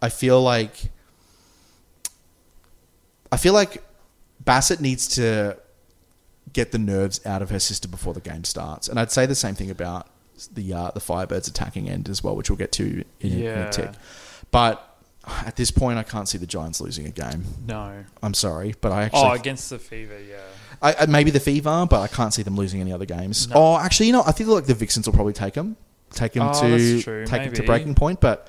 I 0.00 0.08
feel 0.08 0.40
like 0.42 0.90
I 3.30 3.36
feel 3.36 3.52
like 3.52 3.82
Bassett 4.40 4.80
needs 4.80 5.08
to 5.16 5.58
get 6.52 6.72
the 6.72 6.78
nerves 6.78 7.24
out 7.26 7.42
of 7.42 7.50
her 7.50 7.58
sister 7.58 7.88
before 7.88 8.14
the 8.14 8.20
game 8.20 8.44
starts, 8.44 8.88
and 8.88 8.98
I'd 9.00 9.10
say 9.10 9.26
the 9.26 9.34
same 9.34 9.54
thing 9.54 9.70
about 9.70 10.08
the 10.52 10.72
uh, 10.72 10.90
the 10.92 11.00
Firebirds 11.00 11.48
attacking 11.48 11.88
end 11.88 12.08
as 12.08 12.22
well, 12.22 12.36
which 12.36 12.48
we'll 12.50 12.56
get 12.56 12.72
to 12.72 13.04
in, 13.20 13.32
a, 13.32 13.36
in 13.36 13.58
a 13.58 13.70
tick. 13.72 13.90
But 14.50 14.93
at 15.46 15.56
this 15.56 15.70
point, 15.70 15.98
I 15.98 16.02
can't 16.02 16.28
see 16.28 16.38
the 16.38 16.46
Giants 16.46 16.80
losing 16.80 17.06
a 17.06 17.10
game. 17.10 17.44
no. 17.66 18.04
I'm 18.22 18.34
sorry, 18.34 18.74
but 18.80 18.92
I 18.92 19.04
actually 19.04 19.20
Oh, 19.22 19.32
against 19.32 19.70
the 19.70 19.78
Fever, 19.78 20.18
yeah. 20.20 20.36
I, 20.82 20.94
I, 21.00 21.06
maybe 21.06 21.30
the 21.30 21.40
Fever, 21.40 21.86
but 21.88 22.00
I 22.00 22.08
can't 22.08 22.32
see 22.34 22.42
them 22.42 22.56
losing 22.56 22.80
any 22.80 22.92
other 22.92 23.06
games. 23.06 23.48
No. 23.48 23.54
Oh, 23.56 23.78
actually, 23.78 24.06
you 24.08 24.12
know, 24.12 24.22
I 24.26 24.32
think 24.32 24.48
like 24.50 24.66
the 24.66 24.74
Vixens 24.74 25.06
will 25.06 25.14
probably 25.14 25.32
take 25.32 25.54
them, 25.54 25.76
take 26.10 26.32
them 26.32 26.48
Oh, 26.52 26.60
to 26.60 27.02
true, 27.02 27.24
take 27.26 27.44
them 27.44 27.54
to 27.54 27.62
breaking 27.62 27.94
point. 27.94 28.20
But 28.20 28.48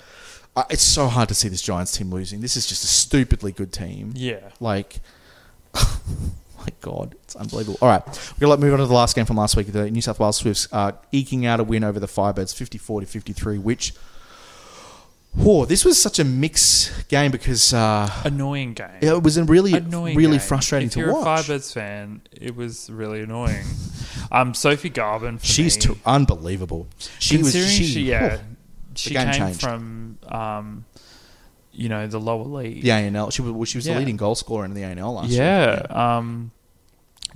uh, 0.55 0.63
it's 0.69 0.83
so 0.83 1.07
hard 1.07 1.29
to 1.29 1.35
see 1.35 1.47
this 1.49 1.61
Giants 1.61 1.95
team 1.95 2.11
losing. 2.11 2.41
This 2.41 2.57
is 2.57 2.65
just 2.67 2.83
a 2.83 2.87
stupidly 2.87 3.51
good 3.51 3.71
team. 3.71 4.11
Yeah. 4.15 4.39
Like, 4.59 4.99
my 5.75 6.67
God, 6.81 7.15
it's 7.23 7.35
unbelievable. 7.35 7.77
All 7.81 7.89
right, 7.89 8.03
we're 8.39 8.47
gonna 8.47 8.61
move 8.61 8.73
on 8.73 8.79
to 8.79 8.85
the 8.85 8.93
last 8.93 9.15
game 9.15 9.25
from 9.25 9.37
last 9.37 9.55
week. 9.55 9.67
The 9.71 9.89
New 9.91 10.01
South 10.01 10.19
Wales 10.19 10.37
Swifts 10.37 10.67
uh, 10.71 10.93
eking 11.11 11.45
out 11.45 11.59
a 11.59 11.63
win 11.63 11.83
over 11.83 11.99
the 11.99 12.07
Firebirds, 12.07 12.53
fifty-four 12.55 13.01
to 13.01 13.07
fifty-three. 13.07 13.57
Which, 13.59 13.93
whoa, 15.37 15.65
this 15.65 15.83
was 15.85 16.01
such 16.01 16.19
a 16.19 16.23
mixed 16.23 17.07
game 17.09 17.31
because 17.31 17.73
uh, 17.73 18.09
Annoying 18.23 18.73
game. 18.73 18.87
it 19.01 19.21
was 19.23 19.37
a 19.37 19.43
really, 19.43 19.73
annoying 19.73 20.17
really 20.17 20.37
game. 20.37 20.47
frustrating 20.47 20.87
if 20.87 20.93
to 20.93 20.99
you're 20.99 21.13
watch. 21.13 21.47
a 21.47 21.51
Firebirds 21.53 21.73
fan, 21.73 22.21
it 22.31 22.55
was 22.55 22.89
really 22.89 23.21
annoying. 23.21 23.65
um, 24.31 24.53
Sophie 24.53 24.89
Garbin, 24.89 25.39
for 25.39 25.45
She's 25.45 25.75
me, 25.77 25.81
too 25.81 25.97
unbelievable. 26.05 26.87
She 27.19 27.37
was 27.37 27.53
she, 27.53 27.83
she, 27.85 28.01
yeah, 28.03 28.39
she 28.95 29.13
came 29.13 29.31
changed. 29.33 29.61
from 29.61 30.17
um, 30.27 30.85
you 31.71 31.89
know, 31.89 32.07
the 32.07 32.19
lower 32.19 32.45
league. 32.45 32.81
the 32.83 32.89
ANL. 32.89 33.31
She 33.33 33.41
was 33.41 33.51
well, 33.51 33.65
she 33.65 33.77
was 33.77 33.85
Yeah. 33.87 33.93
the 33.95 33.99
leading 33.99 34.17
goal 34.17 34.35
scorer 34.35 34.63
in 34.65 34.73
the 34.73 34.81
ANL 34.81 35.13
last 35.15 35.29
year. 35.31 35.41
yeah, 35.43 36.17
um, 36.17 36.51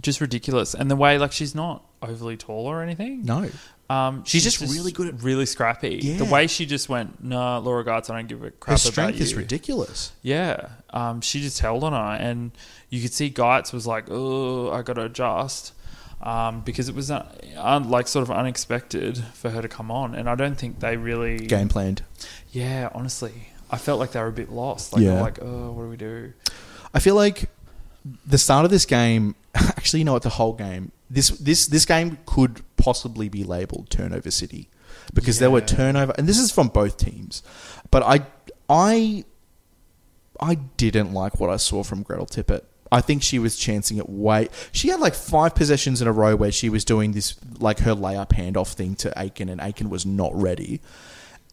just 0.01 0.21
ridiculous. 0.21 0.73
And 0.73 0.89
the 0.89 0.95
way, 0.95 1.17
like, 1.17 1.33
she's 1.33 1.53
not 1.53 1.83
overly 2.01 2.37
tall 2.37 2.65
or 2.65 2.81
anything. 2.81 3.23
No. 3.23 3.49
Um, 3.89 4.23
She's 4.23 4.43
just 4.43 4.61
really 4.61 4.91
good 4.91 5.07
at- 5.07 5.23
really 5.23 5.47
scrappy. 5.47 6.15
The 6.17 6.25
way 6.25 6.45
she 6.45 6.67
just 6.67 6.89
went, 6.89 7.23
nah, 7.23 7.57
Laura 7.57 7.83
Geitz, 7.83 8.09
I 8.11 8.17
don't 8.17 8.27
give 8.27 8.43
a 8.43 8.51
crap 8.51 8.73
Her 8.73 8.77
strength 8.77 9.19
is 9.19 9.33
ridiculous. 9.33 10.11
Yeah, 10.21 10.67
um, 10.91 11.21
she 11.21 11.41
just 11.41 11.59
held 11.59 11.83
on 11.83 11.93
her, 11.93 12.23
and 12.23 12.51
you 12.89 13.01
could 13.01 13.13
see 13.13 13.31
Geitz 13.31 13.73
was 13.73 13.87
like, 13.87 14.05
"Oh, 14.11 14.69
I 14.71 14.83
got 14.83 14.93
to 14.93 15.05
adjust," 15.05 15.73
um, 16.21 16.61
because 16.61 16.87
it 16.87 16.93
was 16.93 17.09
uh, 17.09 17.25
un- 17.57 17.89
like 17.89 18.07
sort 18.07 18.21
of 18.21 18.29
unexpected 18.29 19.17
for 19.33 19.49
her 19.49 19.61
to 19.61 19.67
come 19.67 19.89
on, 19.89 20.13
and 20.13 20.29
I 20.29 20.35
don't 20.35 20.55
think 20.55 20.81
they 20.81 20.95
really 20.95 21.37
Game 21.47 21.67
planned. 21.69 22.03
Yeah, 22.51 22.89
honestly, 22.93 23.49
I 23.71 23.77
felt 23.77 23.99
like 23.99 24.11
they 24.11 24.19
were 24.19 24.27
a 24.27 24.31
bit 24.31 24.51
lost. 24.51 24.93
Like, 24.93 25.01
Yeah. 25.01 25.19
like, 25.21 25.39
"Oh, 25.41 25.71
what 25.71 25.83
do 25.83 25.89
we 25.89 25.97
do?" 25.97 26.33
I 26.93 26.99
feel 26.99 27.15
like 27.15 27.49
the 28.25 28.37
start 28.37 28.65
of 28.65 28.71
this 28.71 28.85
game, 28.85 29.33
actually, 29.55 29.99
you 30.01 30.05
know 30.05 30.13
what? 30.13 30.21
The 30.23 30.29
whole 30.29 30.53
game, 30.53 30.91
this 31.09 31.29
this 31.29 31.65
this 31.67 31.85
game 31.85 32.19
could 32.27 32.61
possibly 32.79 33.29
be 33.29 33.43
labeled 33.43 33.89
turnover 33.89 34.31
city 34.31 34.69
because 35.13 35.37
there 35.39 35.51
were 35.51 35.61
turnover, 35.61 36.13
and 36.17 36.27
this 36.27 36.39
is 36.39 36.51
from 36.51 36.69
both 36.69 36.97
teams. 36.97 37.43
But 37.91 38.01
I 38.03 38.25
I 38.69 39.25
I 40.39 40.55
didn't 40.55 41.13
like 41.13 41.39
what 41.39 41.49
I 41.49 41.57
saw 41.57 41.83
from 41.83 42.01
Gretel 42.01 42.25
Tippett. 42.25 42.61
I 42.91 43.01
think 43.01 43.21
she 43.21 43.37
was 43.37 43.55
chancing 43.55 43.97
it 43.97 44.09
way. 44.09 44.49
She 44.71 44.87
had 44.87 44.99
like 44.99 45.13
five 45.13 45.53
possessions 45.53 46.01
in 46.01 46.07
a 46.07 46.11
row 46.11 46.35
where 46.35 46.51
she 46.51 46.69
was 46.69 46.83
doing 46.83 47.11
this, 47.11 47.35
like 47.59 47.79
her 47.79 47.93
layup 47.93 48.29
handoff 48.29 48.73
thing 48.73 48.95
to 48.95 49.13
Aiken, 49.15 49.47
and 49.49 49.61
Aiken 49.61 49.89
was 49.91 50.07
not 50.07 50.31
ready. 50.33 50.81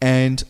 And 0.01 0.43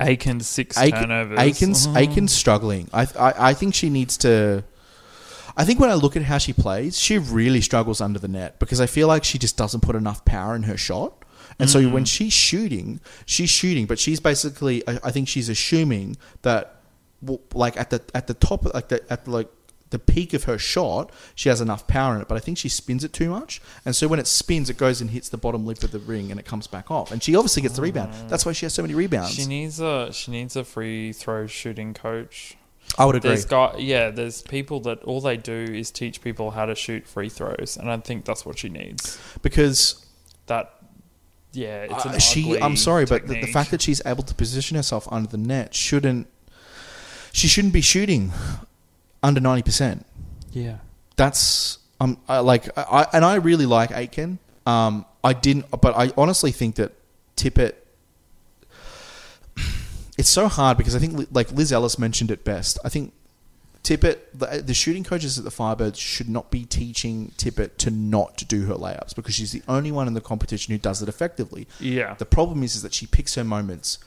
Aiken's 0.00 0.46
six 0.46 0.76
Aiken, 0.76 1.02
turnovers. 1.02 1.38
Aiken's 1.38 1.86
Mhm. 1.86 1.96
Aiken's 1.96 2.32
struggling. 2.32 2.88
I, 2.92 3.02
I 3.18 3.34
I 3.50 3.54
think 3.54 3.74
she 3.74 3.88
needs 3.90 4.16
to. 4.18 4.64
I 5.56 5.64
think 5.64 5.78
when 5.78 5.90
I 5.90 5.94
look 5.94 6.16
at 6.16 6.22
how 6.22 6.38
she 6.38 6.52
plays, 6.52 6.98
she 6.98 7.18
really 7.18 7.60
struggles 7.60 8.00
under 8.00 8.18
the 8.18 8.28
net 8.28 8.58
because 8.58 8.80
I 8.80 8.86
feel 8.86 9.08
like 9.08 9.24
she 9.24 9.38
just 9.38 9.56
doesn't 9.56 9.80
put 9.80 9.94
enough 9.94 10.24
power 10.24 10.54
in 10.56 10.64
her 10.64 10.76
shot. 10.76 11.24
And 11.58 11.70
so 11.70 11.88
when 11.88 12.04
mm. 12.04 12.08
she's 12.08 12.32
shooting, 12.32 13.00
she's 13.26 13.50
shooting, 13.50 13.86
but 13.86 13.98
she's 13.98 14.18
basically 14.18 14.86
I, 14.88 14.98
I 15.04 15.10
think 15.10 15.28
she's 15.28 15.48
assuming 15.48 16.16
that 16.42 16.80
well, 17.22 17.40
like 17.54 17.76
at 17.78 17.90
the 17.90 18.02
at 18.14 18.26
the 18.26 18.34
top 18.34 18.64
like 18.74 18.88
the, 18.88 19.00
at 19.12 19.28
like 19.28 19.48
the 19.90 19.98
peak 20.00 20.34
of 20.34 20.44
her 20.44 20.58
shot, 20.58 21.12
she 21.36 21.48
has 21.48 21.60
enough 21.60 21.86
power 21.86 22.16
in 22.16 22.22
it, 22.22 22.26
but 22.26 22.34
I 22.34 22.40
think 22.40 22.58
she 22.58 22.68
spins 22.68 23.04
it 23.04 23.12
too 23.12 23.30
much. 23.30 23.62
And 23.84 23.94
so 23.94 24.08
when 24.08 24.18
it 24.18 24.26
spins, 24.26 24.68
it 24.68 24.76
goes 24.76 25.00
and 25.00 25.10
hits 25.10 25.28
the 25.28 25.36
bottom 25.36 25.64
lip 25.64 25.84
of 25.84 25.92
the 25.92 26.00
ring 26.00 26.32
and 26.32 26.40
it 26.40 26.46
comes 26.46 26.66
back 26.66 26.90
off. 26.90 27.12
And 27.12 27.22
she 27.22 27.36
obviously 27.36 27.62
gets 27.62 27.76
the 27.76 27.82
rebound. 27.82 28.12
That's 28.28 28.44
why 28.44 28.52
she 28.52 28.66
has 28.66 28.74
so 28.74 28.82
many 28.82 28.94
rebounds. 28.94 29.34
She 29.34 29.46
needs 29.46 29.78
a 29.78 30.12
she 30.12 30.32
needs 30.32 30.56
a 30.56 30.64
free 30.64 31.12
throw 31.12 31.46
shooting 31.46 31.94
coach. 31.94 32.56
I 32.96 33.04
would 33.06 33.16
agree. 33.16 33.30
There's 33.30 33.44
got 33.44 33.80
yeah. 33.80 34.10
There's 34.10 34.42
people 34.42 34.80
that 34.80 35.02
all 35.04 35.20
they 35.20 35.36
do 35.36 35.52
is 35.52 35.90
teach 35.90 36.20
people 36.20 36.52
how 36.52 36.66
to 36.66 36.74
shoot 36.74 37.06
free 37.06 37.28
throws, 37.28 37.76
and 37.76 37.90
I 37.90 37.96
think 37.98 38.24
that's 38.24 38.46
what 38.46 38.58
she 38.58 38.68
needs. 38.68 39.18
because 39.42 40.04
That 40.46 40.72
yeah, 41.52 41.86
it's 41.90 42.04
an 42.04 42.12
Uh, 42.12 42.18
she 42.18 42.44
ugly 42.44 42.62
I'm 42.62 42.76
sorry, 42.76 43.04
but 43.04 43.26
the, 43.26 43.40
the 43.40 43.46
fact 43.48 43.70
that 43.70 43.82
she's 43.82 44.00
able 44.06 44.22
to 44.22 44.34
position 44.34 44.76
herself 44.76 45.08
under 45.10 45.28
the 45.28 45.38
net 45.38 45.74
shouldn't 45.74 46.28
she 47.32 47.48
shouldn't 47.48 47.72
be 47.74 47.80
shooting 47.80 48.32
under 49.22 49.40
ninety 49.40 49.62
percent. 49.62 50.06
yeah, 50.52 50.76
That's 51.16 51.78
um 52.00 52.18
I, 52.28 52.38
like 52.38 52.68
I, 52.78 52.82
I 52.82 53.06
and 53.12 53.24
I 53.24 53.36
really 53.36 53.66
like 53.66 53.90
Aiken. 53.90 54.38
Um, 54.66 55.04
I 55.22 55.32
didn't, 55.32 55.70
but 55.80 55.96
I 55.96 56.12
honestly 56.16 56.52
think 56.52 56.76
that 56.76 56.92
Tippett. 57.36 57.74
It's 60.16 60.28
so 60.28 60.48
hard 60.48 60.78
because 60.78 60.94
I 60.94 60.98
think 60.98 61.28
like 61.32 61.50
Liz 61.52 61.72
Ellis 61.72 61.98
mentioned 61.98 62.30
it 62.30 62.44
best. 62.44 62.78
I 62.84 62.88
think 62.88 63.12
Tippett, 63.82 64.18
the, 64.32 64.62
the 64.64 64.72
shooting 64.74 65.04
coaches 65.04 65.36
at 65.38 65.44
the 65.44 65.50
Firebirds 65.50 65.96
should 65.96 66.28
not 66.28 66.50
be 66.50 66.64
teaching 66.64 67.32
Tippett 67.36 67.76
to 67.78 67.90
not 67.90 68.42
do 68.48 68.64
her 68.66 68.74
layups 68.74 69.14
because 69.14 69.34
she's 69.34 69.52
the 69.52 69.62
only 69.68 69.92
one 69.92 70.06
in 70.08 70.14
the 70.14 70.20
competition 70.22 70.72
who 70.72 70.78
does 70.78 71.02
it 71.02 71.08
effectively. 71.08 71.66
yeah. 71.80 72.14
The 72.14 72.24
problem 72.24 72.62
is, 72.62 72.76
is 72.76 72.82
that 72.82 72.94
she 72.94 73.06
picks 73.06 73.34
her 73.34 73.44
moments 73.44 73.98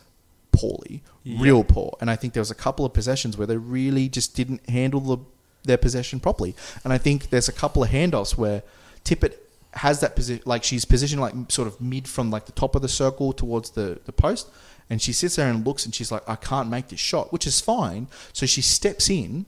poorly, 0.51 1.03
Yeah. 1.23 1.37
real 1.41 1.63
poor. 1.63 1.95
And 2.01 2.09
I 2.09 2.15
think 2.15 2.33
there 2.33 2.41
was 2.41 2.49
a 2.49 2.55
couple 2.55 2.85
of 2.85 2.93
possessions 2.93 3.37
where 3.37 3.45
they 3.45 3.57
really 3.57 4.09
just 4.09 4.35
didn't 4.35 4.67
handle 4.69 5.01
the, 5.01 5.17
their 5.63 5.77
possession 5.77 6.19
properly. 6.19 6.55
And 6.83 6.91
I 6.91 6.97
think 6.97 7.29
there's 7.29 7.47
a 7.49 7.53
couple 7.53 7.83
of 7.83 7.89
handoffs 7.89 8.35
where 8.35 8.63
Tippett 9.03 9.33
has 9.73 9.99
that 9.99 10.15
position, 10.15 10.41
like 10.47 10.63
she's 10.63 10.85
positioned 10.85 11.21
like 11.21 11.35
sort 11.49 11.67
of 11.67 11.79
mid 11.79 12.07
from 12.07 12.31
like 12.31 12.47
the 12.47 12.51
top 12.53 12.75
of 12.75 12.81
the 12.81 12.87
circle 12.89 13.31
towards 13.33 13.71
the, 13.71 13.99
the 14.05 14.11
post. 14.11 14.47
And 14.89 15.01
she 15.01 15.11
sits 15.13 15.35
there 15.35 15.49
and 15.49 15.65
looks 15.65 15.85
and 15.85 15.93
she's 15.93 16.11
like, 16.11 16.27
I 16.29 16.35
can't 16.35 16.69
make 16.69 16.87
this 16.87 16.99
shot, 16.99 17.33
which 17.33 17.45
is 17.45 17.59
fine. 17.59 18.07
So 18.33 18.45
she 18.45 18.61
steps 18.61 19.09
in 19.09 19.45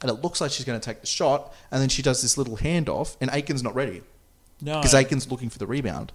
and 0.00 0.10
it 0.10 0.14
looks 0.14 0.40
like 0.40 0.50
she's 0.50 0.64
going 0.66 0.80
to 0.80 0.84
take 0.84 1.00
the 1.00 1.06
shot, 1.06 1.54
and 1.70 1.80
then 1.80 1.88
she 1.88 2.02
does 2.02 2.22
this 2.22 2.36
little 2.36 2.56
handoff, 2.56 3.16
and 3.20 3.30
Aiken's 3.30 3.62
not 3.62 3.72
ready 3.76 4.02
No, 4.60 4.80
because 4.80 4.94
Aiken's 4.94 5.30
looking 5.30 5.48
for 5.48 5.58
the 5.60 5.66
rebound. 5.68 6.10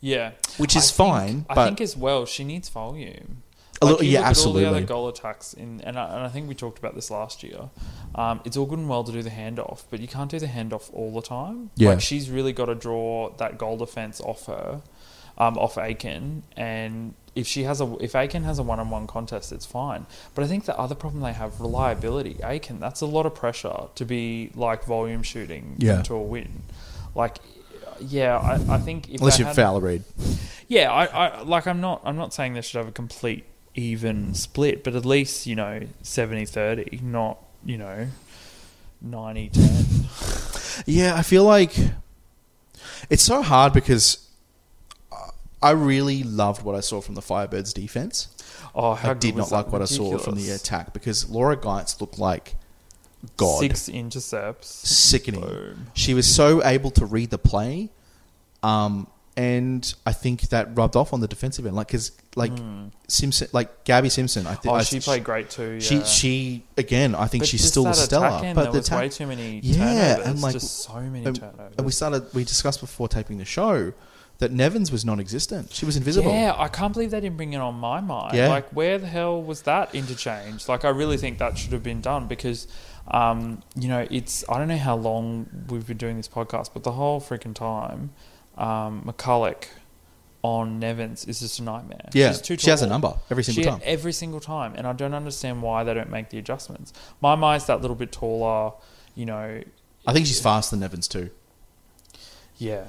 yeah, 0.00 0.30
Which 0.58 0.76
is 0.76 0.84
I 0.84 0.86
think- 0.86 0.96
fine, 0.96 1.46
I 1.50 1.64
think 1.66 1.80
as 1.80 1.96
well 1.96 2.24
she 2.24 2.44
needs 2.44 2.68
volume. 2.68 3.42
A 3.82 3.86
little- 3.86 4.04
you 4.04 4.12
yeah, 4.12 4.20
look 4.20 4.28
At 4.38 4.46
all 4.46 4.52
the 4.52 4.64
other 4.64 4.80
goal 4.80 5.08
attacks 5.08 5.52
in, 5.54 5.80
and 5.80 5.98
I, 5.98 6.04
and 6.14 6.22
I 6.24 6.28
think 6.28 6.48
we 6.48 6.54
talked 6.54 6.78
about 6.78 6.94
this 6.94 7.10
last 7.10 7.42
year. 7.42 7.68
Um, 8.14 8.40
it's 8.44 8.56
all 8.56 8.64
good 8.64 8.78
and 8.78 8.88
well 8.88 9.02
to 9.02 9.10
do 9.10 9.22
the 9.24 9.30
handoff, 9.30 9.82
but 9.90 9.98
you 10.00 10.06
can't 10.06 10.30
do 10.30 10.38
the 10.38 10.46
handoff 10.46 10.88
all 10.94 11.12
the 11.12 11.20
time. 11.20 11.70
Yeah. 11.74 11.90
like 11.90 12.00
she's 12.02 12.30
really 12.30 12.52
got 12.52 12.66
to 12.66 12.76
draw 12.76 13.30
that 13.38 13.58
goal 13.58 13.76
defense 13.76 14.20
off 14.20 14.46
her, 14.46 14.82
um, 15.38 15.58
off 15.58 15.76
Aiken, 15.78 16.42
and 16.56 17.14
if 17.34 17.46
she 17.46 17.64
has 17.64 17.80
a 17.80 17.96
if 18.00 18.14
Aiken 18.14 18.44
has 18.44 18.58
a 18.58 18.62
one 18.62 18.80
on 18.80 18.88
one 18.90 19.06
contest, 19.06 19.52
it's 19.52 19.66
fine. 19.66 20.06
But 20.34 20.44
I 20.44 20.46
think 20.48 20.64
the 20.64 20.78
other 20.78 20.94
problem 20.94 21.22
they 21.22 21.32
have 21.34 21.60
reliability. 21.60 22.38
Aiken, 22.42 22.80
that's 22.80 23.00
a 23.02 23.06
lot 23.06 23.26
of 23.26 23.34
pressure 23.34 23.76
to 23.94 24.04
be 24.04 24.50
like 24.54 24.84
volume 24.84 25.22
shooting 25.22 25.74
Yeah. 25.78 25.98
into 25.98 26.14
a 26.14 26.22
win. 26.22 26.62
Like, 27.14 27.38
yeah, 28.00 28.38
I, 28.38 28.74
I 28.74 28.78
think 28.78 29.08
if 29.10 29.20
Unless 29.20 29.38
you 29.38 29.46
foul 29.46 29.80
read. 29.80 30.04
yeah, 30.68 30.90
I, 30.90 31.04
I 31.06 31.42
like 31.42 31.66
I'm 31.66 31.80
not 31.80 32.00
I'm 32.04 32.16
not 32.16 32.32
saying 32.34 32.54
they 32.54 32.62
should 32.62 32.78
have 32.78 32.88
a 32.88 32.92
complete 32.92 33.44
even 33.74 34.32
split, 34.32 34.82
but 34.82 34.94
at 34.94 35.04
least, 35.04 35.46
you 35.46 35.54
know, 35.54 35.82
70-30, 36.02 37.02
not, 37.02 37.36
you 37.62 37.76
know, 37.76 38.06
90-10. 39.06 40.82
Yeah, 40.86 41.14
I 41.14 41.22
feel 41.22 41.44
like 41.44 41.74
it's 43.08 43.22
so 43.22 43.40
hard 43.42 43.72
because 43.72 44.25
I 45.66 45.70
really 45.72 46.22
loved 46.22 46.62
what 46.62 46.74
I 46.74 46.80
saw 46.80 47.00
from 47.00 47.14
the 47.14 47.20
Firebirds 47.20 47.74
defense. 47.74 48.28
Oh, 48.74 48.94
how 48.94 49.10
I 49.10 49.14
did 49.14 49.36
not 49.36 49.50
like 49.50 49.72
what 49.72 49.82
I 49.82 49.86
saw 49.86 50.18
from 50.18 50.36
the 50.36 50.50
attack 50.50 50.92
because 50.92 51.28
Laura 51.30 51.56
Geitz 51.56 52.00
looked 52.00 52.18
like 52.18 52.54
God. 53.36 53.60
Six 53.60 53.88
intercepts. 53.88 54.68
Sickening. 54.88 55.40
Boom. 55.40 55.86
She 55.94 56.14
was 56.14 56.26
so 56.32 56.64
able 56.64 56.90
to 56.92 57.06
read 57.06 57.30
the 57.30 57.38
play, 57.38 57.88
um, 58.62 59.06
and 59.36 59.92
I 60.06 60.12
think 60.12 60.42
that 60.50 60.76
rubbed 60.76 60.94
off 60.96 61.12
on 61.12 61.20
the 61.20 61.26
defensive 61.28 61.66
end. 61.66 61.74
Like, 61.74 61.88
because 61.88 62.12
like 62.36 62.52
Simpson, 63.08 63.48
like 63.52 63.84
Gabi 63.84 64.10
Simpson, 64.10 64.46
I 64.46 64.54
think. 64.54 64.72
Oh, 64.72 64.76
I- 64.76 64.82
she 64.82 65.00
played 65.00 65.24
great 65.24 65.50
too. 65.50 65.80
She 65.80 65.96
yeah. 65.96 66.04
she 66.04 66.64
again, 66.76 67.14
I 67.14 67.26
think 67.26 67.42
But 67.42 67.48
she's 67.48 67.66
still 67.66 67.92
stellar. 67.94 68.44
end, 68.44 68.54
but 68.54 68.64
there 68.64 68.72
the 68.72 68.78
attack, 68.78 68.98
way 69.00 69.08
too 69.08 69.26
many 69.26 69.60
Yeah, 69.62 70.16
turnovers. 70.16 70.26
and, 70.26 70.42
like, 70.42 70.52
just 70.52 70.82
so 70.84 71.00
many 71.00 71.24
turnovers. 71.24 71.74
and 71.76 71.86
we 71.86 71.92
started. 71.92 72.32
We 72.34 72.44
discussed 72.44 72.80
before 72.80 73.08
taping 73.08 73.38
the 73.38 73.44
show 73.44 73.92
that 74.38 74.52
Nevins 74.52 74.92
was 74.92 75.04
non-existent. 75.04 75.72
She 75.72 75.86
was 75.86 75.96
invisible. 75.96 76.30
Yeah, 76.30 76.54
I 76.56 76.68
can't 76.68 76.92
believe 76.92 77.10
they 77.10 77.20
didn't 77.20 77.36
bring 77.38 77.52
it 77.54 77.58
on 77.58 77.74
my 77.76 78.00
mind. 78.00 78.36
Yeah. 78.36 78.48
Like, 78.48 78.68
where 78.70 78.98
the 78.98 79.06
hell 79.06 79.42
was 79.42 79.62
that 79.62 79.94
interchange? 79.94 80.68
Like, 80.68 80.84
I 80.84 80.90
really 80.90 81.16
think 81.16 81.38
that 81.38 81.56
should 81.56 81.72
have 81.72 81.82
been 81.82 82.00
done 82.02 82.26
because, 82.26 82.68
um, 83.08 83.62
you 83.74 83.88
know, 83.88 84.06
it's 84.10 84.44
I 84.48 84.58
don't 84.58 84.68
know 84.68 84.76
how 84.76 84.96
long 84.96 85.48
we've 85.68 85.86
been 85.86 85.96
doing 85.96 86.16
this 86.18 86.28
podcast, 86.28 86.70
but 86.74 86.82
the 86.82 86.92
whole 86.92 87.20
freaking 87.20 87.54
time, 87.54 88.10
um, 88.58 89.02
McCulloch 89.06 89.64
on 90.42 90.78
Nevins 90.78 91.24
is 91.24 91.40
just 91.40 91.58
a 91.58 91.62
nightmare. 91.62 92.08
Yeah, 92.12 92.28
She's 92.32 92.40
too 92.42 92.56
she 92.58 92.70
has 92.70 92.82
a 92.82 92.86
number 92.86 93.14
every 93.30 93.42
single 93.42 93.62
She- 93.64 93.68
time. 93.70 93.80
Every 93.84 94.12
single 94.12 94.40
time, 94.40 94.74
and 94.76 94.86
I 94.86 94.92
don't 94.92 95.14
understand 95.14 95.62
why 95.62 95.82
they 95.82 95.94
don't 95.94 96.10
make 96.10 96.28
the 96.30 96.38
adjustments. 96.38 96.92
My 97.20 97.34
mind's 97.36 97.64
that 97.66 97.80
little 97.80 97.96
bit 97.96 98.12
taller. 98.12 98.72
You 99.14 99.24
know, 99.26 99.62
I 100.06 100.12
think 100.12 100.26
she's 100.26 100.40
faster 100.40 100.76
than 100.76 100.80
Nevins 100.80 101.08
too. 101.08 101.30
yeah. 102.58 102.84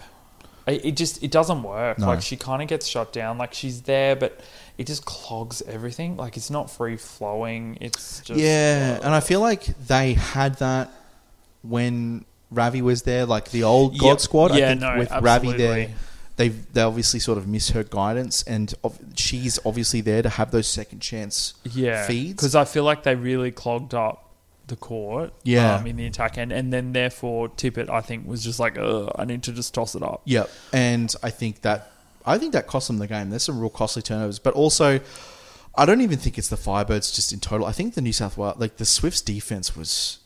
It 0.67 0.85
it 0.85 0.97
just 0.97 1.23
it 1.23 1.31
doesn't 1.31 1.63
work. 1.63 1.97
No. 1.99 2.07
Like 2.07 2.21
she 2.21 2.37
kind 2.37 2.61
of 2.61 2.67
gets 2.67 2.87
shut 2.87 3.13
down. 3.13 3.37
Like 3.37 3.53
she's 3.53 3.81
there, 3.83 4.15
but 4.15 4.39
it 4.77 4.87
just 4.87 5.05
clogs 5.05 5.61
everything. 5.63 6.17
Like 6.17 6.37
it's 6.37 6.49
not 6.49 6.69
free 6.69 6.97
flowing. 6.97 7.77
It's 7.81 8.21
just 8.21 8.39
yeah, 8.39 8.99
uh, 9.01 9.05
and 9.05 9.15
I 9.15 9.19
feel 9.21 9.39
like 9.39 9.65
they 9.87 10.13
had 10.13 10.55
that 10.59 10.91
when 11.63 12.25
Ravi 12.51 12.81
was 12.81 13.03
there, 13.03 13.25
like 13.25 13.51
the 13.51 13.63
old 13.63 13.93
Yep. 13.93 14.01
God 14.01 14.21
Squad. 14.21 14.55
Yeah, 14.55 14.65
I 14.65 14.69
think 14.69 14.81
no, 14.81 14.97
with 14.97 15.11
Ravi 15.21 15.53
there, 15.53 15.89
they 16.35 16.49
they 16.49 16.81
obviously 16.81 17.19
sort 17.19 17.37
of 17.37 17.47
miss 17.47 17.69
her 17.71 17.83
guidance, 17.83 18.43
and 18.43 18.73
she's 19.15 19.59
obviously 19.65 20.01
there 20.01 20.21
to 20.21 20.29
have 20.29 20.51
those 20.51 20.67
second 20.67 20.99
chance 20.99 21.55
yeah 21.63 22.05
feeds. 22.07 22.33
because 22.33 22.55
I 22.55 22.65
feel 22.65 22.83
like 22.83 23.03
they 23.03 23.15
really 23.15 23.51
clogged 23.51 23.93
up 23.93 24.26
the 24.67 24.75
court. 24.75 25.33
Yeah. 25.43 25.75
um, 25.75 25.87
in 25.87 25.95
the 25.95 26.05
attack 26.05 26.37
end, 26.37 26.51
and 26.51 26.71
then 26.71 26.93
therefore 26.93 27.49
Tippett 27.49 27.89
I 27.89 28.01
think 28.01 28.27
was 28.27 28.43
just 28.43 28.59
like, 28.59 28.77
Ugh, 28.77 29.11
I 29.15 29.25
need 29.25 29.43
to 29.43 29.51
just 29.51 29.73
toss 29.73 29.95
it 29.95 30.03
up. 30.03 30.21
Yep, 30.25 30.49
and 30.73 31.13
I 31.23 31.29
think 31.29 31.61
that 31.61 31.91
I 32.25 32.37
think 32.37 32.53
that 32.53 32.67
cost 32.67 32.87
them 32.87 32.97
the 32.97 33.07
game. 33.07 33.29
There's 33.29 33.43
some 33.43 33.59
real 33.59 33.69
costly 33.69 34.01
turnovers, 34.01 34.39
but 34.39 34.53
also 34.53 34.99
I 35.77 35.85
don't 35.85 36.01
even 36.01 36.17
think 36.17 36.37
it's 36.37 36.49
the 36.49 36.55
Firebirds 36.55 37.13
just 37.13 37.31
in 37.31 37.39
total. 37.39 37.67
I 37.67 37.71
think 37.71 37.93
the 37.93 38.01
New 38.01 38.13
South 38.13 38.37
Wales, 38.37 38.57
like 38.57 38.77
the 38.77 38.85
Swifts' 38.85 39.21
defense 39.21 39.75
was 39.75 40.19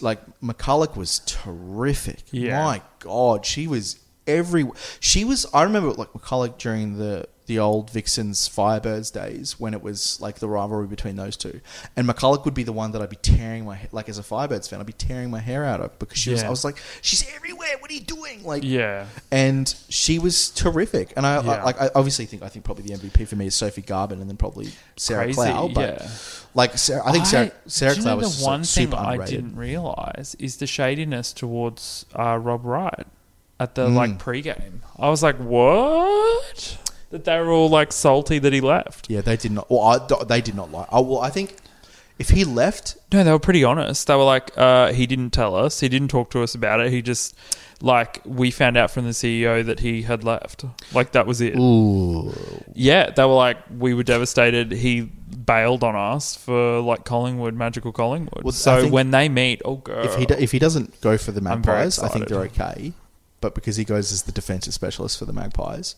like 0.00 0.18
McCulloch 0.40 0.96
was 0.96 1.20
terrific. 1.20 2.22
Yeah. 2.30 2.64
My 2.64 2.82
God, 3.00 3.44
she 3.44 3.66
was 3.66 3.98
every. 4.26 4.64
She 5.00 5.24
was. 5.24 5.46
I 5.52 5.62
remember 5.62 5.92
like 5.92 6.12
McCulloch 6.12 6.58
during 6.58 6.98
the 6.98 7.28
the 7.48 7.58
old 7.58 7.90
Vixens 7.90 8.48
Firebirds 8.48 9.12
days 9.12 9.58
when 9.58 9.74
it 9.74 9.82
was 9.82 10.20
like 10.20 10.36
the 10.38 10.48
rivalry 10.48 10.86
between 10.86 11.16
those 11.16 11.36
two, 11.36 11.60
and 11.96 12.06
McCulloch 12.08 12.44
would 12.44 12.54
be 12.54 12.62
the 12.62 12.72
one 12.72 12.92
that 12.92 13.02
I'd 13.02 13.10
be 13.10 13.16
tearing 13.16 13.64
my 13.64 13.80
like 13.90 14.08
as 14.08 14.18
a 14.18 14.22
Firebirds 14.22 14.68
fan, 14.70 14.78
I'd 14.78 14.86
be 14.86 14.92
tearing 14.92 15.30
my 15.30 15.40
hair 15.40 15.64
out 15.64 15.80
of 15.80 15.98
because 15.98 16.16
she 16.18 16.30
was. 16.30 16.42
Yeah. 16.42 16.46
I 16.46 16.50
was 16.50 16.64
like, 16.64 16.76
she's 17.02 17.28
everywhere. 17.34 17.74
What 17.80 17.90
are 17.90 17.94
you 17.94 18.00
doing? 18.00 18.44
Like, 18.44 18.62
Yeah, 18.62 19.06
and 19.32 19.74
she 19.88 20.20
was 20.20 20.50
terrific. 20.50 21.12
And 21.16 21.26
I, 21.26 21.36
I 21.36 21.62
like 21.64 21.80
I 21.80 21.90
obviously 21.94 22.26
think 22.26 22.42
I 22.44 22.48
think 22.48 22.64
probably 22.64 22.84
the 22.84 22.94
MVP 22.94 23.26
for 23.26 23.34
me 23.34 23.46
is 23.48 23.54
Sophie 23.56 23.82
Garbin, 23.82 24.20
and 24.20 24.28
then 24.30 24.36
probably 24.36 24.68
Sarah 24.96 25.24
Crazy, 25.24 25.40
Klau. 25.40 25.74
But 25.74 26.00
yeah. 26.02 26.08
like 26.54 26.78
Sarah, 26.78 27.02
I 27.04 27.12
think 27.12 27.26
Sarah, 27.26 27.50
Sarah 27.66 27.94
Klau 27.94 28.16
was 28.18 28.36
the 28.36 28.42
so- 28.42 28.46
one 28.46 28.60
thing 28.60 28.86
super 28.90 28.96
I 28.96 29.24
didn't 29.24 29.56
realize 29.56 30.36
is 30.38 30.58
the 30.58 30.66
shadiness 30.68 31.32
towards 31.32 32.06
uh, 32.14 32.36
Rob 32.36 32.64
Wright 32.64 33.06
at 33.58 33.74
the 33.74 33.88
Mm. 33.88 33.94
like 33.94 34.18
pregame. 34.22 34.80
I 34.98 35.08
was 35.10 35.22
like, 35.22 35.36
what? 35.38 36.78
That 37.10 37.24
they 37.24 37.38
were 37.40 37.50
all 37.50 37.68
like 37.70 37.92
salty 37.92 38.38
that 38.38 38.52
he 38.52 38.60
left. 38.60 39.08
Yeah, 39.10 39.22
they 39.22 39.36
did 39.36 39.52
not. 39.52 39.70
Well, 39.70 39.80
I, 39.80 40.24
they 40.24 40.40
did 40.40 40.54
not 40.54 40.70
like. 40.70 40.88
Oh, 40.92 41.00
well, 41.02 41.20
I 41.20 41.30
think 41.30 41.56
if 42.18 42.30
he 42.30 42.44
left, 42.44 42.96
No, 43.12 43.24
they 43.24 43.30
were 43.32 43.38
pretty 43.38 43.64
honest. 43.64 44.06
They 44.08 44.14
were 44.14 44.24
like, 44.24 44.50
uh, 44.58 44.92
he 44.92 45.06
didn't 45.06 45.30
tell 45.30 45.54
us. 45.54 45.80
He 45.80 45.88
didn't 45.88 46.08
talk 46.08 46.30
to 46.32 46.42
us 46.42 46.54
about 46.54 46.80
it. 46.80 46.92
He 46.92 47.00
just 47.00 47.34
like 47.80 48.20
we 48.24 48.50
found 48.50 48.76
out 48.76 48.90
from 48.90 49.04
the 49.04 49.12
CEO 49.12 49.64
that 49.64 49.80
he 49.80 50.02
had 50.02 50.22
left. 50.24 50.64
Like 50.92 51.12
that 51.12 51.26
was 51.26 51.40
it. 51.40 51.56
ooh, 51.56 52.32
Yeah, 52.74 53.10
they 53.10 53.24
were 53.24 53.34
like, 53.34 53.56
we 53.78 53.94
were 53.94 54.02
devastated. 54.02 54.72
He 54.72 55.02
bailed 55.02 55.82
on 55.84 55.96
us 55.96 56.36
for 56.36 56.80
like 56.80 57.04
Collingwood, 57.04 57.54
magical 57.54 57.92
Collingwood. 57.92 58.42
Well, 58.44 58.52
so 58.52 58.86
when 58.88 59.12
they 59.12 59.28
meet, 59.30 59.62
oh 59.64 59.76
girl, 59.76 60.04
if 60.04 60.16
he 60.16 60.26
do- 60.26 60.34
if 60.34 60.52
he 60.52 60.58
doesn't 60.58 61.00
go 61.00 61.16
for 61.16 61.32
the 61.32 61.40
Magpies, 61.40 61.98
I 62.00 62.08
think 62.08 62.28
they're 62.28 62.40
okay. 62.40 62.92
But 63.40 63.54
because 63.54 63.76
he 63.76 63.84
goes 63.84 64.12
as 64.12 64.24
the 64.24 64.32
defensive 64.32 64.74
specialist 64.74 65.18
for 65.18 65.24
the 65.24 65.32
Magpies, 65.32 65.94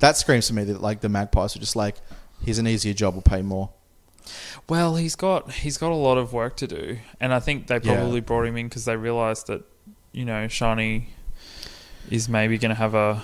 that 0.00 0.16
screams 0.16 0.46
to 0.48 0.54
me 0.54 0.64
that 0.64 0.80
like 0.80 1.00
the 1.00 1.08
Magpies 1.08 1.56
are 1.56 1.60
just 1.60 1.76
like, 1.76 1.96
here's 2.44 2.58
an 2.58 2.66
easier 2.66 2.92
job, 2.94 3.14
we'll 3.14 3.22
pay 3.22 3.42
more. 3.42 3.70
Well, 4.68 4.96
he's 4.96 5.16
got 5.16 5.50
he's 5.52 5.76
got 5.78 5.92
a 5.92 5.94
lot 5.96 6.16
of 6.18 6.32
work 6.32 6.56
to 6.56 6.66
do, 6.66 6.98
and 7.20 7.32
I 7.34 7.40
think 7.40 7.66
they 7.66 7.78
Yeah. 7.82 7.94
probably 7.96 8.20
brought 8.20 8.46
him 8.46 8.56
in 8.56 8.68
because 8.68 8.84
they 8.86 8.96
realised 8.96 9.46
that 9.48 9.62
you 10.12 10.24
know 10.24 10.46
Sharni 10.46 11.06
is 12.10 12.28
maybe 12.28 12.56
going 12.58 12.70
to 12.70 12.74
have 12.74 12.94
a 12.94 13.22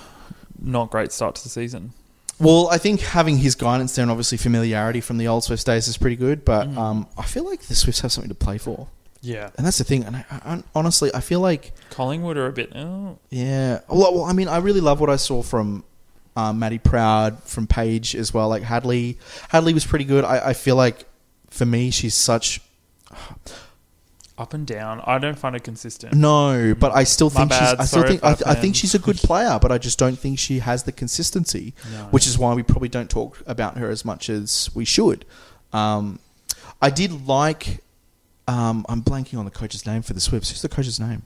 not 0.61 0.91
great 0.91 1.11
start 1.11 1.35
to 1.35 1.43
the 1.43 1.49
season. 1.49 1.93
Well, 2.39 2.69
I 2.71 2.77
think 2.79 3.01
having 3.01 3.37
his 3.37 3.53
guidance 3.55 3.95
there 3.95 4.01
and 4.03 4.11
obviously 4.11 4.37
familiarity 4.37 5.01
from 5.01 5.17
the 5.19 5.27
old 5.27 5.43
Swifts 5.43 5.63
days 5.63 5.87
is 5.87 5.97
pretty 5.97 6.15
good. 6.15 6.43
But 6.43 6.67
Mm. 6.69 6.77
um, 6.77 7.07
I 7.17 7.23
feel 7.23 7.45
like 7.45 7.61
the 7.63 7.75
Swifts 7.75 8.01
have 8.01 8.11
something 8.11 8.29
to 8.29 8.35
play 8.35 8.57
for, 8.57 8.87
Yeah, 9.21 9.49
and 9.57 9.65
that's 9.65 9.77
the 9.77 9.83
thing. 9.83 10.03
And 10.03 10.15
I, 10.15 10.25
I, 10.31 10.63
honestly, 10.73 11.11
I 11.13 11.19
feel 11.19 11.39
like 11.39 11.71
Collingwood 11.91 12.37
are 12.37 12.47
a 12.47 12.51
bit. 12.51 12.75
Oh, 12.75 13.17
yeah. 13.29 13.79
Well, 13.87 14.13
well, 14.15 14.23
I 14.23 14.33
mean, 14.33 14.47
I 14.47 14.57
really 14.57 14.81
love 14.81 14.99
what 14.99 15.09
I 15.11 15.17
saw 15.17 15.43
from 15.43 15.83
um, 16.35 16.59
Maddy 16.59 16.77
Proud, 16.77 17.43
from 17.43 17.67
Paige 17.67 18.15
as 18.15 18.33
well. 18.33 18.49
Like 18.49 18.63
Hadley, 18.63 19.17
Hadley 19.49 19.73
was 19.73 19.85
pretty 19.85 20.05
good. 20.05 20.23
I, 20.23 20.49
I 20.49 20.53
feel 20.53 20.75
like 20.75 21.05
for 21.49 21.65
me, 21.65 21.91
she's 21.91 22.15
such 22.15 22.61
up 24.37 24.53
and 24.53 24.65
down. 24.65 25.01
I 25.05 25.17
don't 25.19 25.37
find 25.37 25.55
it 25.55 25.63
consistent. 25.63 26.13
no, 26.13 26.73
but 26.79 26.91
I 26.95 27.03
still 27.03 27.29
think 27.29 27.51
she's. 27.51 27.61
I 27.61 27.73
still 27.85 27.85
Sorry 27.85 28.07
think 28.09 28.23
I 28.23 28.31
I, 28.31 28.33
th- 28.33 28.47
I 28.47 28.55
think 28.55 28.75
she's 28.75 28.95
a 28.95 28.99
good 28.99 29.17
player, 29.29 29.59
but 29.61 29.71
I 29.71 29.77
just 29.77 29.99
don't 29.99 30.17
think 30.17 30.39
she 30.39 30.59
has 30.59 30.83
the 30.83 30.91
consistency. 30.91 31.73
No. 31.91 31.97
which 32.11 32.25
is 32.27 32.37
why 32.37 32.53
we 32.53 32.63
probably 32.63 32.89
don't 32.89 33.09
talk 33.09 33.41
about 33.45 33.77
her 33.77 33.89
as 33.89 34.03
much 34.05 34.29
as 34.29 34.69
we 34.73 34.85
should. 34.85 35.25
Um, 35.73 36.19
I 36.81 36.89
did 36.89 37.27
like. 37.27 37.83
Um, 38.47 38.85
I'm 38.89 39.01
blanking 39.03 39.37
on 39.37 39.45
the 39.45 39.51
coach's 39.51 39.85
name 39.85 40.01
for 40.01 40.13
the 40.13 40.19
Swifts. 40.19 40.49
Who's 40.49 40.61
the 40.61 40.67
coach's 40.69 40.99
name? 40.99 41.21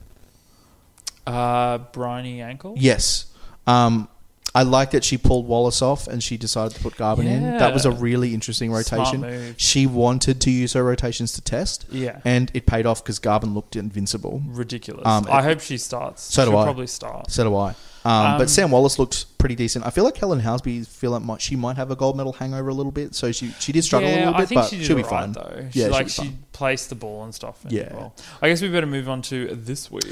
Uh, 1.26 1.78
Briony 1.78 2.38
Akle. 2.38 2.74
Yes. 2.76 3.26
Um, 3.66 4.08
I 4.56 4.62
like 4.62 4.90
that 4.92 5.04
she 5.04 5.18
pulled 5.18 5.46
Wallace 5.46 5.82
off 5.82 6.08
and 6.08 6.22
she 6.22 6.36
decided 6.36 6.74
to 6.76 6.82
put 6.82 6.94
Garbin 6.96 7.26
in. 7.26 7.42
That 7.58 7.74
was 7.74 7.84
a 7.84 7.90
really 7.90 8.32
interesting 8.34 8.72
rotation. 8.72 9.54
She 9.58 9.86
wanted 9.86 10.40
to 10.40 10.50
use 10.50 10.72
her 10.72 10.82
rotations 10.82 11.32
to 11.32 11.40
test, 11.42 11.84
Yeah, 11.90 12.20
and 12.24 12.50
it 12.54 12.64
paid 12.66 12.86
off 12.86 13.02
because 13.04 13.18
Garbin 13.20 13.54
looked 13.54 13.76
invincible. 13.76 14.42
ridiculous. 14.46 15.04
Um, 15.06 15.26
I 15.30 15.42
hope 15.42 15.60
she 15.60 15.76
starts. 15.78 16.22
So 16.22 16.44
do 16.44 16.50
She'll 16.52 16.58
I. 16.58 16.64
Probably 16.64 16.86
start. 16.86 17.30
So 17.30 17.44
do 17.44 17.54
I. 17.56 17.74
Um, 18.06 18.26
Um, 18.32 18.38
but 18.38 18.48
Sam 18.50 18.70
Wallace 18.70 18.98
looked 18.98 19.36
pretty 19.38 19.54
decent. 19.56 19.84
I 19.84 19.90
feel 19.90 20.04
like 20.04 20.16
Helen 20.16 20.40
Housby 20.40 20.86
feel 20.86 21.10
like 21.10 21.22
might, 21.22 21.40
she 21.40 21.56
might 21.56 21.76
have 21.76 21.90
a 21.90 21.96
gold 21.96 22.16
medal 22.16 22.32
hangover 22.32 22.68
a 22.68 22.74
little 22.74 22.92
bit, 22.92 23.14
so 23.14 23.32
she 23.32 23.50
she 23.58 23.72
did 23.72 23.82
struggle 23.82 24.08
a 24.08 24.14
little 24.14 24.32
bit, 24.34 24.40
I 24.42 24.46
think 24.46 24.60
but 24.60 24.70
she 24.70 24.84
she'll 24.84 24.96
be 24.96 25.02
alright, 25.02 25.20
fine. 25.20 25.32
though. 25.32 25.68
Yeah, 25.72 25.86
she, 25.86 25.90
like 25.90 26.08
she'll 26.08 26.24
be 26.26 26.30
she 26.30 26.36
placed 26.52 26.88
the 26.90 26.94
ball 26.94 27.24
and 27.24 27.34
stuff. 27.34 27.64
and 27.64 27.72
Yeah. 27.72 27.92
well. 27.94 28.14
I 28.40 28.48
guess 28.48 28.62
we 28.62 28.68
better 28.68 28.86
move 28.86 29.08
on 29.08 29.22
to 29.22 29.48
this 29.54 29.90
week. 29.90 30.04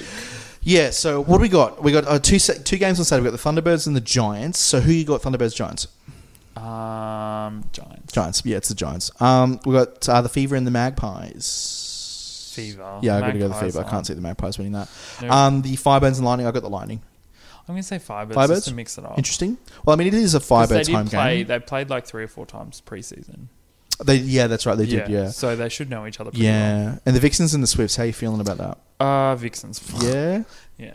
Yeah. 0.62 0.90
So 0.90 1.20
what 1.22 1.36
do 1.38 1.42
we 1.42 1.48
got? 1.48 1.82
We 1.82 1.92
got 1.92 2.06
uh, 2.06 2.18
two 2.18 2.38
two 2.38 2.78
games 2.78 2.98
on 2.98 3.04
Saturday. 3.04 3.28
We 3.28 3.30
got 3.36 3.40
the 3.40 3.60
Thunderbirds 3.62 3.86
and 3.86 3.94
the 3.94 4.00
Giants. 4.00 4.58
So 4.58 4.80
who 4.80 4.90
you 4.92 5.04
got? 5.04 5.22
Thunderbirds, 5.22 5.54
Giants, 5.54 5.86
Um, 6.56 7.64
Giants. 7.72 8.12
Giants. 8.12 8.42
Yeah, 8.44 8.56
it's 8.56 8.68
the 8.68 8.74
Giants. 8.74 9.10
Um, 9.20 9.60
we 9.64 9.72
got 9.74 10.08
uh, 10.08 10.20
the 10.22 10.28
Fever 10.28 10.56
and 10.56 10.66
the 10.66 10.70
Magpies. 10.70 12.50
Fever. 12.54 12.98
Yeah, 13.02 13.16
I 13.16 13.20
got 13.20 13.32
to 13.32 13.38
go 13.38 13.48
the 13.48 13.54
Fever. 13.54 13.80
I 13.80 13.90
can't 13.90 14.06
see 14.06 14.14
the 14.14 14.20
Magpies 14.20 14.58
winning 14.58 14.72
that. 14.74 14.88
No. 15.22 15.30
Um, 15.30 15.62
the 15.62 15.76
Firebirds 15.76 16.16
and 16.16 16.24
Lightning. 16.24 16.46
I 16.46 16.50
got 16.52 16.62
the 16.62 16.70
Lightning. 16.70 17.02
I'm 17.68 17.74
gonna 17.74 17.82
say 17.82 17.98
Firebirds, 17.98 18.34
Firebirds? 18.34 18.48
just 18.56 18.68
to 18.68 18.74
mix 18.74 18.98
it 18.98 19.04
up. 19.04 19.16
Interesting. 19.16 19.56
Well, 19.84 19.94
I 19.94 19.98
mean, 19.98 20.08
it 20.08 20.14
is 20.14 20.34
a 20.34 20.38
they 20.38 20.44
Firebirds 20.44 20.84
did 20.86 20.94
home 20.94 21.08
play. 21.08 21.38
game. 21.38 21.46
They 21.46 21.58
played 21.60 21.88
like 21.90 22.06
three 22.06 22.22
or 22.24 22.28
four 22.28 22.44
times 22.46 22.82
preseason. 22.84 23.46
They, 24.04 24.16
yeah, 24.16 24.48
that's 24.48 24.66
right. 24.66 24.76
They 24.76 24.86
did. 24.86 25.08
Yeah. 25.08 25.28
So 25.28 25.54
they 25.54 25.68
should 25.68 25.88
know 25.88 26.04
each 26.06 26.18
other. 26.20 26.30
Pretty 26.30 26.44
Yeah. 26.46 26.98
And 27.06 27.14
the 27.14 27.20
Vixens 27.20 27.54
and 27.54 27.62
the 27.62 27.66
Swifts. 27.68 27.94
How 27.96 28.02
you 28.02 28.12
feeling 28.12 28.40
about 28.40 28.58
that? 28.58 28.78
Uh, 29.04 29.36
Vixens. 29.36 29.80
Yeah. 30.02 30.42
Yeah. 30.78 30.94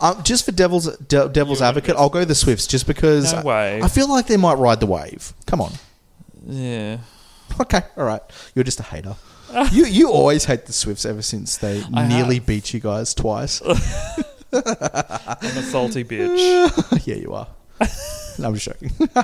Um, 0.00 0.22
just 0.22 0.46
for 0.46 0.52
devil's 0.52 0.96
de- 0.96 1.28
devil's 1.28 1.60
You're 1.60 1.68
advocate. 1.68 1.96
I'll 1.96 2.08
go 2.08 2.24
the 2.24 2.34
Swifts 2.34 2.66
just 2.66 2.86
because 2.86 3.34
No 3.34 3.40
I- 3.40 3.44
way. 3.44 3.82
I 3.82 3.88
feel 3.88 4.08
like 4.08 4.26
they 4.28 4.38
might 4.38 4.54
ride 4.54 4.80
the 4.80 4.86
wave. 4.86 5.34
Come 5.46 5.60
on. 5.60 5.72
Yeah. 6.46 6.98
Okay, 7.60 7.82
all 7.96 8.04
right. 8.04 8.22
You're 8.54 8.64
just 8.64 8.80
a 8.80 8.84
hater. 8.84 9.16
you 9.72 9.84
you 9.86 10.10
always 10.10 10.46
hate 10.46 10.64
the 10.66 10.72
Swifts 10.72 11.04
ever 11.04 11.20
since 11.22 11.58
they 11.58 11.82
I 11.94 12.06
nearly 12.08 12.36
have. 12.36 12.46
beat 12.46 12.72
you 12.72 12.80
guys 12.80 13.12
twice. 13.14 13.60
I'm 14.52 15.56
a 15.56 15.62
salty 15.62 16.04
bitch. 16.04 17.06
yeah, 17.06 17.16
you 17.16 17.34
are. 17.34 17.46
no, 18.38 18.48
I'm 18.48 18.54
just 18.54 18.66
joking. 18.66 18.90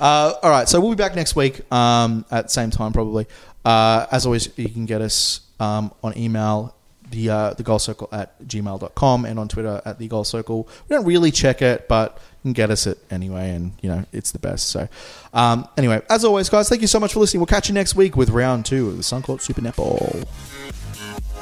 uh, 0.00 0.34
all 0.42 0.50
right, 0.50 0.68
so 0.68 0.80
we'll 0.80 0.90
be 0.90 0.96
back 0.96 1.14
next 1.14 1.36
week 1.36 1.70
um, 1.72 2.24
at 2.30 2.50
same 2.50 2.70
time, 2.70 2.92
probably. 2.92 3.26
Uh, 3.64 4.06
as 4.10 4.26
always, 4.26 4.48
you 4.58 4.68
can 4.68 4.84
get 4.84 5.00
us 5.00 5.40
um, 5.60 5.92
on 6.02 6.16
email, 6.18 6.74
the 7.10 7.30
uh, 7.30 7.54
the 7.54 7.62
goal 7.62 7.78
circle 7.78 8.08
at 8.12 8.38
gmail.com, 8.46 9.24
and 9.24 9.38
on 9.38 9.48
Twitter 9.48 9.80
at 9.84 9.98
the 9.98 10.08
goal 10.08 10.24
circle. 10.24 10.68
We 10.88 10.96
don't 10.96 11.06
really 11.06 11.30
check 11.30 11.62
it, 11.62 11.88
but 11.88 12.14
you 12.16 12.48
can 12.48 12.52
get 12.52 12.70
us 12.70 12.86
it 12.86 12.98
anyway, 13.10 13.50
and 13.50 13.72
you 13.80 13.88
know 13.88 14.04
it's 14.12 14.32
the 14.32 14.38
best. 14.38 14.68
So, 14.68 14.88
um, 15.32 15.68
anyway, 15.78 16.02
as 16.10 16.24
always, 16.24 16.48
guys, 16.48 16.68
thank 16.68 16.82
you 16.82 16.88
so 16.88 17.00
much 17.00 17.14
for 17.14 17.20
listening. 17.20 17.40
We'll 17.40 17.46
catch 17.46 17.68
you 17.68 17.74
next 17.74 17.94
week 17.94 18.16
with 18.16 18.30
round 18.30 18.66
two 18.66 18.88
of 18.88 18.96
the 18.96 19.02
Sun 19.02 19.22
Suncorp 19.22 19.40
Super 19.40 19.62
Netball. 19.62 20.26